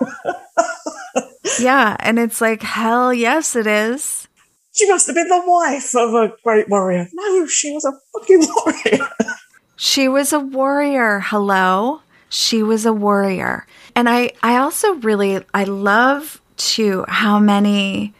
yeah. 1.60 1.96
And 2.00 2.18
it's 2.18 2.40
like, 2.40 2.62
hell 2.62 3.14
yes, 3.14 3.54
it 3.54 3.68
is. 3.68 4.26
She 4.74 4.88
must 4.88 5.06
have 5.06 5.14
been 5.14 5.28
the 5.28 5.42
wife 5.44 5.94
of 5.94 6.14
a 6.14 6.32
great 6.42 6.68
warrior. 6.68 7.06
No, 7.12 7.46
she 7.46 7.72
was 7.72 7.84
a 7.84 7.92
fucking 8.18 8.48
warrior. 8.56 9.08
She 9.84 10.06
was 10.06 10.32
a 10.32 10.38
warrior. 10.38 11.18
Hello. 11.18 12.02
She 12.28 12.62
was 12.62 12.86
a 12.86 12.92
warrior. 12.92 13.66
And 13.96 14.08
I, 14.08 14.30
I 14.40 14.58
also 14.58 14.94
really, 14.94 15.44
I 15.52 15.64
love 15.64 16.40
too 16.56 17.04
how 17.08 17.40
many, 17.40 18.14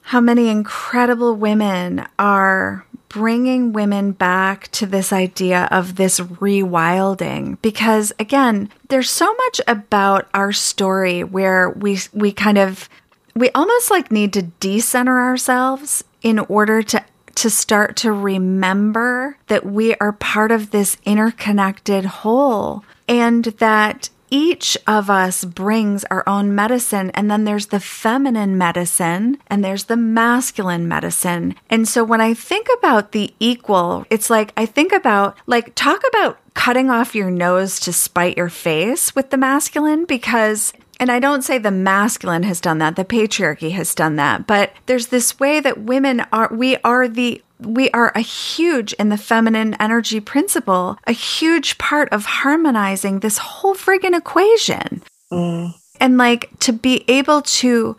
how 0.00 0.22
many 0.22 0.48
incredible 0.48 1.36
women 1.36 2.06
are 2.18 2.86
bringing 3.10 3.74
women 3.74 4.12
back 4.12 4.68
to 4.68 4.86
this 4.86 5.12
idea 5.12 5.68
of 5.70 5.96
this 5.96 6.18
rewilding 6.18 7.60
because 7.60 8.10
again 8.18 8.70
there's 8.88 9.10
so 9.10 9.34
much 9.34 9.60
about 9.68 10.26
our 10.32 10.50
story 10.50 11.22
where 11.22 11.68
we 11.68 11.98
we 12.14 12.32
kind 12.32 12.56
of 12.56 12.88
we 13.36 13.50
almost 13.50 13.90
like 13.90 14.10
need 14.10 14.32
to 14.32 14.40
decenter 14.40 15.20
ourselves 15.20 16.02
in 16.22 16.38
order 16.38 16.82
to 16.82 17.04
to 17.42 17.50
start 17.50 17.96
to 17.96 18.12
remember 18.12 19.36
that 19.48 19.66
we 19.66 19.96
are 19.96 20.12
part 20.12 20.52
of 20.52 20.70
this 20.70 20.96
interconnected 21.04 22.04
whole 22.04 22.84
and 23.08 23.46
that 23.58 24.10
each 24.30 24.78
of 24.86 25.10
us 25.10 25.44
brings 25.44 26.04
our 26.04 26.22
own 26.24 26.54
medicine. 26.54 27.10
And 27.14 27.28
then 27.28 27.42
there's 27.42 27.66
the 27.66 27.80
feminine 27.80 28.56
medicine 28.56 29.38
and 29.48 29.64
there's 29.64 29.86
the 29.86 29.96
masculine 29.96 30.86
medicine. 30.86 31.56
And 31.68 31.88
so 31.88 32.04
when 32.04 32.20
I 32.20 32.32
think 32.32 32.68
about 32.78 33.10
the 33.10 33.34
equal, 33.40 34.06
it's 34.08 34.30
like 34.30 34.52
I 34.56 34.64
think 34.64 34.92
about, 34.92 35.36
like, 35.48 35.74
talk 35.74 36.00
about 36.10 36.38
cutting 36.54 36.90
off 36.90 37.14
your 37.14 37.30
nose 37.30 37.80
to 37.80 37.92
spite 37.92 38.36
your 38.36 38.50
face 38.50 39.16
with 39.16 39.30
the 39.30 39.36
masculine 39.36 40.04
because 40.04 40.72
and 41.02 41.10
I 41.10 41.18
don't 41.18 41.42
say 41.42 41.58
the 41.58 41.72
masculine 41.72 42.44
has 42.44 42.60
done 42.60 42.78
that, 42.78 42.94
the 42.94 43.04
patriarchy 43.04 43.72
has 43.72 43.92
done 43.92 44.14
that, 44.16 44.46
but 44.46 44.72
there's 44.86 45.08
this 45.08 45.40
way 45.40 45.58
that 45.58 45.80
women 45.80 46.24
are, 46.32 46.48
we 46.52 46.76
are 46.84 47.08
the 47.08 47.42
we 47.58 47.90
are 47.90 48.12
a 48.14 48.20
huge 48.20 48.92
in 48.94 49.08
the 49.08 49.16
feminine 49.16 49.74
energy 49.80 50.20
principle, 50.20 50.96
a 51.04 51.10
huge 51.12 51.76
part 51.78 52.08
of 52.10 52.24
harmonizing 52.24 53.18
this 53.18 53.38
whole 53.38 53.74
friggin' 53.74 54.16
equation. 54.16 55.02
Mm. 55.32 55.74
And 55.98 56.18
like 56.18 56.50
to 56.60 56.72
be 56.72 57.04
able 57.08 57.42
to 57.42 57.96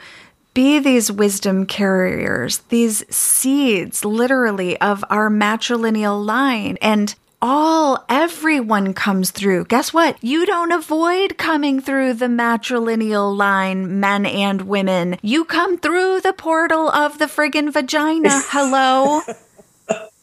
be 0.54 0.80
these 0.80 1.12
wisdom 1.12 1.66
carriers, 1.66 2.60
these 2.70 3.04
seeds 3.14 4.06
literally 4.06 4.80
of 4.80 5.04
our 5.10 5.30
matrilineal 5.30 6.26
line 6.26 6.78
and 6.82 7.16
all 7.46 8.06
everyone 8.08 8.94
comes 8.94 9.30
through. 9.30 9.66
Guess 9.66 9.94
what? 9.94 10.18
You 10.24 10.46
don't 10.46 10.72
avoid 10.72 11.38
coming 11.38 11.82
through 11.82 12.14
the 12.14 12.28
matrilineal 12.28 13.36
line, 13.36 14.00
men 14.00 14.26
and 14.26 14.62
women. 14.62 15.18
You 15.22 15.44
come 15.44 15.78
through 15.78 16.22
the 16.22 16.32
portal 16.32 16.88
of 16.90 17.20
the 17.20 17.26
friggin' 17.26 17.74
vagina. 17.74 18.30
Hello. 18.46 19.20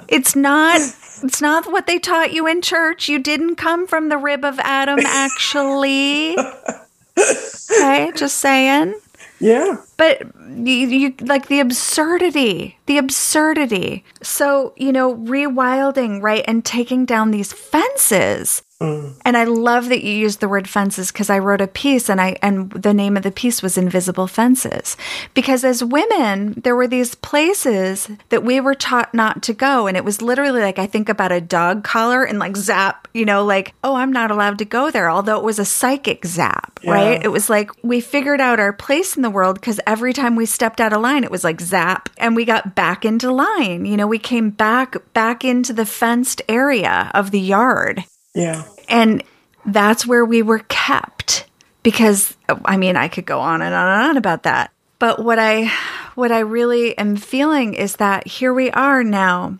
it's 0.08 0.34
not 0.34 0.80
it's 1.22 1.42
not 1.42 1.70
what 1.70 1.86
they 1.86 1.98
taught 1.98 2.32
you 2.32 2.46
in 2.46 2.62
church. 2.62 3.10
You 3.10 3.18
didn't 3.18 3.56
come 3.56 3.86
from 3.86 4.08
the 4.08 4.16
rib 4.16 4.42
of 4.42 4.58
Adam 4.58 5.00
actually. 5.00 6.38
okay, 7.18 8.12
just 8.16 8.38
saying. 8.38 8.94
Yeah. 9.40 9.76
But 9.96 10.22
you, 10.36 10.74
you, 10.74 11.14
like 11.20 11.48
the 11.48 11.60
absurdity, 11.60 12.78
the 12.86 12.98
absurdity. 12.98 14.04
So, 14.22 14.74
you 14.76 14.92
know, 14.92 15.16
rewilding, 15.16 16.22
right? 16.22 16.44
And 16.46 16.64
taking 16.64 17.06
down 17.06 17.30
these 17.30 17.52
fences 17.52 18.62
Mm. 18.80 19.14
And 19.26 19.36
I 19.36 19.44
love 19.44 19.90
that 19.90 20.02
you 20.02 20.12
used 20.12 20.40
the 20.40 20.48
word 20.48 20.66
fences 20.66 21.12
because 21.12 21.28
I 21.28 21.38
wrote 21.38 21.60
a 21.60 21.66
piece 21.66 22.08
and 22.08 22.18
I 22.18 22.36
and 22.40 22.70
the 22.70 22.94
name 22.94 23.16
of 23.16 23.22
the 23.22 23.30
piece 23.30 23.62
was 23.62 23.76
Invisible 23.76 24.26
Fences. 24.26 24.96
Because 25.34 25.64
as 25.64 25.84
women, 25.84 26.54
there 26.62 26.74
were 26.74 26.88
these 26.88 27.14
places 27.14 28.08
that 28.30 28.42
we 28.42 28.58
were 28.58 28.74
taught 28.74 29.12
not 29.12 29.42
to 29.42 29.52
go. 29.52 29.86
And 29.86 29.98
it 29.98 30.04
was 30.04 30.22
literally 30.22 30.62
like 30.62 30.78
I 30.78 30.86
think 30.86 31.10
about 31.10 31.30
a 31.30 31.42
dog 31.42 31.84
collar 31.84 32.24
and 32.24 32.38
like 32.38 32.56
zap, 32.56 33.06
you 33.12 33.26
know, 33.26 33.44
like, 33.44 33.74
oh, 33.84 33.96
I'm 33.96 34.12
not 34.12 34.30
allowed 34.30 34.58
to 34.58 34.64
go 34.64 34.90
there, 34.90 35.10
although 35.10 35.38
it 35.38 35.44
was 35.44 35.58
a 35.58 35.64
psychic 35.66 36.24
zap, 36.24 36.80
yeah. 36.82 36.92
right? 36.92 37.22
It 37.22 37.28
was 37.28 37.50
like 37.50 37.70
we 37.84 38.00
figured 38.00 38.40
out 38.40 38.60
our 38.60 38.72
place 38.72 39.14
in 39.14 39.20
the 39.20 39.30
world 39.30 39.60
because 39.60 39.78
every 39.86 40.14
time 40.14 40.36
we 40.36 40.46
stepped 40.46 40.80
out 40.80 40.94
of 40.94 41.02
line, 41.02 41.22
it 41.22 41.30
was 41.30 41.44
like 41.44 41.60
zap 41.60 42.08
and 42.16 42.34
we 42.34 42.46
got 42.46 42.74
back 42.74 43.04
into 43.04 43.30
line. 43.30 43.84
You 43.84 43.98
know, 43.98 44.06
we 44.06 44.18
came 44.18 44.48
back 44.48 44.96
back 45.12 45.44
into 45.44 45.74
the 45.74 45.84
fenced 45.84 46.40
area 46.48 47.10
of 47.12 47.30
the 47.30 47.40
yard. 47.40 48.04
Yeah. 48.34 48.64
And 48.88 49.22
that's 49.66 50.06
where 50.06 50.24
we 50.24 50.42
were 50.42 50.60
kept 50.60 51.46
because 51.82 52.36
I 52.64 52.76
mean, 52.76 52.96
I 52.96 53.08
could 53.08 53.26
go 53.26 53.40
on 53.40 53.62
and 53.62 53.74
on 53.74 53.88
and 53.88 54.10
on 54.10 54.16
about 54.16 54.44
that. 54.44 54.72
But 54.98 55.22
what 55.22 55.38
I 55.38 55.72
what 56.14 56.32
I 56.32 56.40
really 56.40 56.96
am 56.98 57.16
feeling 57.16 57.74
is 57.74 57.96
that 57.96 58.26
here 58.26 58.52
we 58.52 58.70
are 58.70 59.02
now. 59.02 59.58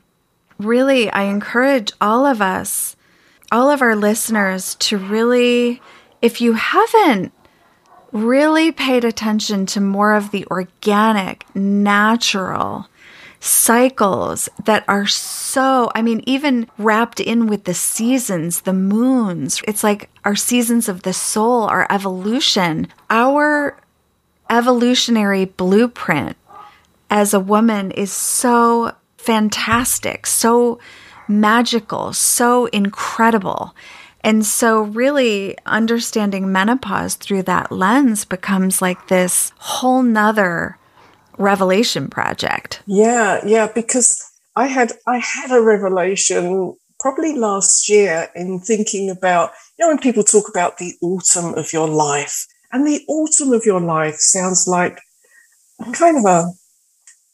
Really, 0.59 1.11
I 1.11 1.23
encourage 1.23 1.93
all 2.01 2.27
of 2.27 2.43
us, 2.43 2.97
all 3.51 3.71
of 3.71 3.81
our 3.81 3.97
listeners 3.97 4.75
to 4.77 4.99
really 4.99 5.81
if 6.21 6.41
you 6.41 6.53
haven't 6.53 7.33
really 8.13 8.73
paid 8.73 9.05
attention 9.05 9.65
to 9.65 9.81
more 9.81 10.15
of 10.15 10.31
the 10.31 10.45
organic, 10.47 11.45
natural 11.55 12.89
cycles 13.41 14.51
that 14.65 14.85
are 14.87 15.07
so, 15.07 15.91
I 15.95 16.03
mean, 16.03 16.23
even 16.27 16.69
wrapped 16.79 17.21
in 17.21 17.47
with 17.47 17.65
the 17.65 17.75
seasons, 17.75 18.61
the 18.63 18.75
moons. 18.75 19.63
It's 19.67 19.83
like 19.83 20.11
our 20.25 20.37
seasons 20.37 20.89
of 20.89 21.03
the 21.03 21.15
soul, 21.15 21.63
our 21.63 21.87
evolution, 21.91 22.89
our 23.09 23.79
evolutionary 24.51 25.47
blueprint 25.47 26.37
as 27.09 27.33
a 27.33 27.41
woman 27.41 27.91
is 27.91 28.13
so 28.13 28.95
fantastic, 29.17 30.27
so 30.27 30.79
magical, 31.27 32.13
so 32.13 32.67
incredible. 32.67 33.75
And 34.23 34.45
so, 34.45 34.83
really, 34.83 35.57
understanding 35.65 36.53
menopause 36.53 37.15
through 37.15 37.45
that 37.45 37.73
lens 37.73 38.27
becomes 38.27 38.83
like 38.83 39.09
this 39.09 39.53
whole 39.57 40.03
nother 40.03 40.77
revelation 41.41 42.09
project. 42.09 42.83
Yeah, 42.87 43.41
yeah, 43.45 43.69
because 43.75 44.23
I 44.55 44.67
had 44.67 44.93
I 45.07 45.19
had 45.19 45.51
a 45.51 45.63
revelation 45.63 46.77
probably 47.01 47.35
last 47.35 47.89
year 47.89 48.29
in 48.35 48.61
thinking 48.61 49.11
about 49.11 49.51
you 49.79 49.85
know 49.85 49.89
when 49.89 49.99
people 49.99 50.23
talk 50.23 50.49
about 50.49 50.79
the 50.79 50.95
autumn 51.03 51.55
of 51.55 51.73
your 51.73 51.89
life 51.89 52.47
and 52.73 52.87
the 52.87 53.03
autumn 53.09 53.53
of 53.53 53.65
your 53.65 53.81
life 53.81 54.17
sounds 54.19 54.69
like 54.69 55.01
kind 55.93 56.19
of 56.19 56.25
a 56.25 56.45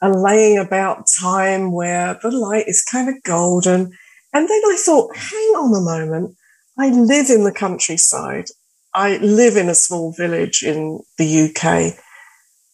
a 0.02 0.10
laying 0.10 0.58
about 0.58 1.06
time 1.20 1.72
where 1.72 2.18
the 2.22 2.30
light 2.30 2.68
is 2.68 2.82
kind 2.82 3.08
of 3.08 3.22
golden. 3.22 3.92
And 4.32 4.48
then 4.48 4.62
I 4.66 4.76
thought 4.78 5.16
hang 5.16 5.52
on 5.56 5.74
a 5.74 5.80
moment. 5.80 6.36
I 6.78 6.90
live 6.90 7.30
in 7.30 7.44
the 7.44 7.52
countryside. 7.52 8.46
I 8.94 9.16
live 9.18 9.56
in 9.56 9.68
a 9.68 9.74
small 9.74 10.12
village 10.12 10.62
in 10.62 11.00
the 11.18 11.50
UK 11.50 11.98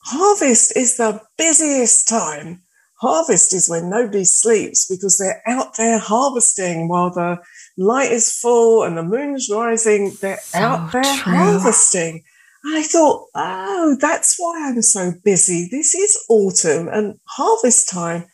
Harvest 0.04 0.76
is 0.76 0.96
the 0.96 1.20
busiest 1.38 2.08
time. 2.08 2.62
Harvest 3.00 3.52
is 3.52 3.68
when 3.68 3.90
nobody 3.90 4.24
sleeps 4.24 4.86
because 4.86 5.18
they're 5.18 5.42
out 5.46 5.76
there 5.76 5.98
harvesting 5.98 6.88
while 6.88 7.10
the 7.10 7.38
light 7.76 8.12
is 8.12 8.32
full 8.32 8.84
and 8.84 8.96
the 8.96 9.02
moon's 9.02 9.48
rising. 9.50 10.12
They're 10.20 10.38
so 10.38 10.58
out 10.58 10.92
there 10.92 11.02
true. 11.02 11.34
harvesting. 11.34 12.22
And 12.64 12.78
I 12.78 12.82
thought, 12.82 13.26
oh, 13.34 13.96
that's 14.00 14.36
why 14.38 14.68
I'm 14.68 14.82
so 14.82 15.12
busy. 15.24 15.68
This 15.70 15.94
is 15.94 16.16
autumn 16.28 16.88
and 16.88 17.18
harvest 17.24 17.88
time 17.88 18.26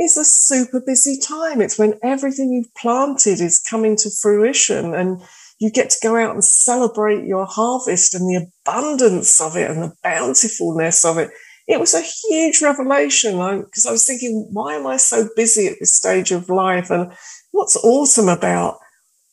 is 0.00 0.16
a 0.16 0.24
super 0.24 0.80
busy 0.80 1.18
time. 1.18 1.60
It's 1.60 1.78
when 1.78 1.94
everything 2.02 2.52
you've 2.52 2.74
planted 2.74 3.40
is 3.40 3.60
coming 3.60 3.96
to 3.98 4.10
fruition 4.10 4.94
and 4.94 5.22
you 5.58 5.70
get 5.70 5.90
to 5.90 5.98
go 6.02 6.16
out 6.16 6.34
and 6.34 6.44
celebrate 6.44 7.26
your 7.26 7.46
harvest 7.46 8.14
and 8.14 8.24
the 8.28 8.46
abundance 8.66 9.40
of 9.40 9.56
it 9.56 9.70
and 9.70 9.82
the 9.82 9.92
bountifulness 10.02 11.04
of 11.04 11.18
it. 11.18 11.30
It 11.66 11.80
was 11.80 11.94
a 11.94 12.02
huge 12.02 12.60
revelation. 12.62 13.32
Because 13.32 13.86
I, 13.86 13.90
I 13.90 13.92
was 13.92 14.06
thinking, 14.06 14.50
why 14.52 14.74
am 14.74 14.86
I 14.86 14.98
so 14.98 15.28
busy 15.34 15.66
at 15.66 15.76
this 15.80 15.96
stage 15.96 16.30
of 16.30 16.48
life? 16.48 16.90
And 16.90 17.12
what's 17.52 17.76
awesome 17.76 18.28
about? 18.28 18.78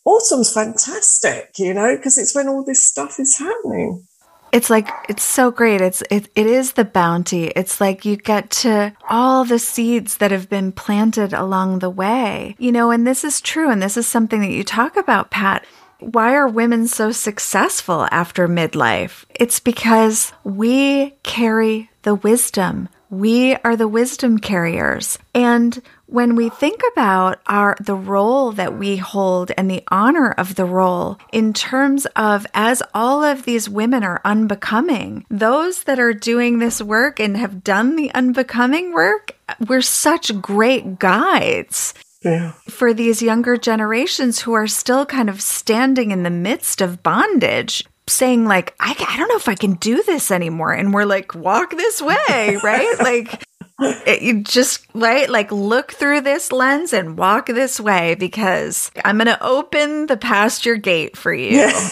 Autumn's 0.06 0.54
fantastic, 0.54 1.52
you 1.58 1.74
know, 1.74 1.96
because 1.96 2.18
it's 2.18 2.36
when 2.36 2.48
all 2.48 2.64
this 2.66 2.86
stuff 2.86 3.20
is 3.20 3.38
happening. 3.38 4.06
It's 4.52 4.70
like 4.70 4.88
it's 5.10 5.24
so 5.24 5.50
great. 5.50 5.82
It's 5.82 6.04
it, 6.12 6.30
it 6.36 6.46
is 6.46 6.74
the 6.74 6.86
bounty. 6.86 7.48
It's 7.48 7.82
like 7.82 8.06
you 8.06 8.18
get 8.18 8.52
to 8.52 8.94
all 9.10 9.46
the 9.46 9.58
seeds 9.58 10.18
that 10.18 10.30
have 10.30 10.48
been 10.48 10.72
planted 10.72 11.34
along 11.34 11.80
the 11.80 11.90
way 11.90 12.56
you 12.60 12.72
know 12.72 12.92
and 12.92 13.08
this 13.08 13.24
is 13.24 13.42
true 13.42 13.72
and 13.72 13.82
this 13.82 13.98
is 13.98 14.06
something 14.06 14.42
that 14.42 14.52
you 14.52 14.64
talk 14.64 14.96
about 14.96 15.32
pat 15.32 15.66
why 16.04 16.36
are 16.36 16.48
women 16.48 16.88
so 16.88 17.12
successful 17.12 18.08
after 18.12 18.48
midlife? 18.48 19.26
It's 19.30 19.60
because 19.60 20.34
we 20.44 21.12
carry 21.24 21.90
the 22.02 22.16
wisdom. 22.16 22.90
We 23.10 23.56
are 23.58 23.76
the 23.76 23.88
wisdom 23.88 24.40
carriers. 24.40 25.20
And 25.36 25.82
when 26.08 26.36
we 26.36 26.50
think 26.50 26.82
about 26.92 27.40
our 27.48 27.78
the 27.80 27.96
role 27.96 28.52
that 28.54 28.78
we 28.78 28.98
hold 28.98 29.52
and 29.58 29.70
the 29.70 29.84
honor 29.90 30.32
of 30.32 30.56
the 30.56 30.66
role 30.66 31.20
in 31.32 31.54
terms 31.54 32.06
of 32.16 32.46
as 32.54 32.84
all 32.94 33.24
of 33.24 33.46
these 33.46 33.70
women 33.70 34.04
are 34.04 34.22
unbecoming, 34.26 35.26
those 35.30 35.84
that 35.84 36.00
are 36.00 36.14
doing 36.14 36.60
this 36.60 36.82
work 36.82 37.20
and 37.20 37.38
have 37.38 37.64
done 37.64 37.96
the 37.96 38.14
unbecoming 38.14 38.94
work, 38.94 39.36
we're 39.68 39.82
such 39.82 40.42
great 40.42 41.00
guides 41.00 41.94
yeah. 42.24 42.52
for 42.70 42.94
these 42.94 43.22
younger 43.22 43.58
generations 43.58 44.40
who 44.40 44.54
are 44.54 44.68
still 44.68 45.06
kind 45.06 45.30
of 45.30 45.42
standing 45.42 46.12
in 46.12 46.24
the 46.24 46.30
midst 46.30 46.82
of 46.82 47.04
bondage 47.04 47.84
saying 48.08 48.46
like 48.46 48.76
I, 48.80 48.92
I 48.92 49.18
don't 49.18 49.30
know 49.30 49.38
if 49.38 49.48
i 49.48 49.56
can 49.56 49.76
do 49.76 50.04
this 50.04 50.32
anymore. 50.32 50.74
And 50.74 50.94
we're 50.94 51.06
like 51.06 51.36
walk 51.36 51.72
this 51.72 52.02
way 52.02 52.58
right? 52.64 52.96
Like 53.00 53.44
it, 53.80 54.22
you 54.22 54.44
just 54.44 54.86
right? 54.94 55.30
Like 55.30 55.52
look 55.52 55.94
through 55.94 56.22
this 56.22 56.52
lens 56.52 56.94
and 56.94 57.18
walk 57.18 57.48
this 57.48 57.80
way 57.80 58.16
because 58.16 58.92
i'm 59.04 59.18
going 59.18 59.28
to 59.28 59.44
open 59.44 60.08
the 60.08 60.18
pasture 60.18 60.76
gate 60.76 61.18
for 61.18 61.34
you. 61.34 61.58
Yeah. 61.58 61.90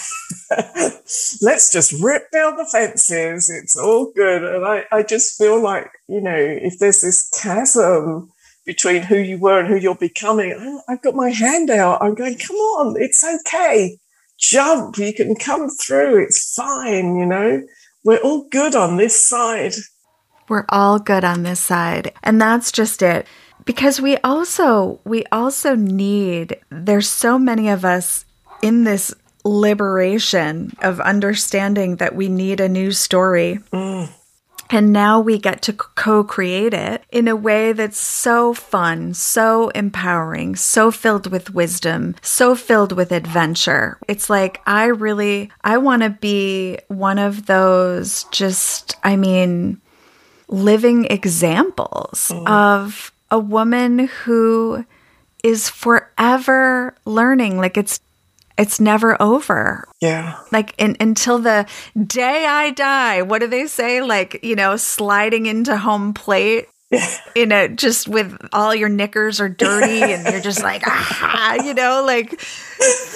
let's 1.42 1.72
just 1.72 1.94
rip 2.02 2.30
down 2.32 2.58
the 2.58 2.66
fences. 2.72 3.50
It's 3.50 3.78
all 3.78 4.12
good. 4.16 4.44
And 4.44 4.66
I, 4.66 4.84
I 4.92 5.04
just 5.04 5.38
feel 5.38 5.62
like 5.62 5.90
you 6.08 6.22
know 6.22 6.36
if 6.38 6.78
there's 6.80 7.02
this 7.02 7.30
chasm 7.42 8.32
between 8.66 9.04
who 9.04 9.18
you 9.18 9.40
were 9.40 9.60
and 9.60 9.68
who 9.68 9.76
you're 9.76 9.96
becoming. 9.96 10.82
I've 10.88 11.02
got 11.02 11.16
my 11.16 11.30
hand 11.30 11.70
out. 11.70 12.02
I'm 12.02 12.16
going, 12.16 12.38
come 12.38 12.56
on, 12.56 12.96
it's 13.02 13.24
okay. 13.24 13.98
Jump. 14.38 14.98
You 14.98 15.14
can 15.14 15.36
come 15.36 15.70
through. 15.70 16.24
It's 16.24 16.54
fine. 16.54 17.16
You 17.16 17.26
know, 17.26 17.64
we're 18.04 18.22
all 18.22 18.48
good 18.50 18.76
on 18.76 18.98
this 18.98 19.28
side. 19.28 19.74
We're 20.50 20.66
all 20.70 21.00
good 21.00 21.24
on 21.24 21.44
this 21.44 21.60
side. 21.60 22.14
And 22.24 22.42
that's 22.42 22.72
just 22.72 23.02
it. 23.02 23.26
Because 23.64 24.02
we 24.02 24.18
also, 24.18 25.00
we 25.06 25.24
also 25.32 25.76
need, 25.76 26.58
there's 26.70 27.08
so 27.08 27.38
many 27.38 27.70
of 27.70 27.86
us 27.86 28.26
in 28.62 28.84
this 28.84 29.14
liberation 29.44 30.72
of 30.82 31.00
understanding 31.00 31.98
that 31.98 32.16
we 32.16 32.28
need 32.28 32.60
a 32.60 32.70
new 32.70 32.92
story. 32.92 33.60
Mm. 33.72 34.10
And 34.72 34.94
now 34.94 35.20
we 35.20 35.38
get 35.38 35.62
to 35.64 35.74
co 35.74 36.24
create 36.24 36.74
it 36.74 37.04
in 37.12 37.28
a 37.28 37.36
way 37.36 37.74
that's 37.74 37.98
so 38.00 38.54
fun, 38.54 39.14
so 39.14 39.70
empowering, 39.70 40.56
so 40.56 40.92
filled 40.92 41.30
with 41.30 41.54
wisdom, 41.54 42.16
so 42.22 42.56
filled 42.56 42.94
with 42.94 43.12
adventure. 43.12 43.98
It's 44.08 44.30
like, 44.30 44.62
I 44.66 44.86
really, 44.86 45.52
I 45.64 45.78
want 45.78 46.04
to 46.04 46.10
be 46.10 46.80
one 46.88 47.20
of 47.20 47.46
those 47.48 48.24
just, 48.32 48.96
I 49.04 49.18
mean, 49.18 49.82
living 50.48 51.06
examples 51.06 52.30
Mm. 52.34 52.48
of 52.48 53.12
a 53.30 53.40
woman 53.40 54.08
who 54.24 54.86
is 55.44 55.70
forever 55.70 56.94
learning. 57.06 57.58
Like 57.58 57.78
it's, 57.78 58.00
it's 58.62 58.80
never 58.80 59.22
over 59.22 59.88
Yeah. 60.00 60.38
like 60.52 60.74
in, 60.78 60.96
until 61.00 61.40
the 61.40 61.66
day 61.98 62.46
I 62.46 62.72
die. 62.72 63.22
What 63.24 63.40
do 63.42 63.48
they 63.48 63.68
say? 63.68 64.02
Like 64.02 64.40
you 64.44 64.56
know, 64.56 64.76
sliding 64.78 65.46
into 65.48 65.76
home 65.78 66.14
plate. 66.14 66.68
In 67.36 67.54
a 67.54 67.70
just 67.70 68.10
with 68.10 68.38
all 68.52 68.76
your 68.76 68.90
knickers 68.90 69.40
are 69.40 69.48
dirty 69.48 70.04
and 70.04 70.28
you're 70.28 70.42
just 70.42 70.62
like 70.62 70.84
ah, 70.88 71.54
you 71.64 71.74
know, 71.74 72.04
like 72.06 72.38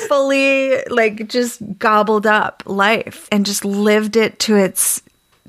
fully 0.08 0.82
like 0.90 1.28
just 1.28 1.62
gobbled 1.78 2.26
up 2.26 2.64
life 2.66 3.28
and 3.34 3.46
just 3.46 3.66
lived 3.66 4.16
it 4.16 4.40
to 4.40 4.56
its 4.56 5.02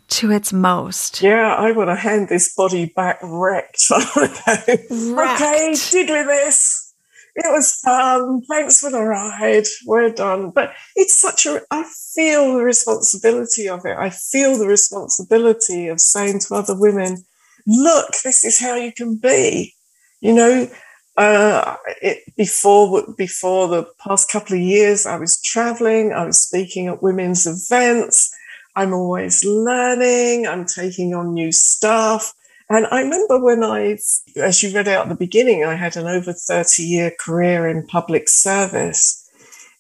to 0.09 0.33
its 0.33 0.53
most. 0.53 1.23
Yeah, 1.23 1.55
I 1.55 1.71
want 1.71 1.89
to 1.89 1.95
hand 1.95 2.29
this 2.29 2.53
body 2.55 2.87
back 2.87 3.19
wrecked. 3.23 3.85
okay, 4.17 5.75
did 5.91 6.11
with 6.11 6.27
this. 6.27 6.86
It 7.37 7.53
was 7.53 7.75
fun. 7.75 8.43
Thanks 8.49 8.81
for 8.81 8.91
the 8.91 9.03
ride. 9.03 9.67
We're 9.85 10.11
done. 10.11 10.51
But 10.51 10.73
it's 10.95 11.21
such 11.21 11.45
a, 11.45 11.61
I 11.71 11.85
feel 12.15 12.55
the 12.55 12.65
responsibility 12.65 13.69
of 13.69 13.85
it. 13.85 13.97
I 13.97 14.09
feel 14.09 14.57
the 14.57 14.67
responsibility 14.67 15.89
of 15.89 16.01
saying 16.01 16.41
to 16.41 16.55
other 16.55 16.79
women, 16.79 17.25
look, 17.67 18.13
this 18.25 18.43
is 18.43 18.59
how 18.59 18.77
you 18.77 18.91
can 18.91 19.17
be. 19.17 19.75
You 20.21 20.33
know, 20.33 20.71
uh, 21.19 21.77
it, 22.01 22.19
before 22.37 23.05
before 23.19 23.69
the 23.69 23.87
past 23.99 24.31
couple 24.31 24.57
of 24.57 24.63
years, 24.63 25.05
I 25.05 25.17
was 25.17 25.41
traveling. 25.41 26.13
I 26.13 26.25
was 26.25 26.43
speaking 26.43 26.89
at 26.89 27.03
women's 27.03 27.47
events. 27.47 28.35
I'm 28.77 28.95
always 28.95 29.45
learning. 29.45 30.47
I'm 30.47 30.65
taking 30.65 31.15
on 31.15 31.35
new 31.35 31.53
stuff. 31.53 32.35
And 32.69 32.87
I 32.91 33.03
remember 33.03 33.43
when 33.43 33.63
I, 33.63 33.99
as 34.37 34.63
you 34.63 34.75
read 34.75 34.89
out 34.89 35.05
at 35.05 35.09
the 35.09 35.17
beginning, 35.17 35.65
I 35.65 35.77
had 35.77 35.97
an 35.97 36.07
over 36.07 36.33
30 36.33 36.83
year 36.83 37.13
career 37.19 37.69
in 37.69 37.87
public 37.87 38.29
service. 38.29 39.23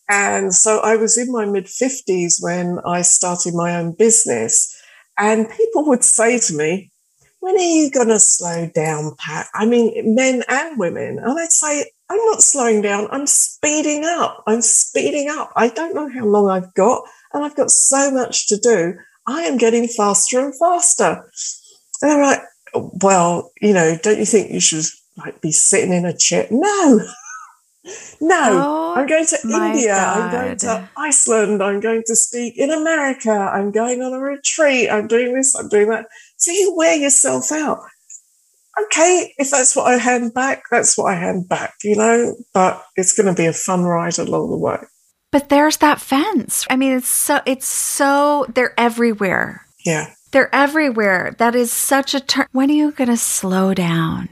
And 0.08 0.54
so 0.54 0.78
I 0.80 0.94
was 0.96 1.18
in 1.18 1.32
my 1.32 1.46
mid 1.46 1.66
50s 1.66 2.34
when 2.40 2.78
I 2.86 3.02
started 3.02 3.54
my 3.54 3.76
own 3.76 3.92
business. 3.92 4.72
And 5.18 5.50
people 5.50 5.86
would 5.86 6.04
say 6.04 6.38
to 6.38 6.54
me, 6.54 6.92
when 7.40 7.56
are 7.56 7.60
you 7.60 7.90
going 7.90 8.08
to 8.08 8.20
slow 8.20 8.68
down, 8.74 9.14
Pat? 9.18 9.46
I 9.54 9.66
mean, 9.66 10.14
men 10.14 10.42
and 10.48 10.78
women. 10.78 11.18
And 11.18 11.38
I'd 11.38 11.52
say, 11.52 11.90
I'm 12.08 12.24
not 12.26 12.42
slowing 12.42 12.82
down. 12.82 13.08
I'm 13.10 13.26
speeding 13.26 14.04
up. 14.04 14.42
I'm 14.46 14.60
speeding 14.60 15.28
up. 15.28 15.52
I 15.56 15.68
don't 15.68 15.94
know 15.94 16.08
how 16.08 16.24
long 16.24 16.48
I've 16.48 16.72
got, 16.74 17.02
and 17.32 17.44
I've 17.44 17.56
got 17.56 17.70
so 17.70 18.10
much 18.10 18.48
to 18.48 18.56
do. 18.58 18.94
I 19.26 19.42
am 19.42 19.58
getting 19.58 19.88
faster 19.88 20.38
and 20.38 20.56
faster. 20.56 21.24
And 22.02 22.10
they're 22.10 22.22
like, 22.22 22.42
well, 23.02 23.52
you 23.60 23.72
know, 23.72 23.98
don't 24.02 24.18
you 24.18 24.24
think 24.26 24.50
you 24.50 24.60
should 24.60 24.84
like 25.16 25.40
be 25.40 25.52
sitting 25.52 25.92
in 25.92 26.04
a 26.04 26.16
chair? 26.16 26.46
No. 26.50 27.00
No, 28.20 28.40
Oh, 28.42 28.94
I'm 28.96 29.06
going 29.06 29.26
to 29.26 29.38
India. 29.44 29.94
I'm 29.96 30.32
going 30.32 30.56
to 30.56 30.88
Iceland. 30.96 31.62
I'm 31.62 31.78
going 31.78 32.02
to 32.06 32.16
speak 32.16 32.58
in 32.58 32.72
America. 32.72 33.30
I'm 33.30 33.70
going 33.70 34.02
on 34.02 34.12
a 34.12 34.18
retreat. 34.18 34.90
I'm 34.90 35.06
doing 35.06 35.34
this. 35.34 35.54
I'm 35.54 35.68
doing 35.68 35.90
that. 35.90 36.06
So 36.36 36.50
you 36.50 36.74
wear 36.76 36.96
yourself 36.96 37.52
out. 37.52 37.78
Okay, 38.86 39.32
if 39.38 39.50
that's 39.50 39.76
what 39.76 39.86
I 39.86 39.98
hand 39.98 40.34
back, 40.34 40.64
that's 40.70 40.98
what 40.98 41.12
I 41.12 41.14
hand 41.14 41.48
back, 41.48 41.74
you 41.84 41.94
know, 41.96 42.34
but 42.52 42.84
it's 42.96 43.12
going 43.14 43.32
to 43.32 43.40
be 43.40 43.46
a 43.46 43.52
fun 43.52 43.84
ride 43.84 44.18
along 44.18 44.50
the 44.50 44.58
way. 44.58 44.78
But 45.30 45.48
there's 45.48 45.76
that 45.78 46.00
fence. 46.00 46.66
I 46.68 46.76
mean, 46.76 46.92
it's 46.92 47.08
so 47.08 47.40
it's 47.46 47.66
so 47.66 48.46
they're 48.52 48.74
everywhere. 48.78 49.64
Yeah. 49.84 50.12
They're 50.32 50.54
everywhere. 50.54 51.34
That 51.38 51.54
is 51.54 51.72
such 51.72 52.14
a 52.14 52.20
turn. 52.20 52.46
When 52.52 52.70
are 52.70 52.74
you 52.74 52.92
going 52.92 53.10
to 53.10 53.16
slow 53.16 53.74
down? 53.74 54.28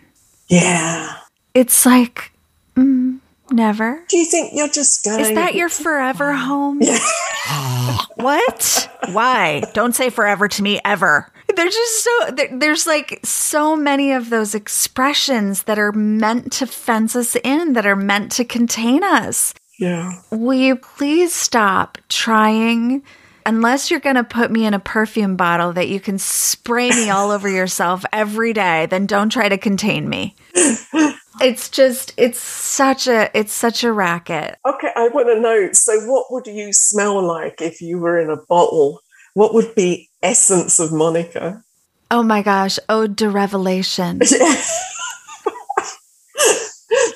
Yeah. 0.48 1.16
It's 1.54 1.86
like, 1.86 2.32
mm, 2.76 3.20
never. 3.50 4.04
Do 4.08 4.18
you 4.18 4.26
think 4.26 4.52
you're 4.54 4.68
just 4.68 5.04
going? 5.04 5.20
Is 5.20 5.34
that 5.34 5.54
your 5.54 5.68
forever 5.84 6.32
home? 6.32 6.80
what? 8.16 8.90
Why? 9.12 9.62
Don't 9.72 9.94
say 9.94 10.10
forever 10.10 10.48
to 10.48 10.62
me 10.62 10.80
ever. 10.84 11.30
There's 11.54 11.74
just 11.74 12.04
so 12.04 12.36
there's 12.52 12.86
like 12.86 13.20
so 13.22 13.76
many 13.76 14.12
of 14.12 14.30
those 14.30 14.54
expressions 14.54 15.64
that 15.64 15.78
are 15.78 15.92
meant 15.92 16.52
to 16.54 16.66
fence 16.66 17.14
us 17.14 17.36
in, 17.36 17.74
that 17.74 17.86
are 17.86 17.96
meant 17.96 18.32
to 18.32 18.44
contain 18.44 19.04
us. 19.04 19.54
Yeah. 19.78 20.20
Will 20.30 20.58
you 20.58 20.76
please 20.76 21.32
stop 21.32 21.98
trying? 22.08 23.02
Unless 23.46 23.90
you're 23.90 24.00
going 24.00 24.16
to 24.16 24.24
put 24.24 24.50
me 24.50 24.64
in 24.64 24.74
a 24.74 24.78
perfume 24.78 25.36
bottle 25.36 25.72
that 25.74 25.88
you 25.88 26.00
can 26.00 26.18
spray 26.18 26.90
me 26.90 27.10
all 27.10 27.30
over 27.30 27.48
yourself 27.60 28.04
every 28.12 28.52
day, 28.52 28.86
then 28.86 29.06
don't 29.06 29.30
try 29.30 29.48
to 29.48 29.58
contain 29.58 30.08
me. 30.08 30.34
It's 31.40 31.68
just 31.68 32.14
it's 32.16 32.38
such 32.38 33.08
a 33.08 33.28
it's 33.36 33.52
such 33.52 33.82
a 33.82 33.92
racket. 33.92 34.56
Okay, 34.64 34.90
I 34.94 35.08
want 35.08 35.26
to 35.28 35.40
know. 35.40 35.70
So, 35.72 35.98
what 36.08 36.26
would 36.30 36.46
you 36.46 36.72
smell 36.72 37.20
like 37.20 37.60
if 37.60 37.80
you 37.80 37.98
were 37.98 38.20
in 38.20 38.30
a 38.30 38.36
bottle? 38.48 39.00
What 39.34 39.52
would 39.52 39.74
be 39.74 40.10
essence 40.22 40.78
of 40.78 40.92
Monica? 40.92 41.64
Oh 42.10 42.22
my 42.22 42.42
gosh, 42.42 42.78
ode 42.88 43.18
to 43.18 43.30
revelation. 43.30 44.20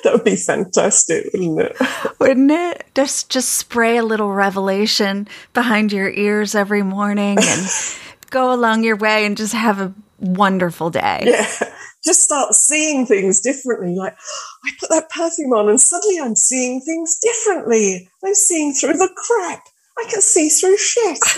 that 0.09 0.15
would 0.15 0.25
be 0.25 0.35
fantastic, 0.35 1.25
wouldn't 1.33 1.61
it? 1.61 1.77
Wouldn't 2.19 2.51
it? 2.51 2.85
Just 2.95 3.29
just 3.29 3.49
spray 3.51 3.97
a 3.97 4.03
little 4.03 4.33
revelation 4.33 5.27
behind 5.53 5.93
your 5.93 6.09
ears 6.09 6.55
every 6.55 6.81
morning 6.81 7.37
and 7.39 7.67
go 8.31 8.51
along 8.51 8.83
your 8.83 8.95
way 8.95 9.25
and 9.27 9.37
just 9.37 9.53
have 9.53 9.79
a 9.79 9.93
wonderful 10.17 10.89
day. 10.89 11.25
Yeah. 11.25 11.47
Just 12.03 12.23
start 12.23 12.53
seeing 12.53 13.05
things 13.05 13.41
differently. 13.41 13.95
Like, 13.95 14.15
oh, 14.19 14.53
I 14.65 14.71
put 14.79 14.89
that 14.89 15.09
perfume 15.09 15.51
on 15.53 15.69
and 15.69 15.79
suddenly 15.79 16.19
I'm 16.19 16.35
seeing 16.35 16.81
things 16.81 17.19
differently. 17.21 18.09
I'm 18.25 18.33
seeing 18.33 18.73
through 18.73 18.93
the 18.93 19.09
crap. 19.15 19.61
I 19.99 20.09
can 20.09 20.21
see 20.21 20.49
through 20.49 20.77
shit. 20.77 21.19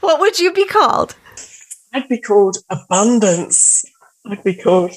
What 0.00 0.20
would 0.20 0.38
you 0.38 0.52
be 0.52 0.64
called? 0.64 1.16
I'd 1.92 2.08
be 2.08 2.20
called 2.20 2.58
abundance. 2.70 3.84
I'd 4.24 4.44
be 4.44 4.54
called 4.54 4.92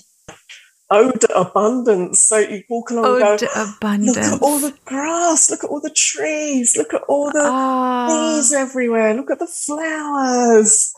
ode 0.92 1.22
to 1.22 1.40
abundance. 1.40 2.24
So 2.24 2.38
you 2.38 2.64
walk 2.70 2.92
along 2.92 3.06
and 3.06 3.20
go, 3.20 3.38
to 3.38 3.46
look 3.46 3.78
abundance. 3.78 4.18
at 4.18 4.42
all 4.42 4.60
the 4.60 4.76
grass, 4.86 5.50
look 5.50 5.64
at 5.64 5.70
all 5.70 5.82
the 5.82 5.94
trees, 5.96 6.76
look 6.78 6.94
at 6.94 7.04
all 7.04 7.32
the 7.32 7.42
ah. 7.44 8.08
bees 8.08 8.54
everywhere, 8.54 9.14
look 9.14 9.32
at 9.32 9.40
the 9.40 9.48
flowers. 9.48 10.94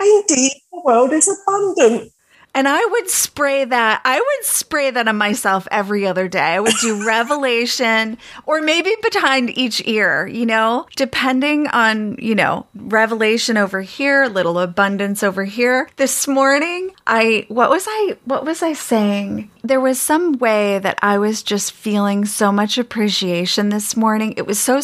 Indeed, 0.00 0.52
the 0.72 0.82
world 0.84 1.12
is 1.12 1.28
abundant. 1.28 2.12
And 2.54 2.66
I 2.66 2.84
would 2.84 3.10
spray 3.10 3.64
that. 3.64 4.00
I 4.04 4.18
would 4.18 4.44
spray 4.44 4.90
that 4.90 5.06
on 5.06 5.16
myself 5.16 5.68
every 5.70 6.06
other 6.06 6.28
day. 6.28 6.40
I 6.40 6.60
would 6.60 6.74
do 6.80 7.06
revelation 7.06 8.18
or 8.46 8.60
maybe 8.60 8.94
behind 9.10 9.56
each 9.56 9.86
ear, 9.86 10.26
you 10.26 10.46
know, 10.46 10.86
depending 10.96 11.68
on, 11.68 12.16
you 12.18 12.34
know, 12.34 12.66
revelation 12.74 13.56
over 13.56 13.80
here, 13.80 14.26
little 14.26 14.58
abundance 14.58 15.22
over 15.22 15.44
here. 15.44 15.88
This 15.96 16.26
morning, 16.26 16.92
I, 17.06 17.46
what 17.48 17.70
was 17.70 17.84
I, 17.88 18.16
what 18.24 18.44
was 18.44 18.62
I 18.62 18.72
saying? 18.72 19.50
There 19.62 19.80
was 19.80 20.00
some 20.00 20.38
way 20.38 20.78
that 20.78 20.98
I 21.02 21.18
was 21.18 21.42
just 21.42 21.72
feeling 21.72 22.24
so 22.24 22.50
much 22.50 22.78
appreciation 22.78 23.68
this 23.68 23.96
morning. 23.96 24.34
It 24.36 24.46
was 24.46 24.58
so, 24.58 24.80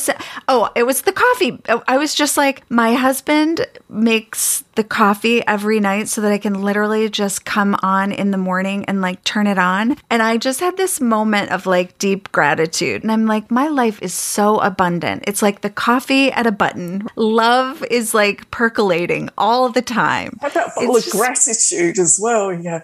oh, 0.49 0.71
it 0.75 0.85
was 0.85 1.03
the 1.03 1.12
coffee. 1.12 1.61
I 1.89 1.97
was 1.97 2.15
just 2.15 2.37
like, 2.37 2.69
my 2.71 2.95
husband 2.95 3.67
makes 3.89 4.64
the 4.75 4.85
coffee 4.85 5.47
every 5.47 5.81
night 5.81 6.09
so 6.09 6.20
that 6.20 6.33
I 6.33 6.39
can 6.39 6.62
literally 6.62 7.09
just 7.09 7.45
come 7.45 7.77
on 7.83 8.12
in 8.12 8.31
the 8.31 8.37
morning 8.39 8.85
and 8.87 9.01
like 9.01 9.22
turn 9.25 9.47
it 9.47 9.59
on. 9.59 9.97
And 10.11 10.22
I 10.22 10.37
just 10.37 10.61
had 10.61 10.77
this 10.77 11.01
moment 11.01 11.51
of 11.51 11.66
like 11.66 11.99
deep 11.99 12.31
gratitude. 12.33 13.03
And 13.03 13.12
I'm 13.12 13.27
like, 13.27 13.51
my 13.51 13.68
life 13.68 14.01
is 14.03 14.14
so 14.14 14.59
abundant. 14.61 15.25
It's 15.27 15.43
like 15.43 15.61
the 15.61 15.70
coffee 15.70 16.31
at 16.33 16.47
a 16.47 16.53
button. 16.53 17.09
Love 17.16 17.85
is 17.91 18.14
like 18.14 18.51
percolating 18.51 19.29
all 19.39 19.68
the 19.68 19.83
time. 19.83 20.39
How 20.41 20.49
about 20.49 20.75
bottle 20.75 20.97
It's 20.97 21.07
of 21.07 21.12
just- 21.12 21.16
gratitude 21.16 21.99
as 21.99 22.18
well? 22.20 22.53
Yeah. 22.53 22.83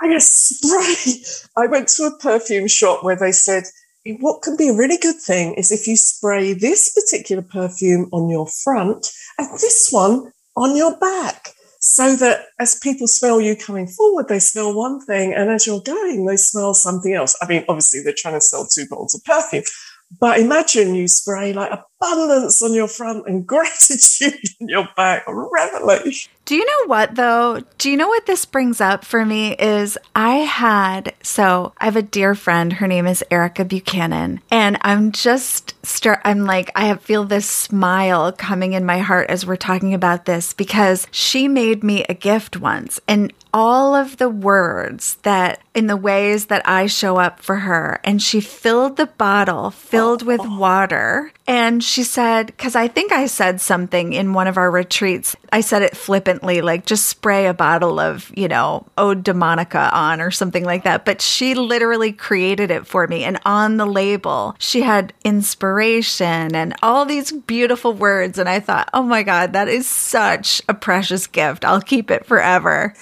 I 0.00 0.08
guess 0.08 0.26
spray. 0.32 1.62
I 1.62 1.66
went 1.68 1.88
to 1.96 2.04
a 2.04 2.18
perfume 2.18 2.66
shop 2.68 3.04
where 3.04 3.16
they 3.16 3.32
said, 3.32 3.64
what 4.18 4.42
can 4.42 4.56
be 4.56 4.68
a 4.68 4.74
really 4.74 4.98
good 4.98 5.20
thing 5.20 5.54
is 5.54 5.70
if 5.70 5.86
you 5.86 5.96
spray 5.96 6.54
this 6.54 6.92
particular 6.92 7.42
perfume 7.42 8.08
on 8.12 8.28
your 8.28 8.48
front 8.48 9.12
and 9.38 9.48
this 9.60 9.90
one 9.92 10.32
on 10.56 10.76
your 10.76 10.96
back 10.98 11.54
so 11.80 12.14
that 12.14 12.46
as 12.60 12.78
people 12.78 13.08
smell 13.08 13.40
you 13.40 13.56
coming 13.56 13.88
forward, 13.88 14.28
they 14.28 14.38
smell 14.38 14.72
one 14.72 15.00
thing, 15.04 15.34
and 15.34 15.50
as 15.50 15.66
you're 15.66 15.82
going, 15.82 16.24
they 16.26 16.36
smell 16.36 16.74
something 16.74 17.12
else. 17.12 17.36
I 17.42 17.48
mean, 17.48 17.64
obviously, 17.68 18.02
they're 18.02 18.14
trying 18.16 18.34
to 18.34 18.40
sell 18.40 18.66
two 18.72 18.86
bottles 18.88 19.16
of 19.16 19.24
perfume, 19.24 19.64
but 20.20 20.38
imagine 20.38 20.94
you 20.94 21.08
spray 21.08 21.52
like 21.52 21.72
abundance 22.02 22.62
on 22.62 22.72
your 22.74 22.88
front 22.88 23.26
and 23.26 23.46
gratitude 23.46 24.34
on 24.60 24.68
your 24.68 24.88
back. 24.96 25.24
Revelation. 25.26 26.30
Do 26.44 26.56
you 26.56 26.66
know 26.66 26.86
what 26.86 27.14
though? 27.14 27.62
Do 27.78 27.90
you 27.90 27.96
know 27.96 28.08
what 28.08 28.26
this 28.26 28.44
brings 28.44 28.80
up 28.80 29.04
for 29.04 29.24
me 29.24 29.54
is 29.54 29.96
I 30.14 30.36
had 30.38 31.14
so 31.22 31.72
I 31.78 31.84
have 31.84 31.96
a 31.96 32.02
dear 32.02 32.34
friend, 32.34 32.72
her 32.74 32.88
name 32.88 33.06
is 33.06 33.24
Erica 33.30 33.64
Buchanan, 33.64 34.40
and 34.50 34.76
I'm 34.82 35.12
just 35.12 35.74
start 35.86 36.20
I'm 36.24 36.44
like 36.44 36.70
I 36.74 36.86
have, 36.86 37.00
feel 37.02 37.24
this 37.24 37.48
smile 37.48 38.32
coming 38.32 38.72
in 38.72 38.84
my 38.84 38.98
heart 38.98 39.30
as 39.30 39.46
we're 39.46 39.56
talking 39.56 39.94
about 39.94 40.24
this 40.24 40.52
because 40.52 41.06
she 41.12 41.46
made 41.46 41.84
me 41.84 42.04
a 42.08 42.14
gift 42.14 42.56
once 42.56 43.00
and 43.06 43.32
all 43.54 43.94
of 43.94 44.16
the 44.16 44.30
words 44.30 45.16
that 45.22 45.60
in 45.74 45.86
the 45.86 45.96
ways 45.96 46.46
that 46.46 46.66
I 46.66 46.86
show 46.86 47.18
up 47.18 47.40
for 47.40 47.56
her 47.56 48.00
and 48.02 48.20
she 48.20 48.40
filled 48.40 48.96
the 48.96 49.06
bottle 49.06 49.70
filled 49.70 50.22
with 50.22 50.40
water 50.40 51.32
and 51.46 51.84
she 51.92 52.04
said, 52.04 52.46
because 52.46 52.74
I 52.74 52.88
think 52.88 53.12
I 53.12 53.26
said 53.26 53.60
something 53.60 54.14
in 54.14 54.32
one 54.32 54.46
of 54.46 54.56
our 54.56 54.70
retreats, 54.70 55.36
I 55.52 55.60
said 55.60 55.82
it 55.82 55.94
flippantly, 55.94 56.62
like 56.62 56.86
just 56.86 57.06
spray 57.06 57.46
a 57.46 57.52
bottle 57.52 58.00
of, 58.00 58.32
you 58.34 58.48
know, 58.48 58.86
Ode 58.96 59.26
to 59.26 59.34
Monica 59.34 59.90
on 59.92 60.22
or 60.22 60.30
something 60.30 60.64
like 60.64 60.84
that. 60.84 61.04
But 61.04 61.20
she 61.20 61.54
literally 61.54 62.10
created 62.10 62.70
it 62.70 62.86
for 62.86 63.06
me. 63.06 63.24
And 63.24 63.38
on 63.44 63.76
the 63.76 63.84
label, 63.84 64.56
she 64.58 64.80
had 64.80 65.12
inspiration 65.22 66.54
and 66.54 66.74
all 66.82 67.04
these 67.04 67.30
beautiful 67.30 67.92
words. 67.92 68.38
And 68.38 68.48
I 68.48 68.58
thought, 68.58 68.88
oh 68.94 69.02
my 69.02 69.22
God, 69.22 69.52
that 69.52 69.68
is 69.68 69.86
such 69.86 70.62
a 70.70 70.74
precious 70.74 71.26
gift. 71.26 71.62
I'll 71.62 71.82
keep 71.82 72.10
it 72.10 72.24
forever 72.24 72.94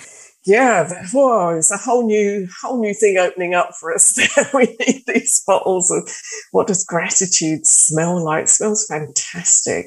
yeah, 0.45 1.07
whoa, 1.13 1.51
it's 1.51 1.71
a 1.71 1.77
whole 1.77 2.07
new, 2.07 2.49
whole 2.63 2.81
new 2.81 2.95
thing 2.95 3.19
opening 3.19 3.55
up 3.55 3.71
for 3.79 3.93
us. 3.93 4.19
we 4.55 4.77
need 4.81 5.03
these 5.07 5.43
bottles 5.47 5.91
of 5.91 6.11
what 6.53 6.67
does 6.67 6.85
gratitude 6.85 7.67
smell 7.67 8.23
like? 8.25 8.45
It 8.45 8.49
smells 8.49 8.87
fantastic. 8.87 9.87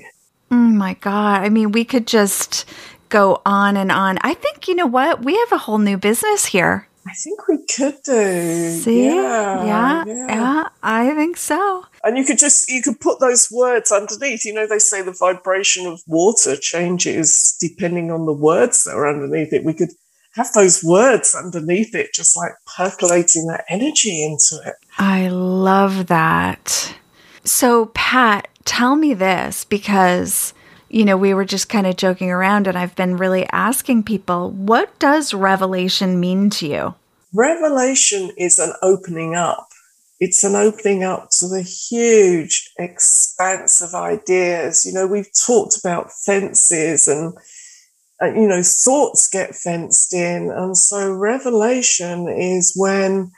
Oh 0.52 0.56
my 0.56 0.94
God. 0.96 1.42
I 1.42 1.50
mean, 1.50 1.72
we 1.72 1.84
could 1.84 2.06
just 2.06 2.66
go 3.10 3.42
on 3.46 3.78
and 3.78 3.92
on. 3.92 4.20
I 4.22 4.36
think, 4.36 4.68
you 4.68 4.76
know 4.76 4.86
what? 4.86 5.24
We 5.24 5.36
have 5.38 5.52
a 5.52 5.58
whole 5.58 5.80
new 5.80 5.98
business 5.98 6.46
here. 6.46 6.88
I 7.06 7.14
think 7.14 7.48
we 7.48 7.66
could 7.66 7.98
do. 8.04 8.70
See? 8.70 9.06
Yeah, 9.06 9.66
yeah, 9.66 10.04
yeah, 10.06 10.28
yeah, 10.30 10.70
I 10.82 11.14
think 11.14 11.36
so. 11.36 11.86
And 12.04 12.18
you 12.18 12.24
could 12.24 12.38
just, 12.38 12.70
you 12.70 12.82
could 12.82 13.00
put 13.02 13.20
those 13.20 13.50
words 13.52 13.92
underneath. 13.92 14.46
You 14.46 14.54
know, 14.54 14.68
they 14.68 14.80
say 14.80 15.02
the 15.02 15.12
vibration 15.12 15.86
of 15.86 16.02
water 16.08 16.56
changes 16.56 17.58
depending 17.60 18.10
on 18.10 18.26
the 18.26 18.34
words 18.34 18.84
that 18.84 18.96
are 18.96 19.08
underneath 19.08 19.52
it. 19.52 19.66
We 19.66 19.74
could 19.74 19.92
have 20.36 20.52
those 20.54 20.84
words 20.84 21.36
underneath 21.36 21.94
it, 21.94 22.14
just 22.14 22.36
like 22.36 22.54
percolating 22.78 23.48
that 23.48 23.66
energy 23.70 24.24
into 24.24 24.62
it. 24.66 24.76
I 24.98 25.28
love 25.28 26.08
that. 26.08 26.96
So, 27.44 27.88
Pat, 27.94 28.48
tell 28.66 28.96
me 28.96 29.14
this 29.14 29.66
because, 29.66 30.54
you 30.90 31.06
know, 31.06 31.18
we 31.18 31.34
were 31.34 31.46
just 31.46 31.70
kind 31.70 31.86
of 31.86 31.98
joking 31.98 32.32
around 32.32 32.68
and 32.68 32.78
I've 32.78 32.96
been 32.96 33.18
really 33.18 33.46
asking 33.52 34.04
people, 34.04 34.52
what 34.52 34.98
does 35.00 35.34
revelation 35.34 36.20
mean 36.20 36.50
to 36.52 36.68
you? 36.68 36.96
Revelation 37.34 38.32
is 38.38 38.60
an 38.60 38.74
opening 38.82 39.36
up. 39.36 39.68
It's 40.20 40.44
an 40.44 40.56
opening 40.56 41.04
up 41.04 41.30
to 41.40 41.48
the 41.48 41.62
huge 41.64 42.72
expanse 42.80 43.82
of 43.82 43.94
ideas. 43.94 44.86
You 44.86 44.94
know, 44.94 45.06
we've 45.06 45.30
talked 45.46 45.78
about 45.78 46.12
fences 46.26 47.08
and 47.08 47.34
uh, 48.24 48.34
you 48.34 48.48
know, 48.48 48.62
thoughts 48.64 49.28
get 49.28 49.56
fenced 49.56 50.14
in. 50.14 50.50
And 50.52 50.78
so 50.78 51.12
revelation 51.12 52.28
is 52.30 52.74
when 52.76 53.32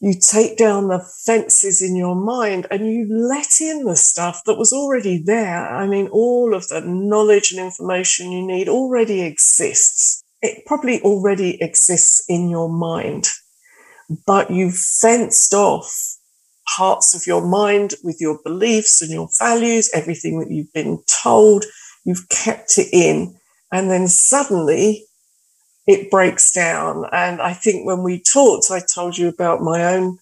you 0.00 0.14
take 0.14 0.56
down 0.56 0.88
the 0.88 1.04
fences 1.24 1.80
in 1.80 1.96
your 1.96 2.14
mind 2.14 2.66
and 2.70 2.86
you 2.86 3.06
let 3.08 3.60
in 3.60 3.84
the 3.84 3.96
stuff 3.96 4.42
that 4.46 4.58
was 4.58 4.72
already 4.72 5.22
there. 5.24 5.68
I 5.68 5.86
mean, 5.86 6.08
all 6.08 6.54
of 6.54 6.68
the 6.68 6.80
knowledge 6.80 7.52
and 7.52 7.60
information 7.60 8.32
you 8.32 8.46
need 8.46 8.68
already 8.68 9.22
exists. 9.22 10.22
It 10.40 10.66
probably 10.66 11.00
already 11.02 11.62
exists 11.62 12.24
in 12.28 12.50
your 12.50 12.68
mind, 12.68 13.28
but 14.26 14.50
you've 14.50 14.76
fenced 14.76 15.54
off 15.54 16.16
parts 16.76 17.14
of 17.14 17.26
your 17.26 17.46
mind 17.46 17.94
with 18.02 18.16
your 18.20 18.40
beliefs 18.44 19.02
and 19.02 19.10
your 19.12 19.28
values, 19.38 19.88
everything 19.94 20.40
that 20.40 20.50
you've 20.50 20.72
been 20.72 20.98
told. 21.22 21.64
You've 22.04 22.28
kept 22.28 22.76
it 22.78 22.88
in 22.92 23.36
and 23.72 23.90
then 23.90 24.06
suddenly 24.06 25.06
it 25.86 26.10
breaks 26.10 26.52
down. 26.52 27.06
And 27.10 27.40
I 27.40 27.54
think 27.54 27.86
when 27.86 28.02
we 28.02 28.20
talked, 28.20 28.70
I 28.70 28.80
told 28.80 29.18
you 29.18 29.28
about 29.28 29.62
my 29.62 29.82
own 29.94 30.18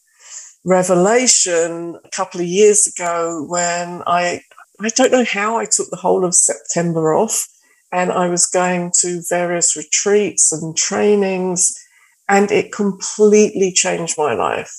revelation 0.65 1.99
a 2.03 2.09
couple 2.11 2.41
of 2.41 2.47
years 2.47 2.87
ago 2.87 3.45
when 3.49 4.03
I, 4.07 4.43
I 4.81 4.89
don't 4.91 5.13
know 5.13 5.25
how 5.25 5.59
I 5.59 5.65
took 5.65 5.91
the 5.91 5.97
whole 5.97 6.25
of 6.25 6.35
September 6.35 7.13
off 7.13 7.49
and 7.93 8.13
I 8.13 8.29
was 8.29 8.47
going 8.47 8.93
to 9.01 9.23
various 9.29 9.77
retreats 9.77 10.53
and 10.53 10.77
trainings 10.77 11.77
and 12.29 12.51
it 12.53 12.73
completely 12.73 13.73
changed 13.73 14.17
my 14.17 14.35
life. 14.35 14.73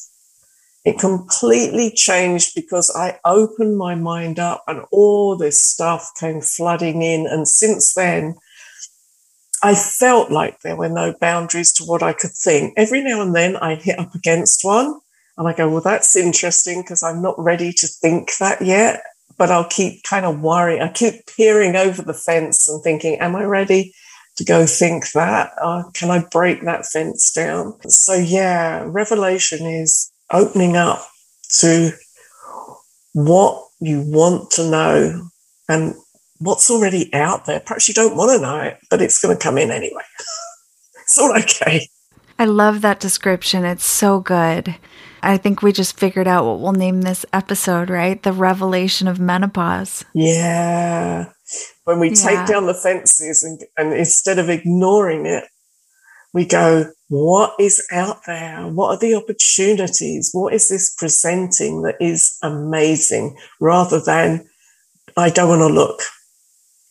It 0.86 0.98
completely 0.98 1.92
changed 1.92 2.54
because 2.56 2.92
I 2.96 3.20
opened 3.26 3.78
my 3.78 3.94
mind 3.94 4.40
up 4.40 4.64
and 4.68 4.84
all 4.92 5.36
this 5.36 5.64
stuff 5.64 6.12
came 6.20 6.42
flooding 6.42 7.04
in. 7.04 7.28
And 7.28 7.48
since 7.48 7.94
then, 7.94 8.36
I 9.64 9.76
felt 9.76 10.32
like 10.32 10.62
there 10.62 10.76
were 10.76 10.90
no 10.90 11.14
boundaries 11.20 11.72
to 11.74 11.84
what 11.84 12.02
I 12.02 12.14
could 12.14 12.32
think. 12.32 12.74
Every 12.78 13.04
now 13.04 13.22
and 13.22 13.36
then 13.36 13.58
I 13.58 13.76
hit 13.76 14.00
up 14.00 14.16
against 14.16 14.64
one 14.64 15.00
and 15.38 15.48
I 15.48 15.54
go, 15.54 15.70
well, 15.70 15.82
that's 15.82 16.16
interesting 16.16 16.82
because 16.82 17.04
I'm 17.04 17.22
not 17.22 17.36
ready 17.38 17.72
to 17.74 17.88
think 17.88 18.38
that 18.40 18.62
yet. 18.62 19.04
But 19.38 19.50
I'll 19.50 19.68
keep 19.68 20.04
kind 20.04 20.26
of 20.26 20.42
worrying. 20.42 20.82
I 20.82 20.90
keep 20.90 21.26
peering 21.36 21.76
over 21.76 22.02
the 22.02 22.14
fence 22.14 22.68
and 22.68 22.84
thinking, 22.84 23.16
am 23.20 23.36
I 23.36 23.44
ready 23.44 23.94
to 24.38 24.44
go 24.44 24.66
think 24.66 25.12
that? 25.14 25.52
Uh, 25.60 25.84
can 25.94 26.12
I 26.12 26.24
break 26.32 26.64
that 26.64 26.86
fence 26.86 27.32
down? 27.32 27.74
So, 27.90 28.14
yeah, 28.14 28.84
revelation 28.86 29.66
is 29.66 30.12
opening 30.32 30.76
up 30.76 31.08
to 31.60 31.92
what 33.14 33.66
you 33.80 34.02
want 34.02 34.52
to 34.52 34.70
know 34.70 35.30
and 35.68 35.96
what's 36.42 36.70
already 36.70 37.14
out 37.14 37.46
there. 37.46 37.60
Perhaps 37.60 37.88
you 37.88 37.94
don't 37.94 38.16
want 38.16 38.32
to 38.32 38.42
know 38.42 38.60
it, 38.60 38.80
but 38.90 39.02
it's 39.02 39.20
going 39.20 39.38
to 39.38 39.42
come 39.42 39.58
in 39.58 39.72
anyway. 39.72 40.04
it's 41.04 41.18
all 41.18 41.38
okay. 41.38 41.88
I 42.38 42.46
love 42.46 42.82
that 42.82 43.00
description. 43.00 43.64
It's 43.64 43.86
so 43.86 44.20
good. 44.20 44.76
I 45.24 45.38
think 45.38 45.62
we 45.62 45.72
just 45.72 46.00
figured 46.00 46.28
out 46.28 46.46
what 46.46 46.60
we'll 46.60 46.72
name 46.72 47.02
this 47.02 47.26
episode, 47.32 47.92
right? 47.92 48.22
The 48.22 48.34
revelation 48.34 49.08
of 49.08 49.20
menopause. 49.20 50.04
Yeah. 50.16 51.30
When 51.84 52.00
we 52.00 52.10
yeah. 52.10 52.16
take 52.16 52.48
down 52.48 52.66
the 52.66 52.74
fences 52.74 53.44
and, 53.44 53.62
and 53.78 53.94
instead 53.94 54.40
of 54.40 54.50
ignoring 54.50 55.28
it, 55.28 55.44
we 56.34 56.46
go, 56.46 56.92
what 57.10 57.54
is 57.60 57.86
out 57.92 58.22
there? 58.26 58.66
What 58.68 58.96
are 58.96 59.00
the 59.00 59.14
opportunities? 59.14 60.32
What 60.32 60.54
is 60.54 60.70
this 60.70 60.96
presenting 60.96 61.84
that 61.84 61.98
is 62.00 62.38
amazing 62.42 63.38
rather 63.60 64.02
than 64.02 64.50
I 65.18 65.30
don't 65.30 65.50
want 65.50 65.60
to 65.60 65.68
look. 65.68 66.02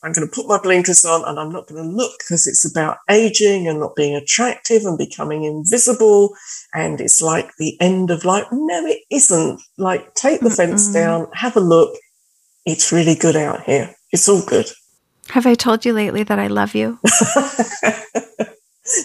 I'm 0.03 0.13
going 0.13 0.27
to 0.27 0.35
put 0.35 0.49
my 0.49 0.59
blinkers 0.59 1.05
on 1.05 1.29
and 1.29 1.39
I'm 1.39 1.53
not 1.53 1.67
going 1.69 1.83
to 1.83 1.89
look 1.89 2.13
because 2.19 2.47
it's 2.47 2.69
about 2.69 2.99
aging 3.11 3.69
and 3.69 3.81
not 3.81 3.97
being 3.97 4.17
attractive 4.17 4.85
and 4.85 4.97
becoming 4.97 5.45
invisible. 5.45 6.35
And 6.73 7.01
it's 7.01 7.21
like 7.21 7.51
the 7.59 7.79
end 7.81 8.11
of 8.11 8.25
life. 8.25 8.47
No, 8.51 8.87
it 8.87 9.01
isn't. 9.11 9.61
Like, 9.77 10.15
take 10.15 10.41
the 10.41 10.49
Mm-mm. 10.49 10.57
fence 10.57 10.91
down, 10.91 11.29
have 11.35 11.57
a 11.57 11.61
look. 11.61 11.95
It's 12.65 12.93
really 12.93 13.15
good 13.15 13.37
out 13.37 13.65
here. 13.65 13.95
It's 14.11 14.29
all 14.29 14.43
good. 14.43 14.71
Have 15.31 15.47
I 15.47 15.55
told 15.55 15.85
you 15.85 15.93
lately 15.93 16.23
that 16.23 16.39
I 16.39 16.47
love 16.47 16.75
you? 16.75 16.99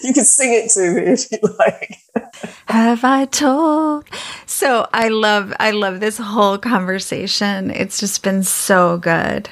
you 0.02 0.14
can 0.14 0.24
sing 0.24 0.52
it 0.54 0.70
to 0.70 0.94
me 0.94 1.02
if 1.02 1.30
you 1.30 1.38
like. 1.58 1.96
Have 2.68 3.04
I 3.04 3.26
told? 3.26 4.06
So 4.46 4.88
I 4.92 5.08
love, 5.08 5.52
I 5.60 5.70
love 5.70 6.00
this 6.00 6.18
whole 6.18 6.58
conversation. 6.58 7.70
It's 7.70 8.00
just 8.00 8.22
been 8.22 8.42
so 8.42 8.98
good 8.98 9.48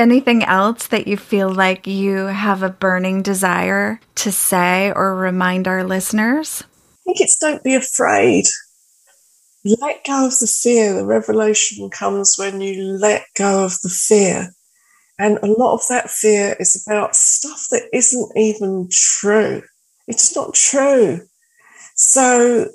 anything 0.00 0.42
else 0.42 0.86
that 0.88 1.06
you 1.06 1.16
feel 1.16 1.52
like 1.52 1.86
you 1.86 2.26
have 2.26 2.62
a 2.62 2.70
burning 2.70 3.22
desire 3.22 4.00
to 4.16 4.32
say 4.32 4.92
or 4.96 5.14
remind 5.14 5.68
our 5.68 5.84
listeners? 5.84 6.64
I 6.64 6.98
think 7.04 7.20
it's 7.20 7.38
don't 7.38 7.62
be 7.62 7.74
afraid. 7.74 8.46
Let 9.64 10.04
go 10.06 10.26
of 10.26 10.38
the 10.38 10.46
fear. 10.46 10.94
The 10.94 11.04
revelation 11.04 11.90
comes 11.90 12.36
when 12.38 12.60
you 12.62 12.82
let 12.82 13.24
go 13.36 13.64
of 13.64 13.78
the 13.82 13.90
fear. 13.90 14.48
And 15.18 15.38
a 15.42 15.46
lot 15.46 15.74
of 15.74 15.82
that 15.90 16.08
fear 16.08 16.56
is 16.58 16.82
about 16.86 17.14
stuff 17.14 17.66
that 17.70 17.88
isn't 17.92 18.32
even 18.36 18.88
true. 18.90 19.62
It's 20.08 20.34
not 20.34 20.54
true. 20.54 21.20
So 21.94 22.68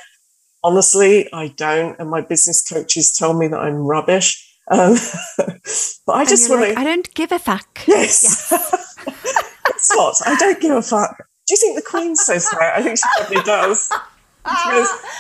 Honestly, 0.63 1.31
I 1.33 1.49
don't. 1.49 1.99
And 1.99 2.09
my 2.09 2.21
business 2.21 2.67
coaches 2.67 3.13
tell 3.15 3.33
me 3.33 3.49
that 3.49 3.59
I'm 3.59 3.75
rubbish. 3.75 4.43
Um, 4.71 4.95
but 5.37 6.13
I 6.13 6.25
just 6.25 6.49
want 6.49 6.61
like, 6.61 6.75
to. 6.75 6.79
I 6.79 6.83
don't 6.85 7.13
give 7.13 7.33
a 7.33 7.39
fuck. 7.39 7.81
Yes. 7.85 8.47
yes. 8.49 8.95
That's 9.65 9.95
what. 9.95 10.15
I 10.25 10.35
don't 10.35 10.61
give 10.61 10.71
a 10.71 10.81
fuck. 10.81 11.17
Do 11.17 11.53
you 11.53 11.57
think 11.57 11.75
the 11.75 11.89
Queen 11.89 12.15
says 12.15 12.49
that? 12.49 12.73
I 12.75 12.81
think 12.81 12.97
she 12.97 13.03
probably 13.17 13.43
does. 13.43 13.89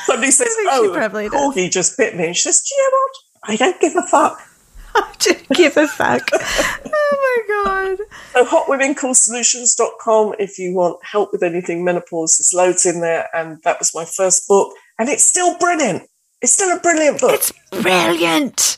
somebody 0.05 0.31
says, 0.31 0.47
oh, 0.69 0.91
Corgi 0.95 1.69
just 1.71 1.97
bit 1.97 2.15
me. 2.15 2.27
And 2.27 2.35
she 2.35 2.43
says, 2.43 2.61
do 2.61 2.75
you 2.75 2.83
know 2.83 2.97
what? 2.97 3.11
I 3.43 3.55
don't 3.55 3.79
give 3.79 3.95
a 3.95 4.07
fuck. 4.07 4.41
I 4.95 5.13
don't 5.19 5.49
give 5.49 5.77
a 5.77 5.87
fuck. 5.87 6.29
oh 6.33 7.43
my 7.45 7.95
god. 7.95 8.07
So 8.33 8.45
hotwomencoolsolutions.com 8.45 10.35
if 10.39 10.57
you 10.57 10.73
want 10.73 10.99
help 11.03 11.31
with 11.31 11.43
anything 11.43 11.83
menopause. 11.83 12.37
There's 12.37 12.53
loads 12.53 12.85
in 12.85 13.01
there. 13.01 13.29
And 13.33 13.61
that 13.63 13.79
was 13.79 13.93
my 13.93 14.05
first 14.05 14.47
book. 14.47 14.73
And 14.97 15.09
it's 15.09 15.23
still 15.23 15.57
brilliant. 15.57 16.03
It's 16.41 16.51
still 16.51 16.75
a 16.75 16.79
brilliant 16.79 17.19
book. 17.19 17.35
It's 17.35 17.53
brilliant. 17.71 18.77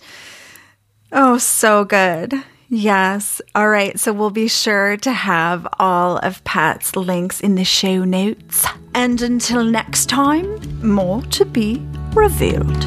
Oh, 1.12 1.38
so 1.38 1.86
good. 1.86 2.43
Yes. 2.70 3.41
All 3.55 3.67
right. 3.67 3.99
So 3.99 4.13
we'll 4.13 4.30
be 4.30 4.47
sure 4.47 4.95
to 4.97 5.11
have 5.11 5.67
all 5.80 6.17
of 6.17 6.43
Pat's 6.43 6.95
links 6.95 7.41
in 7.41 7.55
the 7.55 7.65
show 7.65 8.03
notes. 8.03 8.65
And 8.93 9.22
until 9.22 9.63
next 9.63 10.07
time, 10.07 10.59
more 10.88 11.24
to 11.24 11.45
be 11.45 11.86
revealed. 12.13 12.86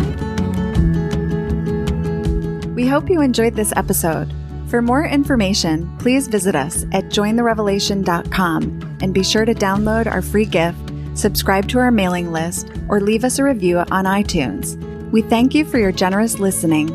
We 2.77 2.87
hope 2.87 3.11
you 3.11 3.21
enjoyed 3.21 3.55
this 3.55 3.73
episode. 3.77 4.33
For 4.69 4.81
more 4.81 5.05
information, 5.05 5.95
please 5.99 6.29
visit 6.29 6.55
us 6.55 6.85
at 6.93 7.05
jointherevelation.com 7.07 8.99
and 9.03 9.13
be 9.13 9.23
sure 9.23 9.45
to 9.45 9.55
download 9.55 10.07
our 10.07 10.23
free 10.23 10.47
gift, 10.47 10.79
subscribe 11.15 11.69
to 11.69 11.79
our 11.79 11.91
mailing 11.91 12.33
list, 12.33 12.71
or 12.89 13.01
leave 13.01 13.25
us 13.25 13.39
a 13.39 13.45
review 13.45 13.79
on 13.79 14.07
iTunes. 14.07 14.81
We 15.11 15.23
thank 15.23 15.55
you 15.55 15.65
for 15.65 15.79
your 15.79 15.93
generous 15.93 16.39
listening. 16.39 16.91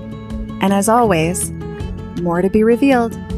And 0.61 0.73
as 0.73 0.89
always, 0.89 1.51
more 2.21 2.41
to 2.41 2.49
be 2.49 2.63
revealed. 2.63 3.36